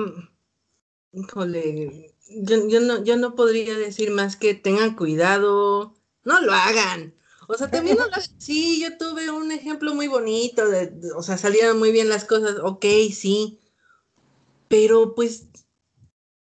híjole, 1.13 2.15
yo, 2.29 2.69
yo 2.69 2.81
no, 2.81 3.03
yo 3.05 3.17
no 3.17 3.35
podría 3.35 3.75
decir 3.77 4.11
más 4.11 4.37
que 4.37 4.55
tengan 4.55 4.95
cuidado, 4.97 5.95
no 6.25 6.41
lo 6.41 6.53
hagan. 6.53 7.15
O 7.49 7.55
sea, 7.55 7.71
también 7.71 7.97
no 7.99 8.07
lo 8.07 8.13
hagan. 8.15 8.29
Sí, 8.39 8.81
yo 8.81 8.97
tuve 8.97 9.31
un 9.31 9.51
ejemplo 9.53 9.95
muy 9.95 10.09
bonito, 10.09 10.69
de, 10.69 10.87
de- 10.89 11.13
o 11.13 11.23
sea, 11.23 11.37
salieron 11.39 11.79
muy 11.79 11.91
bien 11.93 12.09
las 12.09 12.25
cosas, 12.25 12.57
ok, 12.63 12.85
sí, 13.13 13.59
pero 14.69 15.15
pues 15.15 15.47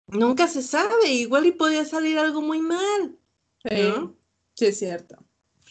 nunca 0.09 0.49
se 0.49 0.63
sabe, 0.63 1.09
igual 1.13 1.47
y 1.47 1.53
podía 1.53 1.85
salir 1.85 2.19
algo 2.19 2.43
muy 2.43 2.61
mal, 2.61 3.17
Sí, 3.69 3.77
¿no? 3.89 4.15
sí, 4.55 4.67
es 4.67 4.79
cierto. 4.79 5.17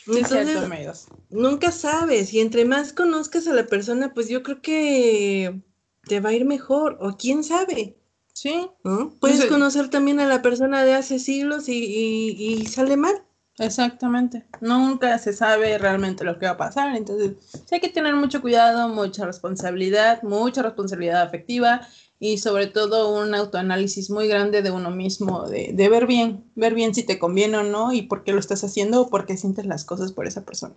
Entonces, 0.08 0.30
cierto, 0.30 0.66
amigos. 0.66 1.08
nunca 1.30 1.72
sabes, 1.72 2.34
y 2.34 2.40
entre 2.42 2.66
más 2.66 2.92
conozcas 2.94 3.48
a 3.48 3.54
la 3.54 3.66
persona, 3.68 4.14
pues 4.14 4.28
yo 4.30 4.44
creo 4.44 4.62
que 4.62 5.62
te 6.08 6.20
va 6.20 6.30
a 6.30 6.34
ir 6.34 6.46
mejor, 6.46 6.98
o 7.00 7.16
quién 7.18 7.44
sabe, 7.44 7.96
Sí, 8.34 8.68
¿no? 8.84 9.12
Puedes 9.20 9.42
Sí. 9.42 9.48
conocer 9.48 9.90
también 9.90 10.20
a 10.20 10.26
la 10.28 10.42
persona 10.42 10.84
de 10.84 10.94
hace 10.96 11.20
siglos 11.20 11.70
y, 11.70 11.74
y- 11.86 12.54
y 12.62 12.66
sale 12.66 12.98
mal. 12.98 13.24
exactamente. 13.60 14.46
Nunca 14.60 15.20
se 15.20 15.34
sabe 15.34 15.78
realmente 15.78 16.24
lo 16.24 16.40
que 16.40 16.48
va 16.48 16.54
a 16.54 16.58
pasar. 16.58 16.96
Entonces, 16.96 17.34
sí 17.52 17.76
hay 17.76 17.80
que 17.80 17.90
tener 17.90 18.16
mucho 18.16 18.42
cuidado, 18.42 18.90
mucha 18.90 19.26
responsabilidad, 19.26 20.24
mucha 20.24 20.64
responsabilidad 20.64 21.22
afectiva 21.22 21.88
y 22.24 22.38
sobre 22.38 22.68
todo 22.68 23.22
un 23.22 23.36
autoanálisis 23.36 24.10
muy 24.10 24.30
grande 24.30 24.62
de 24.62 24.72
uno 24.72 24.92
mismo, 24.92 25.46
de, 25.50 25.72
de 25.74 25.90
ver 25.90 26.08
bien, 26.08 26.46
ver 26.56 26.74
bien 26.74 26.96
si 26.96 27.04
te 27.04 27.20
conviene 27.20 27.58
o 27.58 27.64
no 27.64 27.92
y 27.92 28.04
por 28.04 28.24
qué 28.24 28.32
lo 28.32 28.40
estás 28.40 28.64
haciendo 28.64 29.02
o 29.02 29.10
por 29.10 29.26
qué 29.26 29.36
sientes 29.36 29.66
las 29.66 29.84
cosas 29.84 30.14
por 30.14 30.26
esa 30.26 30.46
persona. 30.46 30.74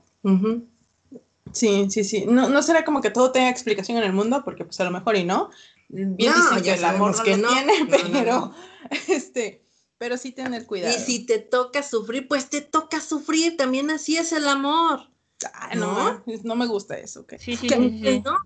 Sí, 1.52 1.86
sí, 1.88 2.02
sí. 2.02 2.24
No, 2.26 2.48
no 2.48 2.62
será 2.62 2.84
como 2.84 3.00
que 3.00 3.10
todo 3.10 3.30
tenga 3.30 3.48
explicación 3.48 3.96
en 3.98 4.02
el 4.02 4.12
mundo, 4.12 4.42
porque 4.44 4.64
pues 4.64 4.80
a 4.80 4.84
lo 4.84 4.90
mejor 4.90 5.14
y 5.14 5.22
no. 5.22 5.50
Bien 5.88 6.16
No, 6.18 6.34
dicen 6.34 6.64
que 6.64 6.74
el 6.74 6.84
amor 6.84 7.16
no 7.16 7.22
que 7.22 7.36
no. 7.36 7.48
tiene, 7.48 7.72
pero 7.88 8.08
no. 8.24 8.54
este, 9.06 9.64
pero 9.98 10.16
sí 10.16 10.32
tener 10.32 10.66
cuidado. 10.66 10.96
Y 10.96 10.98
si 10.98 11.26
te 11.26 11.38
toca 11.38 11.84
sufrir, 11.84 12.26
pues 12.26 12.50
te 12.50 12.60
toca 12.60 13.00
sufrir, 13.00 13.56
también 13.56 13.92
así 13.92 14.16
es 14.16 14.32
el 14.32 14.48
amor. 14.48 15.12
Ah, 15.54 15.76
no, 15.76 16.24
no, 16.42 16.56
me 16.56 16.66
gusta 16.66 16.98
eso. 16.98 17.20
Okay. 17.20 17.38
Sí, 17.38 17.56
sí, 17.56 17.68
sí, 17.68 18.00
sí. 18.02 18.22
No, 18.24 18.36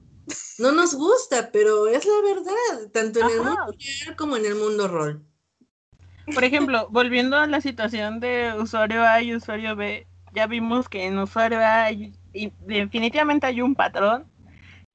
no 0.59 0.73
nos 0.73 0.95
gusta, 0.95 1.51
pero 1.53 1.87
es 1.89 2.05
la 2.07 2.21
verdad, 2.23 2.91
tanto 2.93 3.21
en 3.21 3.31
el 3.31 3.37
mundo 3.37 3.73
real 3.73 4.17
como 4.17 4.37
en 4.37 4.47
el 4.47 4.55
mundo 4.55 4.89
rol. 4.89 5.25
Por 6.35 6.45
ejemplo, 6.45 6.89
volviendo 6.91 7.37
a 7.37 7.47
la 7.47 7.61
situación 7.61 8.21
de 8.21 8.55
usuario 8.59 9.03
A 9.03 9.23
y 9.23 9.35
usuario 9.35 9.77
B, 9.77 10.07
ya 10.35 10.47
vimos 10.47 10.89
que 10.89 11.07
en 11.07 11.19
usuario 11.19 11.59
A 11.59 11.85
hay, 11.85 12.13
y 12.33 12.53
definitivamente 12.67 13.47
hay 13.47 13.63
un 13.63 13.75
patrón 13.75 14.27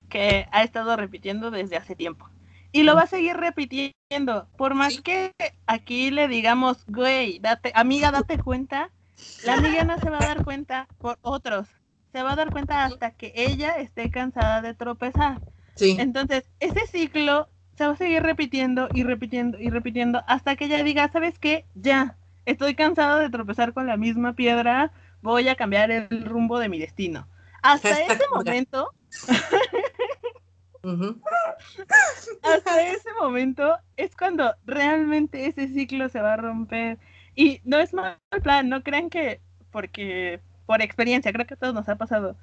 que 0.10 0.48
ha 0.52 0.64
estado 0.64 0.96
repitiendo 0.96 1.52
desde 1.52 1.78
hace 1.78 1.96
tiempo. 1.96 2.30
Y 2.72 2.84
lo 2.84 2.96
va 2.96 3.04
a 3.04 3.08
seguir 3.08 3.36
repitiendo. 3.38 4.48
Por 4.58 4.76
más 4.76 5.02
que 5.02 5.32
aquí 5.66 6.12
le 6.12 6.28
digamos, 6.28 6.86
güey, 6.88 7.40
date, 7.40 7.72
amiga, 7.74 8.12
date 8.12 8.38
cuenta, 8.38 8.92
la 9.46 9.54
amiga 9.54 9.84
no 9.84 9.98
se 9.98 10.10
va 10.10 10.18
a 10.18 10.28
dar 10.28 10.44
cuenta 10.44 10.88
por 11.00 11.18
otros. 11.22 11.68
Se 12.16 12.24
va 12.24 12.32
a 12.32 12.36
dar 12.38 12.50
cuenta 12.50 12.86
hasta 12.86 13.12
que 13.12 13.34
ella 13.36 13.72
esté 13.72 14.10
cansada 14.10 14.62
de 14.62 14.74
tropezar. 14.74 15.42
Sí. 15.76 15.98
Entonces, 16.00 16.46
ese 16.62 16.88
ciclo 16.88 17.50
se 17.78 17.86
va 17.86 17.92
a 17.92 17.98
seguir 17.98 18.24
repitiendo 18.24 18.88
y 18.94 19.04
repitiendo 19.04 19.60
y 19.60 19.70
repitiendo 19.70 20.24
hasta 20.26 20.56
que 20.56 20.64
ella 20.64 20.82
diga, 20.82 21.12
¿sabes 21.12 21.38
qué? 21.40 21.66
Ya, 21.76 22.16
estoy 22.46 22.74
cansada 22.74 23.20
de 23.20 23.30
tropezar 23.30 23.74
con 23.74 23.86
la 23.86 23.98
misma 23.98 24.32
piedra, 24.32 24.94
voy 25.22 25.50
a 25.50 25.56
cambiar 25.56 25.92
el 25.92 26.24
rumbo 26.24 26.58
de 26.58 26.70
mi 26.70 26.80
destino. 26.80 27.28
Hasta 27.62 27.90
ese 28.00 28.24
momento, 28.34 28.90
hasta 32.44 32.82
ese 32.82 33.10
momento 33.20 33.76
es 33.98 34.16
cuando 34.16 34.56
realmente 34.66 35.48
ese 35.48 35.68
ciclo 35.68 36.08
se 36.08 36.22
va 36.22 36.36
a 36.36 36.38
romper. 36.38 36.98
Y 37.36 37.60
no 37.66 37.78
es 37.78 37.94
mal 37.94 38.18
plan, 38.42 38.70
no 38.70 38.84
crean 38.84 39.10
que, 39.10 39.42
porque 39.70 40.40
por 40.66 40.82
experiencia, 40.82 41.32
creo 41.32 41.46
que 41.46 41.54
a 41.54 41.58
todos 41.58 41.74
nos 41.74 41.90
ha 41.90 41.96
pasado, 41.96 42.36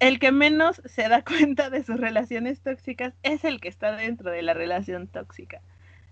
el 0.00 0.18
que 0.18 0.32
menos 0.32 0.82
se 0.84 1.08
da 1.08 1.22
cuenta 1.24 1.70
de 1.70 1.82
sus 1.84 1.98
relaciones 1.98 2.60
tóxicas 2.60 3.14
es 3.22 3.44
el 3.44 3.60
que 3.60 3.68
está 3.68 3.96
dentro 3.96 4.30
de 4.30 4.42
la 4.42 4.54
relación 4.54 5.06
tóxica. 5.06 5.60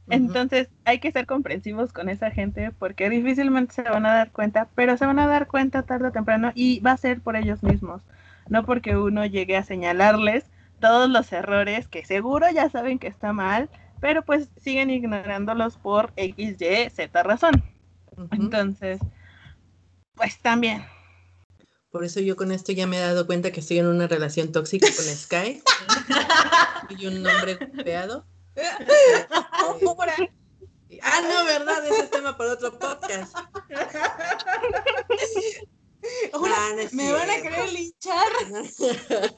Entonces 0.09 0.69
hay 0.85 0.99
que 0.99 1.13
ser 1.13 1.27
comprensivos 1.27 1.93
con 1.93 2.09
esa 2.09 2.31
gente 2.33 2.73
porque 2.73 3.09
difícilmente 3.09 3.73
se 3.73 3.83
van 3.83 4.05
a 4.05 4.13
dar 4.13 4.33
cuenta, 4.33 4.69
pero 4.75 4.97
se 4.97 5.07
van 5.07 5.21
a 5.21 5.29
dar 5.29 5.47
cuenta 5.47 5.85
tarde 5.85 6.09
o 6.09 6.13
temprano 6.13 6.51
y 6.55 6.81
va 6.81 6.93
a 6.93 6.97
ser 6.97 7.21
por 7.21 7.37
ellos 7.37 7.63
mismos, 7.63 8.03
no 8.49 8.65
porque 8.65 8.97
uno 8.97 9.25
llegue 9.27 9.57
a 9.57 9.63
señalarles 9.63 10.51
todos 10.81 11.09
los 11.09 11.33
errores 11.33 11.87
que 11.87 12.05
seguro 12.05 12.51
ya 12.51 12.69
saben 12.69 12.99
que 12.99 13.07
está 13.07 13.33
mal, 13.33 13.71
pero 14.01 14.23
pues 14.23 14.51
siguen 14.57 14.91
ignorándolos 14.91 15.77
por 15.77 16.13
X, 16.17 16.61
Y, 16.61 16.91
Z 16.91 17.23
razón. 17.23 17.63
Entonces, 18.33 19.01
pues 20.15 20.39
también 20.41 20.83
por 21.93 22.05
eso 22.05 22.21
yo 22.21 22.37
con 22.37 22.51
esto 22.53 22.73
ya 22.73 22.87
me 22.87 22.97
he 22.97 23.01
dado 23.01 23.27
cuenta 23.27 23.53
que 23.53 23.61
estoy 23.61 23.79
en 23.79 23.87
una 23.87 24.09
relación 24.09 24.51
tóxica 24.51 24.89
con 24.97 25.05
Sky. 25.05 25.63
y 26.99 27.07
un 27.07 27.23
nombre 27.23 27.57
golpeado. 27.57 28.27
ah, 31.03 31.21
no, 31.21 31.45
¿verdad?Ese 31.45 32.05
es 32.05 32.11
tema 32.11 32.37
para 32.39 32.55
otro 32.55 32.79
podcast. 32.79 33.37
me 36.93 37.13
van 37.13 37.31
a 37.31 37.43
querer 37.43 37.71
linchar. 37.73 38.33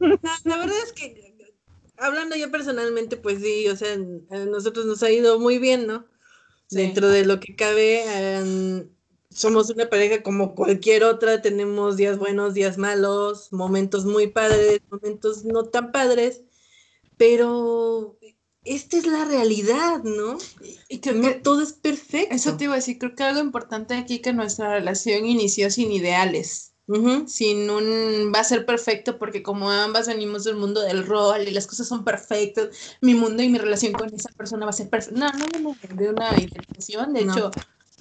no, 0.00 0.18
la 0.44 0.56
verdad 0.56 0.78
es 0.82 0.92
que, 0.94 1.54
hablando 1.98 2.36
yo 2.36 2.50
personalmente, 2.50 3.18
pues 3.18 3.42
sí, 3.42 3.68
o 3.68 3.76
sea, 3.76 3.92
a 3.92 4.38
nosotros 4.46 4.86
nos 4.86 5.02
ha 5.02 5.10
ido 5.10 5.38
muy 5.38 5.58
bien, 5.58 5.86
¿no? 5.86 6.06
Dentro 6.70 7.10
de 7.10 7.26
lo 7.26 7.38
que 7.38 7.54
cabe, 7.54 8.02
somos 9.34 9.70
una 9.70 9.88
pareja 9.88 10.22
como 10.22 10.54
cualquier 10.54 11.04
otra, 11.04 11.42
tenemos 11.42 11.96
días 11.96 12.18
buenos, 12.18 12.54
días 12.54 12.78
malos, 12.78 13.52
momentos 13.52 14.04
muy 14.04 14.28
padres, 14.28 14.80
momentos 14.90 15.44
no 15.44 15.64
tan 15.64 15.92
padres, 15.92 16.42
pero 17.16 18.18
esta 18.64 18.96
es 18.96 19.06
la 19.06 19.24
realidad, 19.24 20.02
¿no? 20.04 20.38
Y 20.88 20.98
que 20.98 21.12
no 21.12 21.28
todo 21.42 21.62
es 21.62 21.72
perfecto. 21.72 22.34
Eso 22.34 22.56
te 22.56 22.64
iba 22.64 22.74
a 22.74 22.76
decir, 22.76 22.98
creo 22.98 23.14
que 23.14 23.22
algo 23.24 23.40
importante 23.40 23.94
aquí 23.94 24.20
que 24.20 24.32
nuestra 24.32 24.74
relación 24.74 25.26
inició 25.26 25.70
sin 25.70 25.92
ideales. 25.92 26.72
Sin 27.26 27.70
un 27.70 28.32
va 28.34 28.40
a 28.40 28.44
ser 28.44 28.66
perfecto 28.66 29.16
porque 29.16 29.42
como 29.42 29.70
ambas 29.70 30.08
venimos 30.08 30.44
del 30.44 30.56
mundo 30.56 30.80
del 30.82 31.06
rol 31.06 31.48
y 31.48 31.52
las 31.52 31.66
cosas 31.66 31.88
son 31.88 32.04
perfectas, 32.04 32.68
mi 33.00 33.14
mundo 33.14 33.42
y 33.42 33.48
mi 33.48 33.56
relación 33.56 33.92
con 33.92 34.12
esa 34.12 34.28
persona 34.30 34.66
va 34.66 34.70
a 34.70 34.74
ser 34.74 34.90
perfecta. 34.90 35.18
No, 35.18 35.30
no, 35.32 35.46
no, 35.60 35.76
de 35.94 36.10
una 36.10 36.30
intención, 36.38 37.14
de 37.14 37.22
hecho, 37.22 37.50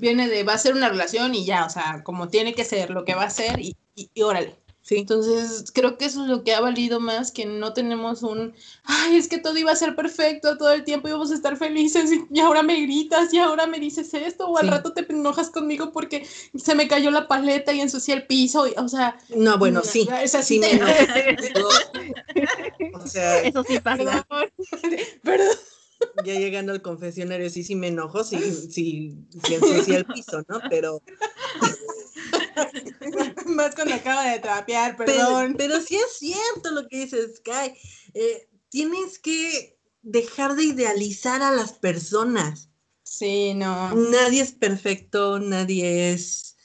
viene 0.02 0.28
de 0.28 0.43
va 0.43 0.54
a 0.54 0.58
ser 0.58 0.74
una 0.74 0.89
relación 0.89 1.36
y 1.36 1.45
ya, 1.45 1.66
o 1.66 1.70
sea, 1.70 2.04
como 2.04 2.28
tiene 2.28 2.54
que 2.54 2.66
ser, 2.66 2.89
lo 2.89 3.06
que 3.06 3.14
va 3.14 3.24
a 3.24 3.30
ser 3.30 3.60
y, 3.62 3.78
y, 3.95 4.22
órale. 4.24 4.58
Sí. 4.82 4.97
Entonces, 4.97 5.72
creo 5.72 5.95
que 5.95 6.06
eso 6.06 6.24
es 6.24 6.28
lo 6.28 6.43
que 6.43 6.56
ha 6.56 6.60
valido 6.60 6.99
más, 6.99 7.32
que 7.32 7.45
no 7.45 7.72
tenemos 7.72 8.24
un, 8.24 8.56
ay, 8.84 9.16
es 9.16 9.28
que 9.28 9.38
todo 9.38 9.56
iba 9.56 9.72
a 9.72 9.76
ser 9.76 9.95
perfecto, 9.95 10.58
todo 10.58 10.72
el 10.74 10.84
tiempo 10.84 11.08
íbamos 11.08 11.30
a 11.30 11.36
estar 11.36 11.56
felices 11.56 12.10
y, 12.32 12.39
ahora 12.39 12.64
me 12.64 12.82
gritas 12.82 13.32
y 13.32 13.38
ahora 13.38 13.68
me 13.68 13.80
dices 13.80 14.12
esto, 14.16 14.47
o 14.47 14.58
al 14.58 14.70
rato 14.70 14.91
te 14.91 15.06
enojas 15.08 15.52
conmigo 15.52 15.91
porque 15.91 16.26
se 16.56 16.74
me 16.74 16.88
cayó 16.88 17.12
la 17.12 17.28
paleta 17.28 17.72
y 17.72 17.80
ensucié 17.80 18.16
el 18.16 18.26
piso, 18.26 18.66
o 18.76 18.88
sea... 18.89 19.20
No, 19.30 19.60
bueno, 19.60 19.82
sí, 19.84 20.10
es 20.24 20.34
así. 20.34 20.60
Sí 20.60 21.52
o 22.93 23.08
sea, 23.08 23.39
eso 23.43 23.64
sí 23.64 23.80
pasa. 23.80 24.26
Perdón 25.22 25.58
ya 26.24 26.36
llegando 26.36 26.72
al 26.72 26.82
confesionario, 26.82 27.49
sí, 27.49 27.64
sí 27.64 27.76
me 27.76 27.88
enojo, 27.88 28.24
sí, 28.24 28.39
sí, 28.39 29.18
sí 29.45 29.54
ensucia 29.54 29.97
el 29.97 30.06
piso, 30.06 30.43
¿no? 30.47 30.62
Pero... 30.70 31.02
Más 33.45 33.76
cuando 33.76 33.95
acaba 33.95 34.30
de 34.30 34.39
trapear, 34.39 34.95
perdón. 34.95 35.56
Pero, 35.58 35.82
sí 35.82 35.95
es 35.95 36.18
cierto 36.18 36.72
lo 36.72 36.88
que 36.88 36.99
dices, 36.99 37.38
Sky. 37.38 37.74
Eh, 38.14 38.47
tienes 38.70 39.20
que 39.20 39.78
dejar 40.02 40.56
de 40.56 40.64
idealizar 40.64 41.41
a 41.41 41.52
las 41.52 41.74
personas. 41.74 42.70
Sí, 43.04 43.54
no. 43.54 43.93
Nadie 43.93 44.41
es 44.41 44.54
perfecto, 44.54 45.39
nadie 45.39 46.14
es, 46.14 46.56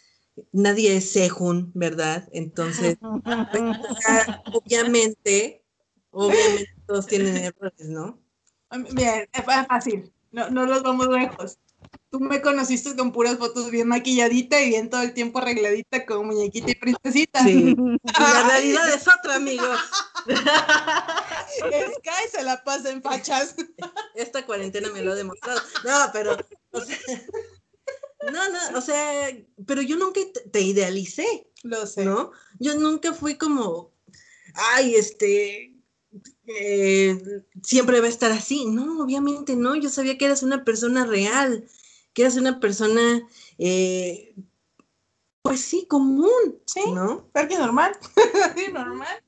nadie 0.52 0.96
es 0.96 1.10
Sehun, 1.10 1.72
¿verdad? 1.74 2.28
Entonces, 2.32 2.96
obviamente, 4.52 5.64
obviamente 6.10 6.74
todos 6.86 7.06
tienen 7.06 7.36
errores, 7.36 7.88
¿no? 7.88 8.25
Bien, 8.92 9.28
es 9.32 9.44
fácil, 9.44 10.12
no, 10.32 10.50
no 10.50 10.66
los 10.66 10.82
vamos 10.82 11.08
lejos. 11.08 11.58
Tú 12.10 12.20
me 12.20 12.40
conociste 12.40 12.96
con 12.96 13.12
puras 13.12 13.36
fotos 13.38 13.70
bien 13.70 13.88
maquilladita 13.88 14.60
y 14.60 14.70
bien 14.70 14.90
todo 14.90 15.02
el 15.02 15.12
tiempo 15.12 15.38
arregladita 15.38 16.06
con 16.06 16.26
muñequita 16.26 16.70
y 16.70 16.74
princesita. 16.74 17.42
Sí. 17.44 17.76
La 18.18 18.48
realidad 18.48 18.88
es 18.92 19.06
otra, 19.06 19.36
amigos. 19.36 19.78
Sky 21.56 22.28
se 22.30 22.42
la 22.42 22.62
pasa 22.64 22.90
en 22.90 23.02
fachas. 23.02 23.56
Esta 24.14 24.44
cuarentena 24.46 24.90
me 24.90 25.02
lo 25.02 25.12
ha 25.12 25.14
demostrado. 25.14 25.60
No, 25.84 26.10
pero, 26.12 26.36
o 26.70 26.80
sea, 26.80 26.96
no, 28.32 28.48
no, 28.48 28.78
o 28.78 28.80
sea, 28.80 29.30
pero 29.66 29.82
yo 29.82 29.96
nunca 29.96 30.20
te 30.52 30.60
idealicé. 30.60 31.50
Lo 31.62 31.86
sé. 31.86 32.04
¿No? 32.04 32.32
Yo 32.58 32.74
nunca 32.76 33.12
fui 33.12 33.36
como, 33.36 33.92
ay, 34.54 34.94
este, 34.94 35.75
eh, 36.46 37.42
siempre 37.62 38.00
va 38.00 38.06
a 38.06 38.10
estar 38.10 38.32
así. 38.32 38.66
No, 38.66 39.02
obviamente 39.02 39.56
no. 39.56 39.74
Yo 39.76 39.88
sabía 39.88 40.18
que 40.18 40.26
eras 40.26 40.42
una 40.42 40.64
persona 40.64 41.04
real, 41.06 41.66
que 42.12 42.22
eras 42.22 42.36
una 42.36 42.60
persona, 42.60 43.26
eh, 43.58 44.34
pues 45.42 45.60
sí, 45.60 45.86
común. 45.86 46.60
Sí, 46.66 46.82
¿no? 46.92 47.30
que 47.32 47.58
normal. 47.58 47.96
normal. 48.72 49.22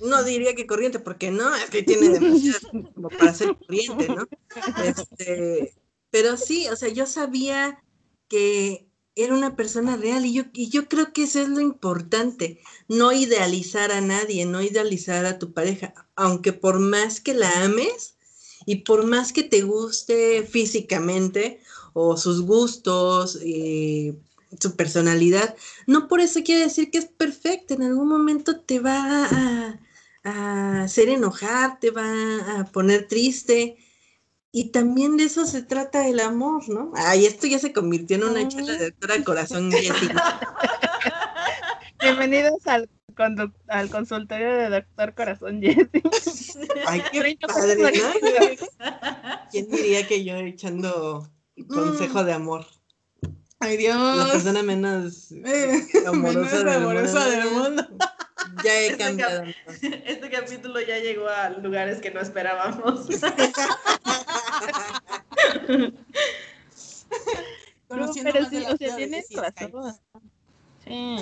No 0.00 0.24
diría 0.24 0.54
que 0.54 0.66
corriente, 0.66 0.98
porque 0.98 1.30
no, 1.30 1.54
es 1.54 1.70
que 1.70 1.82
tiene 1.82 2.08
demasiado 2.08 2.92
como 2.94 3.08
para 3.08 3.32
ser 3.32 3.56
corriente, 3.56 4.08
¿no? 4.08 4.26
Este, 4.84 5.72
pero 6.10 6.36
sí, 6.36 6.68
o 6.68 6.76
sea, 6.76 6.88
yo 6.88 7.06
sabía 7.06 7.82
que 8.28 8.88
era 9.16 9.34
una 9.34 9.56
persona 9.56 9.96
real 9.96 10.26
y 10.26 10.32
yo, 10.32 10.44
y 10.52 10.70
yo 10.70 10.88
creo 10.88 11.12
que 11.12 11.24
eso 11.24 11.40
es 11.40 11.48
lo 11.48 11.60
importante, 11.60 12.60
no 12.88 13.12
idealizar 13.12 13.92
a 13.92 14.00
nadie, 14.00 14.44
no 14.46 14.60
idealizar 14.62 15.24
a 15.26 15.38
tu 15.38 15.52
pareja, 15.52 15.94
aunque 16.16 16.52
por 16.52 16.80
más 16.80 17.20
que 17.20 17.34
la 17.34 17.64
ames 17.64 18.14
y 18.66 18.76
por 18.76 19.06
más 19.06 19.32
que 19.32 19.44
te 19.44 19.62
guste 19.62 20.42
físicamente 20.42 21.60
o 21.92 22.16
sus 22.16 22.42
gustos, 22.42 23.38
eh, 23.42 24.14
su 24.58 24.76
personalidad, 24.76 25.56
no 25.86 26.08
por 26.08 26.20
eso 26.20 26.42
quiere 26.42 26.62
decir 26.62 26.90
que 26.90 26.98
es 26.98 27.06
perfecta, 27.06 27.74
en 27.74 27.82
algún 27.82 28.08
momento 28.08 28.60
te 28.60 28.80
va 28.80 29.26
a, 29.26 29.80
a 30.24 30.82
hacer 30.82 31.08
enojar, 31.08 31.78
te 31.80 31.90
va 31.90 32.60
a 32.60 32.64
poner 32.66 33.06
triste, 33.06 33.76
y 34.56 34.70
también 34.70 35.16
de 35.16 35.24
eso 35.24 35.46
se 35.46 35.62
trata 35.62 36.06
el 36.06 36.20
amor, 36.20 36.68
¿no? 36.68 36.92
Ay, 36.94 37.26
esto 37.26 37.48
ya 37.48 37.58
se 37.58 37.72
convirtió 37.72 38.16
en 38.16 38.22
una 38.22 38.46
charla 38.46 38.74
de 38.74 38.90
doctora 38.90 39.20
Corazón 39.24 39.68
Bienvenidos 42.00 42.64
al, 42.66 42.88
al 43.66 43.90
consultorio 43.90 44.56
de 44.56 44.68
Doctor 44.70 45.14
Corazón 45.16 45.60
Jessy. 45.60 45.88
Ay, 46.86 47.02
qué 47.10 47.36
padre, 47.48 47.74
¿no? 47.76 47.90
¿Quién 49.50 49.68
diría 49.72 50.06
que 50.06 50.24
yo 50.24 50.36
echando 50.36 51.28
consejo 51.66 52.22
de 52.22 52.34
amor? 52.34 52.64
Ay, 53.58 53.76
Dios. 53.76 54.16
La 54.16 54.30
persona 54.30 54.62
menos 54.62 55.32
Eh, 55.32 55.82
amorosa, 56.06 56.38
menos 56.38 56.52
del, 56.64 56.68
amorosa 56.68 57.18
mundo. 57.18 57.30
del 57.30 57.50
mundo. 57.50 57.88
Ya 58.64 58.72
he 58.72 58.86
Este 58.88 59.04
cambiado. 59.04 59.44
Este 60.04 60.30
capítulo 60.30 60.80
ya 60.80 60.98
llegó 60.98 61.28
a 61.28 61.50
lugares 61.50 62.00
que 62.00 62.10
no 62.10 62.20
esperábamos. 62.20 63.06
Pero 67.88 68.12
sí, 68.12 68.20
o 68.20 68.76
sea, 68.76 68.96
tienes 68.96 69.28
razón. 69.30 69.94
Sí, 70.84 71.16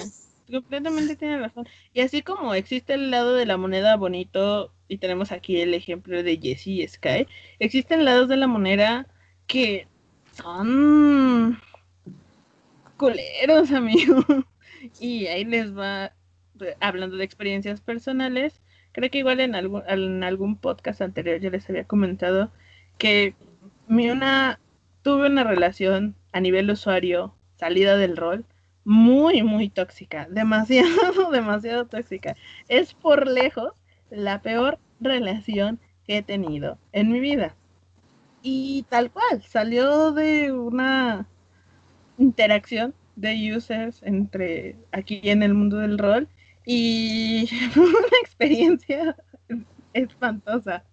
completamente 0.50 1.16
tienes 1.16 1.40
razón. 1.40 1.68
Y 1.92 2.00
así 2.00 2.22
como 2.22 2.54
existe 2.54 2.94
el 2.94 3.10
lado 3.10 3.34
de 3.34 3.46
la 3.46 3.56
moneda 3.56 3.96
bonito, 3.96 4.72
y 4.88 4.98
tenemos 4.98 5.32
aquí 5.32 5.60
el 5.60 5.74
ejemplo 5.74 6.22
de 6.22 6.38
Jessie 6.40 6.82
y 6.82 6.88
Sky, 6.88 7.26
existen 7.58 8.04
lados 8.04 8.28
de 8.28 8.36
la 8.36 8.46
moneda 8.46 9.06
que 9.46 9.86
son 10.32 11.60
culeros, 12.96 13.72
amigos. 13.72 14.24
Y 14.98 15.26
ahí 15.26 15.44
les 15.44 15.76
va, 15.76 16.12
hablando 16.80 17.16
de 17.16 17.24
experiencias 17.24 17.80
personales, 17.80 18.60
creo 18.92 19.10
que 19.10 19.18
igual 19.18 19.40
en 19.40 19.54
algún, 19.54 19.82
en 19.88 20.24
algún 20.24 20.56
podcast 20.56 21.00
anterior 21.00 21.40
ya 21.40 21.50
les 21.50 21.68
había 21.68 21.84
comentado 21.84 22.50
que 22.98 23.34
mi 23.88 24.10
una 24.10 24.60
tuve 25.02 25.26
una 25.26 25.44
relación 25.44 26.14
a 26.32 26.40
nivel 26.40 26.70
usuario, 26.70 27.34
salida 27.56 27.96
del 27.96 28.16
rol, 28.16 28.44
muy, 28.84 29.42
muy 29.42 29.68
tóxica, 29.68 30.26
demasiado, 30.30 31.30
demasiado 31.30 31.86
tóxica. 31.86 32.36
Es 32.68 32.94
por 32.94 33.26
lejos 33.26 33.72
la 34.10 34.42
peor 34.42 34.78
relación 35.00 35.80
que 36.06 36.18
he 36.18 36.22
tenido 36.22 36.78
en 36.92 37.10
mi 37.10 37.20
vida. 37.20 37.54
Y 38.42 38.84
tal 38.88 39.10
cual, 39.10 39.42
salió 39.42 40.12
de 40.12 40.52
una 40.52 41.28
interacción 42.18 42.94
de 43.14 43.54
users 43.56 44.02
entre 44.02 44.76
aquí 44.90 45.20
en 45.24 45.42
el 45.42 45.54
mundo 45.54 45.78
del 45.78 45.98
rol 45.98 46.28
y 46.64 47.46
fue 47.72 47.84
una 47.84 48.18
experiencia 48.22 49.16
espantosa. 49.92 50.84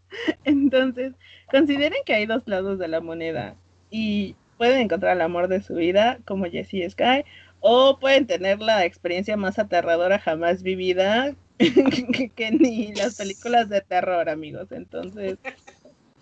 Entonces, 0.43 1.13
consideren 1.51 1.99
que 2.05 2.13
hay 2.13 2.26
dos 2.26 2.43
lados 2.47 2.80
de 2.80 2.88
la 2.88 3.01
moneda 3.01 3.55
y 3.89 4.36
pueden 4.57 4.82
encontrar 4.82 5.15
el 5.15 5.22
amor 5.22 5.47
de 5.47 5.61
su 5.61 5.76
vida 5.76 6.20
como 6.26 6.45
Jessie 6.45 6.89
Sky 6.89 7.24
o 7.59 7.99
pueden 7.99 8.28
tener 8.28 8.59
la 8.59 8.86
experiencia 8.86 9.38
más 9.38 9.59
aterradora 9.59 10.20
jamás 10.20 10.63
vivida 10.63 11.36
que, 11.57 12.32
que 12.34 12.51
ni 12.51 12.93
las 12.93 13.15
películas 13.15 13.70
de 13.70 13.82
terror, 13.82 14.30
amigos. 14.30 14.72
Entonces, 14.72 15.38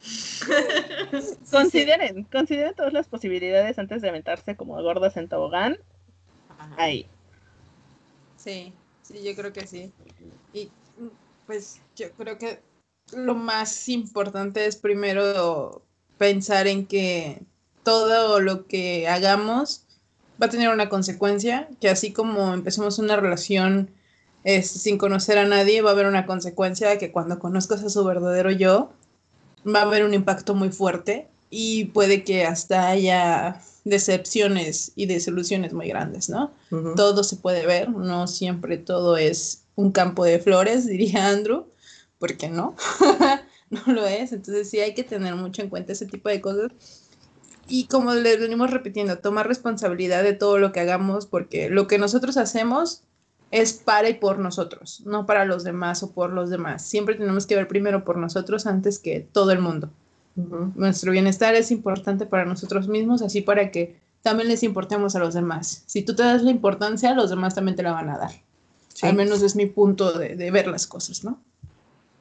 consideren, 1.51 2.23
consideren 2.25 2.73
todas 2.75 2.93
las 2.93 3.07
posibilidades 3.07 3.79
antes 3.79 4.01
de 4.01 4.09
aventarse 4.09 4.55
como 4.55 4.81
gordas 4.81 5.17
en 5.17 5.27
tobogán. 5.27 5.77
Ahí. 6.77 7.07
Sí, 8.35 8.73
sí, 9.07 9.23
yo 9.23 9.35
creo 9.35 9.53
que 9.53 9.67
sí. 9.67 9.91
Y 10.53 10.69
pues 11.45 11.79
yo 11.95 12.11
creo 12.11 12.37
que 12.37 12.59
lo 13.13 13.35
más 13.35 13.87
importante 13.89 14.65
es 14.65 14.75
primero 14.75 15.81
pensar 16.17 16.67
en 16.67 16.85
que 16.85 17.41
todo 17.83 18.39
lo 18.39 18.67
que 18.67 19.07
hagamos 19.07 19.85
va 20.41 20.47
a 20.47 20.49
tener 20.49 20.69
una 20.69 20.89
consecuencia, 20.89 21.69
que 21.79 21.89
así 21.89 22.11
como 22.11 22.53
empezamos 22.53 22.99
una 22.99 23.15
relación 23.15 23.91
este, 24.43 24.79
sin 24.79 24.97
conocer 24.97 25.37
a 25.37 25.45
nadie, 25.45 25.81
va 25.81 25.91
a 25.91 25.93
haber 25.93 26.05
una 26.05 26.25
consecuencia 26.25 26.97
que 26.97 27.11
cuando 27.11 27.39
conozcas 27.39 27.83
a 27.83 27.89
su 27.89 28.03
verdadero 28.03 28.51
yo, 28.51 28.91
va 29.65 29.79
a 29.79 29.83
haber 29.83 30.03
un 30.03 30.13
impacto 30.13 30.53
muy 30.53 30.69
fuerte 30.69 31.27
y 31.49 31.85
puede 31.85 32.23
que 32.23 32.45
hasta 32.45 32.89
haya 32.89 33.61
decepciones 33.85 34.91
y 34.95 35.05
desilusiones 35.05 35.73
muy 35.73 35.87
grandes, 35.87 36.29
¿no? 36.29 36.51
Todo 36.95 37.23
se 37.23 37.37
puede 37.37 37.65
ver, 37.65 37.89
no 37.89 38.27
siempre 38.27 38.77
todo 38.77 39.17
es 39.17 39.63
un 39.75 39.91
campo 39.91 40.25
de 40.25 40.39
flores, 40.39 40.85
diría 40.87 41.29
Andrew, 41.29 41.67
porque 42.19 42.49
no, 42.49 42.75
no 43.69 43.93
lo 43.93 44.05
es, 44.05 44.31
entonces 44.33 44.69
sí 44.69 44.79
hay 44.79 44.93
que 44.93 45.03
tener 45.03 45.35
mucho 45.35 45.61
en 45.61 45.69
cuenta 45.69 45.93
ese 45.93 46.05
tipo 46.05 46.29
de 46.29 46.41
cosas. 46.41 46.71
Y 47.69 47.87
como 47.87 48.13
les 48.13 48.39
venimos 48.39 48.71
repitiendo, 48.71 49.17
tomar 49.17 49.47
responsabilidad 49.47 50.23
de 50.23 50.33
todo 50.33 50.57
lo 50.57 50.71
que 50.71 50.79
hagamos, 50.79 51.25
porque 51.25 51.69
lo 51.69 51.87
que 51.87 51.97
nosotros 51.97 52.37
hacemos 52.37 53.03
es 53.51 53.73
para 53.73 54.09
y 54.09 54.13
por 54.15 54.39
nosotros, 54.39 55.01
no 55.05 55.25
para 55.25 55.45
los 55.45 55.63
demás 55.63 56.01
o 56.03 56.11
por 56.11 56.31
los 56.31 56.49
demás. 56.49 56.85
Siempre 56.85 57.15
tenemos 57.15 57.45
que 57.45 57.55
ver 57.55 57.67
primero 57.67 58.03
por 58.05 58.17
nosotros 58.17 58.67
antes 58.67 58.99
que 58.99 59.19
todo 59.19 59.51
el 59.51 59.59
mundo. 59.59 59.89
Nuestro 60.37 61.11
bienestar 61.11 61.55
es 61.55 61.71
importante 61.71 62.27
para 62.27 62.45
nosotros 62.45 62.87
mismos, 62.87 63.23
así 63.23 63.41
para 63.41 63.71
que 63.71 63.99
también 64.21 64.49
les 64.49 64.61
importemos 64.61 65.15
a 65.15 65.19
los 65.19 65.33
demás. 65.33 65.83
Si 65.87 66.03
tú 66.03 66.15
te 66.15 66.23
das 66.23 66.43
la 66.43 66.51
importancia, 66.51 67.13
los 67.15 67.31
demás 67.31 67.55
también 67.55 67.75
te 67.75 67.83
la 67.83 67.91
van 67.91 68.09
a 68.09 68.17
dar. 68.17 68.31
Sí. 68.93 69.07
Al 69.07 69.15
menos 69.15 69.41
es 69.41 69.55
mi 69.55 69.65
punto 69.65 70.11
de, 70.17 70.35
de 70.35 70.51
ver 70.51 70.67
las 70.67 70.85
cosas, 70.85 71.23
¿no? 71.23 71.41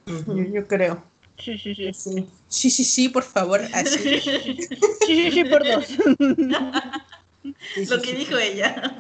Yo, 0.07 0.35
yo 0.35 0.67
creo. 0.67 1.03
Sí, 1.39 1.59
sí, 1.59 1.75
sí. 1.75 1.93
Sí. 1.93 2.27
sí, 2.49 2.71
sí, 2.71 2.85
sí, 2.85 3.09
por 3.09 3.23
favor, 3.23 3.61
así. 3.73 4.21
Sí, 4.21 4.41
sí, 5.07 5.31
sí, 5.31 5.45
por 5.45 5.67
dos. 5.67 5.87
Lo 7.91 8.03
que 8.03 8.15
dijo 8.15 8.39
ella. 8.39 8.99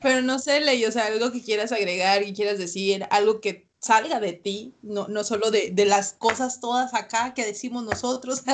Pero 0.00 0.22
no 0.22 0.38
sé, 0.38 0.60
Ley, 0.60 0.84
o 0.84 0.92
sea, 0.92 1.06
algo 1.06 1.32
que 1.32 1.42
quieras 1.42 1.72
agregar, 1.72 2.24
que 2.24 2.32
quieras 2.32 2.58
decir, 2.58 3.06
algo 3.10 3.40
que 3.40 3.67
salga 3.80 4.20
de 4.20 4.32
ti, 4.32 4.74
no, 4.82 5.08
no 5.08 5.24
solo 5.24 5.50
de, 5.50 5.70
de 5.72 5.84
las 5.86 6.12
cosas 6.14 6.60
todas 6.60 6.94
acá 6.94 7.34
que 7.34 7.46
decimos 7.46 7.84
nosotros. 7.84 8.42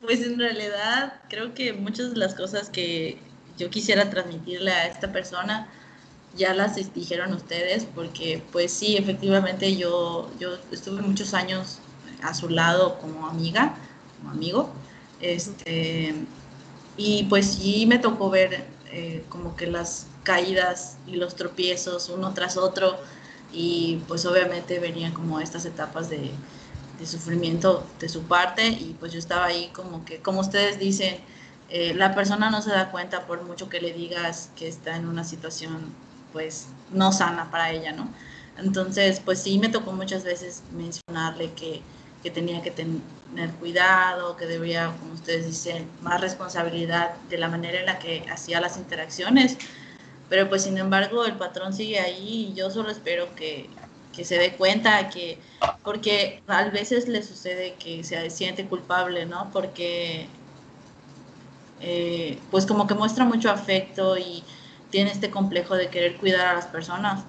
Pues 0.00 0.20
en 0.20 0.38
realidad 0.38 1.22
creo 1.30 1.54
que 1.54 1.72
muchas 1.72 2.10
de 2.10 2.18
las 2.18 2.34
cosas 2.34 2.68
que 2.68 3.16
yo 3.56 3.70
quisiera 3.70 4.10
transmitirle 4.10 4.70
a 4.70 4.86
esta 4.86 5.10
persona 5.12 5.66
ya 6.36 6.52
las 6.52 6.76
dijeron 6.92 7.32
ustedes, 7.32 7.86
porque 7.86 8.42
pues 8.52 8.72
sí, 8.72 8.96
efectivamente 8.96 9.76
yo, 9.76 10.30
yo 10.38 10.58
estuve 10.72 11.00
muchos 11.00 11.32
años 11.32 11.78
a 12.22 12.34
su 12.34 12.48
lado 12.48 12.98
como 12.98 13.26
amiga, 13.28 13.76
como 14.18 14.30
amigo, 14.30 14.70
este, 15.20 16.14
y 16.96 17.24
pues 17.24 17.54
sí 17.54 17.86
me 17.86 17.98
tocó 17.98 18.30
ver 18.30 18.66
eh, 18.86 19.24
como 19.28 19.56
que 19.56 19.66
las 19.66 20.06
caídas 20.22 20.98
y 21.06 21.16
los 21.16 21.36
tropiezos 21.36 22.08
uno 22.08 22.34
tras 22.34 22.56
otro, 22.56 22.98
y 23.54 24.02
pues 24.08 24.26
obviamente 24.26 24.78
venían 24.80 25.12
como 25.12 25.40
estas 25.40 25.64
etapas 25.64 26.10
de, 26.10 26.32
sufrimiento 27.04 27.86
de 28.00 28.08
su 28.08 28.22
parte 28.22 28.66
y 28.66 28.96
pues 28.98 29.12
yo 29.12 29.18
estaba 29.18 29.44
ahí 29.44 29.68
como 29.74 30.06
que, 30.06 30.20
como 30.20 30.40
ustedes 30.40 30.78
dicen, 30.78 31.18
eh, 31.68 31.92
la 31.94 32.14
persona 32.14 32.50
no 32.50 32.62
se 32.62 32.70
da 32.70 32.90
cuenta 32.90 33.26
por 33.26 33.42
mucho 33.42 33.68
que 33.68 33.78
le 33.78 33.92
digas 33.92 34.50
que 34.56 34.68
está 34.68 34.96
en 34.96 35.06
una 35.06 35.22
situación 35.22 35.92
pues 36.32 36.68
no 36.90 37.12
sana 37.12 37.50
para 37.50 37.72
ella, 37.72 37.92
¿no? 37.92 38.08
Entonces, 38.56 39.20
pues 39.22 39.42
sí 39.42 39.58
me 39.58 39.68
tocó 39.68 39.92
muchas 39.92 40.24
veces 40.24 40.62
mencionarle 40.72 41.52
que, 41.52 41.82
que 42.22 42.30
tenía 42.30 42.62
que 42.62 42.70
tener 42.70 43.50
cuidado, 43.60 44.36
que 44.36 44.46
debería, 44.46 44.94
como 44.98 45.12
ustedes 45.12 45.46
dicen, 45.46 45.88
más 46.00 46.20
responsabilidad 46.20 47.16
de 47.28 47.36
la 47.36 47.48
manera 47.48 47.80
en 47.80 47.86
la 47.86 47.98
que 47.98 48.24
hacía 48.30 48.60
las 48.60 48.78
interacciones, 48.78 49.58
pero 50.28 50.48
pues 50.48 50.62
sin 50.64 50.78
embargo 50.78 51.24
el 51.24 51.34
patrón 51.34 51.72
sigue 51.72 52.00
ahí 52.00 52.50
y 52.50 52.54
yo 52.54 52.70
solo 52.70 52.90
espero 52.90 53.34
que, 53.34 53.68
que 54.14 54.24
se 54.24 54.38
dé 54.38 54.54
cuenta 54.56 55.08
que, 55.10 55.38
porque 55.82 56.42
a 56.46 56.64
veces 56.64 57.08
le 57.08 57.22
sucede 57.22 57.74
que 57.74 58.04
se 58.04 58.30
siente 58.30 58.66
culpable, 58.66 59.26
¿no? 59.26 59.50
Porque 59.52 60.28
eh, 61.80 62.38
pues 62.50 62.66
como 62.66 62.86
que 62.86 62.94
muestra 62.94 63.24
mucho 63.24 63.50
afecto 63.50 64.16
y 64.16 64.42
tiene 64.90 65.10
este 65.10 65.30
complejo 65.30 65.74
de 65.74 65.88
querer 65.88 66.16
cuidar 66.16 66.46
a 66.46 66.54
las 66.54 66.66
personas. 66.66 67.24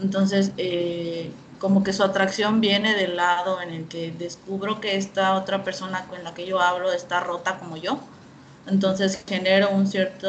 Entonces, 0.00 0.52
eh, 0.56 1.32
como 1.58 1.82
que 1.82 1.92
su 1.92 2.02
atracción 2.04 2.60
viene 2.60 2.94
del 2.94 3.16
lado 3.16 3.60
en 3.60 3.70
el 3.70 3.88
que 3.88 4.12
descubro 4.12 4.80
que 4.80 4.96
esta 4.96 5.34
otra 5.34 5.64
persona 5.64 6.06
con 6.06 6.22
la 6.24 6.32
que 6.34 6.46
yo 6.46 6.60
hablo 6.60 6.92
está 6.92 7.20
rota 7.20 7.58
como 7.58 7.76
yo. 7.76 8.00
Entonces 8.70 9.24
genero 9.26 9.70
un 9.70 9.86
cierto 9.86 10.28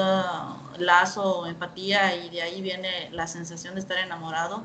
lazo, 0.77 1.45
empatía 1.45 2.15
y 2.15 2.29
de 2.29 2.41
ahí 2.41 2.61
viene 2.61 3.09
la 3.11 3.27
sensación 3.27 3.75
de 3.75 3.81
estar 3.81 3.97
enamorado 3.97 4.63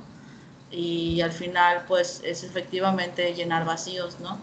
y 0.70 1.20
al 1.20 1.32
final 1.32 1.84
pues 1.86 2.20
es 2.24 2.42
efectivamente 2.44 3.34
llenar 3.34 3.64
vacíos, 3.64 4.18
¿no? 4.20 4.38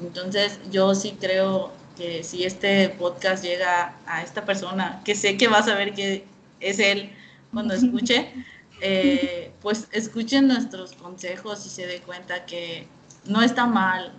Entonces 0.00 0.58
yo 0.70 0.94
sí 0.94 1.16
creo 1.20 1.72
que 1.96 2.24
si 2.24 2.44
este 2.44 2.88
podcast 2.90 3.44
llega 3.44 3.94
a 4.06 4.22
esta 4.22 4.44
persona, 4.44 5.02
que 5.04 5.14
sé 5.14 5.36
que 5.36 5.48
va 5.48 5.58
a 5.58 5.62
saber 5.62 5.94
que 5.94 6.24
es 6.60 6.78
él 6.78 7.12
cuando 7.52 7.74
escuche, 7.74 8.32
eh, 8.80 9.52
pues 9.60 9.88
escuchen 9.92 10.48
nuestros 10.48 10.92
consejos 10.92 11.66
y 11.66 11.68
se 11.68 11.86
dé 11.86 12.00
cuenta 12.00 12.46
que 12.46 12.86
no 13.26 13.42
está 13.42 13.66
mal 13.66 14.12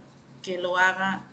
que 0.44 0.60
lo 0.60 0.78
haga 0.78 1.24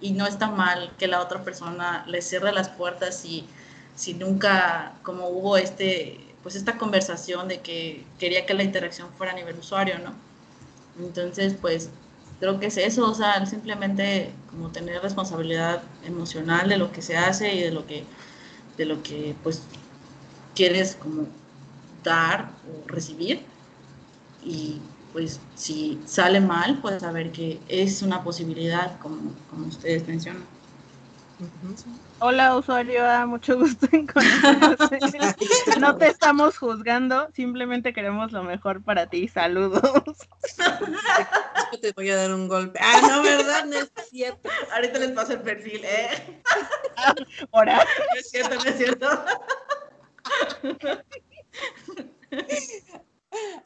y 0.00 0.12
no 0.12 0.26
está 0.26 0.48
mal 0.50 0.92
que 0.98 1.06
la 1.06 1.20
otra 1.20 1.42
persona 1.42 2.04
le 2.06 2.22
cierre 2.22 2.52
las 2.52 2.68
puertas 2.68 3.24
y 3.24 3.46
si 3.94 4.14
nunca 4.14 4.92
como 5.02 5.28
hubo 5.28 5.56
este 5.56 6.20
pues 6.42 6.54
esta 6.54 6.78
conversación 6.78 7.48
de 7.48 7.60
que 7.60 8.04
quería 8.20 8.46
que 8.46 8.54
la 8.54 8.62
interacción 8.62 9.08
fuera 9.18 9.32
a 9.32 9.34
nivel 9.34 9.58
usuario, 9.58 9.98
¿no? 9.98 10.12
Entonces, 11.04 11.54
pues 11.60 11.90
creo 12.38 12.60
que 12.60 12.66
es 12.66 12.76
eso, 12.76 13.10
o 13.10 13.14
sea, 13.14 13.44
simplemente 13.46 14.30
como 14.50 14.70
tener 14.70 15.02
responsabilidad 15.02 15.82
emocional 16.04 16.68
de 16.68 16.78
lo 16.78 16.92
que 16.92 17.02
se 17.02 17.16
hace 17.16 17.52
y 17.52 17.62
de 17.62 17.72
lo 17.72 17.84
que, 17.86 18.04
de 18.76 18.84
lo 18.84 19.02
que 19.02 19.34
pues 19.42 19.62
quieres 20.54 20.94
como 20.94 21.26
dar 22.04 22.50
o 22.70 22.86
recibir. 22.86 23.42
Y 24.44 24.80
pues 25.16 25.40
si 25.54 25.98
sale 26.04 26.42
mal, 26.42 26.78
pues 26.82 27.00
saber 27.00 27.32
que 27.32 27.58
es 27.68 28.02
una 28.02 28.22
posibilidad, 28.22 28.98
como, 28.98 29.32
como 29.48 29.66
ustedes 29.68 30.06
mencionan. 30.06 30.44
Hola 32.18 32.54
usuario, 32.54 33.02
mucho 33.26 33.56
gusto 33.56 33.88
en 33.92 34.06
conocerte. 34.06 35.18
No 35.80 35.96
te 35.96 36.08
estamos 36.08 36.58
juzgando, 36.58 37.30
simplemente 37.32 37.94
queremos 37.94 38.30
lo 38.32 38.42
mejor 38.42 38.82
para 38.82 39.06
ti. 39.06 39.26
Saludos. 39.26 39.80
te 41.80 41.92
voy 41.92 42.10
a 42.10 42.16
dar 42.16 42.34
un 42.34 42.46
golpe. 42.48 42.78
Ah, 42.82 43.00
no, 43.08 43.22
¿verdad? 43.22 43.64
No 43.64 43.76
es 43.76 43.90
cierto. 44.10 44.50
Ahorita 44.74 44.98
les 44.98 45.12
paso 45.12 45.32
el 45.32 45.40
perfil, 45.40 45.80
¿eh? 45.82 46.42
Ahora. 47.52 47.78
No 47.78 48.20
es 48.20 48.28
cierto, 48.28 48.54
no 48.54 48.64
es 48.64 48.76
cierto. 48.76 49.08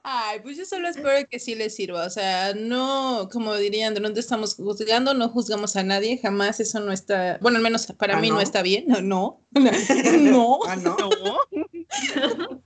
Ay, 0.03 0.41
pues 0.41 0.57
yo 0.57 0.65
solo 0.65 0.89
espero 0.89 1.27
que 1.29 1.39
sí 1.39 1.55
les 1.55 1.75
sirva. 1.75 2.07
O 2.07 2.11
sea, 2.11 2.55
no, 2.55 3.29
como 3.33 3.55
dirían, 3.57 3.95
de 3.95 4.01
dónde 4.01 4.21
estamos 4.21 4.55
juzgando, 4.55 5.15
no 5.15 5.29
juzgamos 5.29 5.77
a 5.77 5.83
nadie, 5.83 6.19
jamás 6.19 6.61
eso 6.61 6.81
no 6.81 6.93
está, 6.93 7.39
bueno, 7.41 7.59
al 7.59 7.63
menos 7.63 7.87
para 7.99 8.17
¿Ah, 8.17 8.21
mí 8.21 8.29
no? 8.29 8.37
no? 8.37 8.41
está 8.41 8.63
bien. 8.63 8.87
No, 9.01 9.01
no. 9.01 9.41
no. 10.21 10.59
Ah, 10.67 10.77
no. 10.77 10.97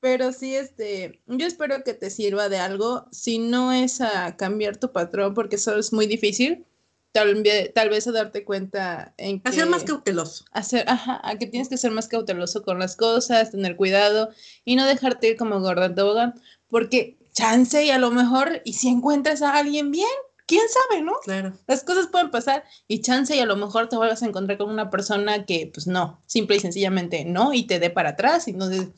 Pero 0.00 0.32
sí, 0.32 0.56
este, 0.56 1.20
yo 1.26 1.46
espero 1.46 1.84
que 1.84 1.92
te 1.92 2.08
sirva 2.08 2.48
de 2.48 2.58
algo. 2.58 3.06
Si 3.12 3.38
no 3.38 3.72
es 3.72 4.00
a 4.00 4.36
cambiar 4.36 4.78
tu 4.78 4.92
patrón, 4.92 5.34
porque 5.34 5.56
eso 5.56 5.76
es 5.76 5.92
muy 5.92 6.06
difícil, 6.06 6.64
tal, 7.12 7.42
tal 7.74 7.88
vez 7.88 8.06
a 8.06 8.12
darte 8.12 8.44
cuenta 8.44 9.14
en 9.16 9.40
que... 9.40 9.48
Hacer 9.48 9.66
más 9.66 9.84
cauteloso. 9.84 10.44
hacer, 10.52 10.84
ajá, 10.88 11.20
a 11.22 11.38
que 11.38 11.46
tienes 11.46 11.68
que 11.68 11.76
ser 11.76 11.90
más 11.90 12.08
cauteloso 12.08 12.62
con 12.62 12.78
las 12.78 12.96
cosas, 12.96 13.50
tener 13.50 13.76
cuidado 13.76 14.30
y 14.64 14.76
no 14.76 14.86
dejarte 14.86 15.28
ir 15.28 15.36
como 15.36 15.60
gorda 15.60 15.86
en 15.86 15.94
tobogán, 15.94 16.34
porque 16.68 17.18
chance 17.32 17.84
y 17.84 17.90
a 17.90 17.98
lo 17.98 18.10
mejor, 18.10 18.62
y 18.64 18.74
si 18.74 18.88
encuentras 18.88 19.42
a 19.42 19.56
alguien 19.56 19.90
bien, 19.90 20.08
quién 20.46 20.62
sabe, 20.68 21.02
¿no? 21.02 21.14
Claro. 21.22 21.52
Las 21.66 21.84
cosas 21.84 22.08
pueden 22.08 22.30
pasar 22.30 22.64
y 22.88 23.00
chance 23.02 23.34
y 23.36 23.40
a 23.40 23.46
lo 23.46 23.56
mejor 23.56 23.88
te 23.88 23.96
vuelvas 23.96 24.22
a 24.22 24.26
encontrar 24.26 24.58
con 24.58 24.70
una 24.70 24.90
persona 24.90 25.44
que, 25.46 25.70
pues 25.72 25.86
no, 25.86 26.22
simple 26.26 26.56
y 26.56 26.60
sencillamente 26.60 27.24
no, 27.24 27.52
y 27.52 27.66
te 27.66 27.78
dé 27.78 27.90
para 27.90 28.10
atrás, 28.10 28.48
y 28.48 28.52
entonces 28.52 28.88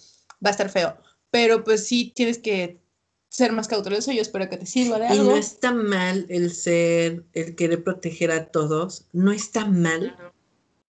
va 0.44 0.48
a 0.48 0.50
estar 0.50 0.68
feo. 0.70 0.96
Pero 1.30 1.64
pues 1.64 1.86
sí 1.86 2.12
tienes 2.14 2.38
que 2.38 2.81
ser 3.32 3.50
más 3.52 3.66
cauteloso, 3.66 4.12
yo 4.12 4.20
espero 4.20 4.46
que 4.50 4.58
te 4.58 4.66
sirva 4.66 4.98
de 4.98 5.06
Y 5.06 5.08
algo. 5.08 5.30
no 5.30 5.36
está 5.38 5.72
mal 5.72 6.26
el 6.28 6.52
ser, 6.54 7.24
el 7.32 7.54
querer 7.56 7.82
proteger 7.82 8.30
a 8.30 8.50
todos, 8.50 9.06
no 9.12 9.32
está 9.32 9.64
mal, 9.64 10.14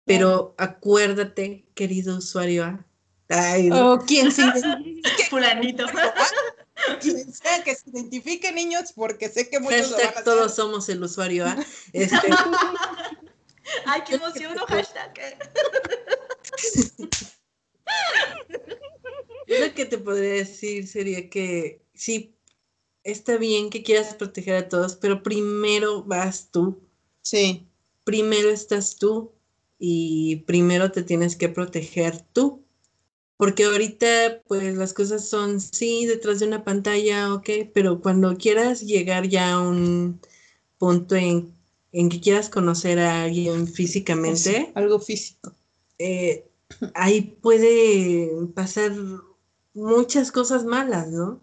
pero 0.05 0.53
acuérdate, 0.59 1.65
querido 1.73 2.17
usuario, 2.17 2.63
A, 2.63 2.85
ay, 3.29 3.71
O 3.71 3.97
quien, 4.05 4.31
se, 4.31 4.43
Fulanito. 5.31 5.87
quien 7.01 7.33
sea 7.33 7.63
que 7.63 7.73
se 7.73 7.89
identifique, 7.89 8.51
niños, 8.51 8.93
porque 8.93 9.29
sé 9.29 9.49
que 9.49 9.59
muchos 9.59 9.89
lo 9.89 9.97
van 9.97 10.01
a 10.01 10.03
hashtag 10.03 10.11
hacer. 10.13 10.23
todos 10.23 10.53
somos 10.55 10.87
el 10.89 11.01
usuario 11.01 11.47
A. 11.47 11.57
Este, 11.93 12.17
Ay, 13.85 14.01
qué 14.07 14.15
emoción, 14.15 14.55
hashtag. 14.59 15.11
lo 19.47 19.73
que 19.73 19.85
te 19.87 19.97
podría 19.97 20.33
decir 20.33 20.87
sería 20.87 21.29
que 21.31 21.81
sí, 21.97 22.35
está 23.03 23.37
bien 23.37 23.69
que 23.71 23.83
quieras 23.83 24.15
proteger 24.15 24.55
a 24.55 24.69
todos, 24.69 24.95
pero 24.97 25.23
primero 25.23 26.03
vas 26.03 26.51
tú, 26.51 26.81
Sí, 27.21 27.67
primero 28.03 28.49
estás 28.49 28.97
tú 28.97 29.33
y 29.79 30.37
primero 30.47 30.91
te 30.91 31.03
tienes 31.03 31.35
que 31.35 31.49
proteger 31.49 32.19
tú. 32.33 32.63
Porque 33.37 33.65
ahorita, 33.65 34.43
pues 34.47 34.75
las 34.77 34.93
cosas 34.93 35.27
son, 35.29 35.61
sí, 35.61 36.05
detrás 36.07 36.39
de 36.39 36.47
una 36.47 36.63
pantalla, 36.63 37.33
ok, 37.33 37.49
pero 37.73 38.01
cuando 38.01 38.37
quieras 38.37 38.81
llegar 38.81 39.27
ya 39.29 39.53
a 39.53 39.61
un 39.61 40.21
punto 40.79 41.15
en, 41.15 41.53
en 41.91 42.09
que 42.09 42.21
quieras 42.21 42.49
conocer 42.49 42.99
a 42.99 43.23
alguien 43.23 43.67
físicamente, 43.67 44.71
algo 44.75 44.99
físico. 44.99 45.55
eh, 45.99 46.49
ahí 46.95 47.21
puede 47.41 48.29
pasar 48.55 48.93
muchas 49.73 50.31
cosas 50.31 50.65
malas, 50.65 51.07
¿no? 51.09 51.41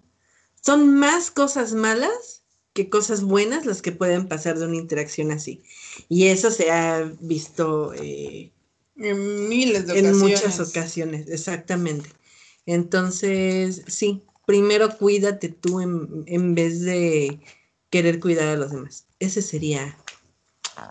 Son 0.64 0.94
más 0.94 1.30
cosas 1.30 1.74
malas 1.74 2.42
que 2.72 2.88
cosas 2.88 3.22
buenas 3.22 3.66
las 3.66 3.82
que 3.82 3.92
pueden 3.92 4.28
pasar 4.28 4.58
de 4.58 4.66
una 4.66 4.76
interacción 4.76 5.30
así. 5.30 5.62
Y 6.08 6.28
eso 6.28 6.50
se 6.50 6.70
ha 6.70 7.12
visto 7.20 7.92
eh, 7.94 8.50
En 8.96 9.48
miles 9.48 9.86
de 9.86 9.98
en 9.98 10.06
ocasiones. 10.06 10.40
muchas 10.42 10.60
ocasiones, 10.60 11.28
exactamente. 11.28 12.08
Entonces, 12.64 13.82
sí, 13.88 14.22
primero 14.46 14.96
cuídate 14.96 15.50
tú 15.50 15.80
en, 15.80 16.24
en 16.26 16.54
vez 16.54 16.80
de 16.80 17.40
querer 17.90 18.18
cuidar 18.18 18.48
a 18.48 18.56
los 18.56 18.72
demás. 18.72 19.06
Ese 19.20 19.42
sería 19.42 19.98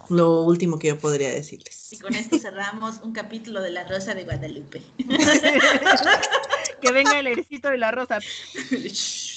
lo 0.10 0.44
último 0.44 0.78
que 0.78 0.90
yo 0.90 1.00
podría 1.00 1.30
decirles. 1.30 1.92
Y 1.92 1.98
con 1.98 2.14
esto 2.14 2.38
cerramos 2.38 3.00
un 3.04 3.12
capítulo 3.12 3.62
de 3.62 3.72
La 3.72 3.88
Rosa 3.88 4.14
de 4.14 4.24
Guadalupe. 4.24 4.84
que 6.82 6.92
venga 6.92 7.20
el 7.20 7.28
ericito 7.28 7.70
de 7.70 7.78
la 7.80 7.92
rosa. 7.92 8.20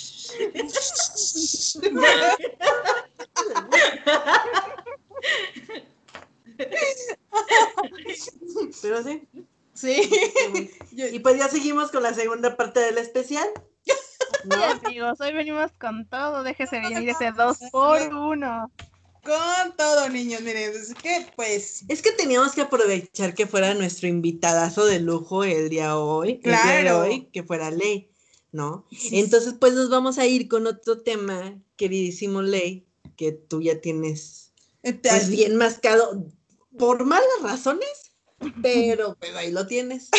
Pero 8.83 9.03
sí. 9.03 9.29
Sí. 9.75 10.11
Y 10.93 11.19
pues 11.21 11.37
ya 11.39 11.49
seguimos 11.49 11.91
con 11.91 12.03
la 12.03 12.15
segunda 12.15 12.57
parte 12.57 12.81
del 12.81 12.97
especial. 12.99 13.47
¿no? 14.45 14.57
Sí, 14.57 14.63
amigos, 14.87 15.21
hoy 15.21 15.35
venimos 15.35 15.71
con 15.79 16.09
todo. 16.09 16.43
Déjese 16.43 16.81
venir 16.81 17.09
ese 17.09 17.33
dos 17.33 17.59
por 17.71 18.01
uno. 18.15 18.71
Con 19.23 19.77
todo, 19.77 20.09
niños, 20.09 20.41
miren, 20.43 20.71
es 20.73 20.95
que 20.95 21.27
pues 21.35 21.85
Es 21.89 22.01
que 22.01 22.13
teníamos 22.13 22.53
que 22.53 22.61
aprovechar 22.63 23.35
que 23.35 23.47
fuera 23.47 23.75
nuestro 23.75 24.09
invitadazo 24.09 24.87
de 24.87 25.01
lujo 25.01 25.43
el 25.43 25.69
día 25.69 25.99
hoy, 25.99 26.41
el 26.45 26.53
día 26.53 26.65
de 26.77 26.83
Claro. 26.83 27.01
hoy, 27.01 27.29
que 27.33 27.43
fuera 27.43 27.71
Ley, 27.73 28.09
¿no? 28.53 28.87
Entonces, 29.11 29.55
pues 29.59 29.75
nos 29.75 29.91
vamos 29.91 30.19
a 30.19 30.27
ir 30.27 30.49
con 30.49 30.67
otro 30.67 31.03
tema, 31.03 31.61
queridísimo 31.77 32.43
Ley, 32.43 32.87
que 33.17 33.33
tú 33.33 33.63
ya 33.63 33.81
tienes 33.81 34.53
este, 34.83 35.09
pues 35.09 35.31
bien 35.31 35.57
mascado 35.57 36.27
por 36.79 37.05
malas 37.05 37.43
razones, 37.43 38.13
pero 38.63 39.17
pues 39.19 39.35
ahí 39.35 39.51
lo 39.51 39.67
tienes. 39.67 40.11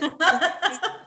¿no? 0.00 0.16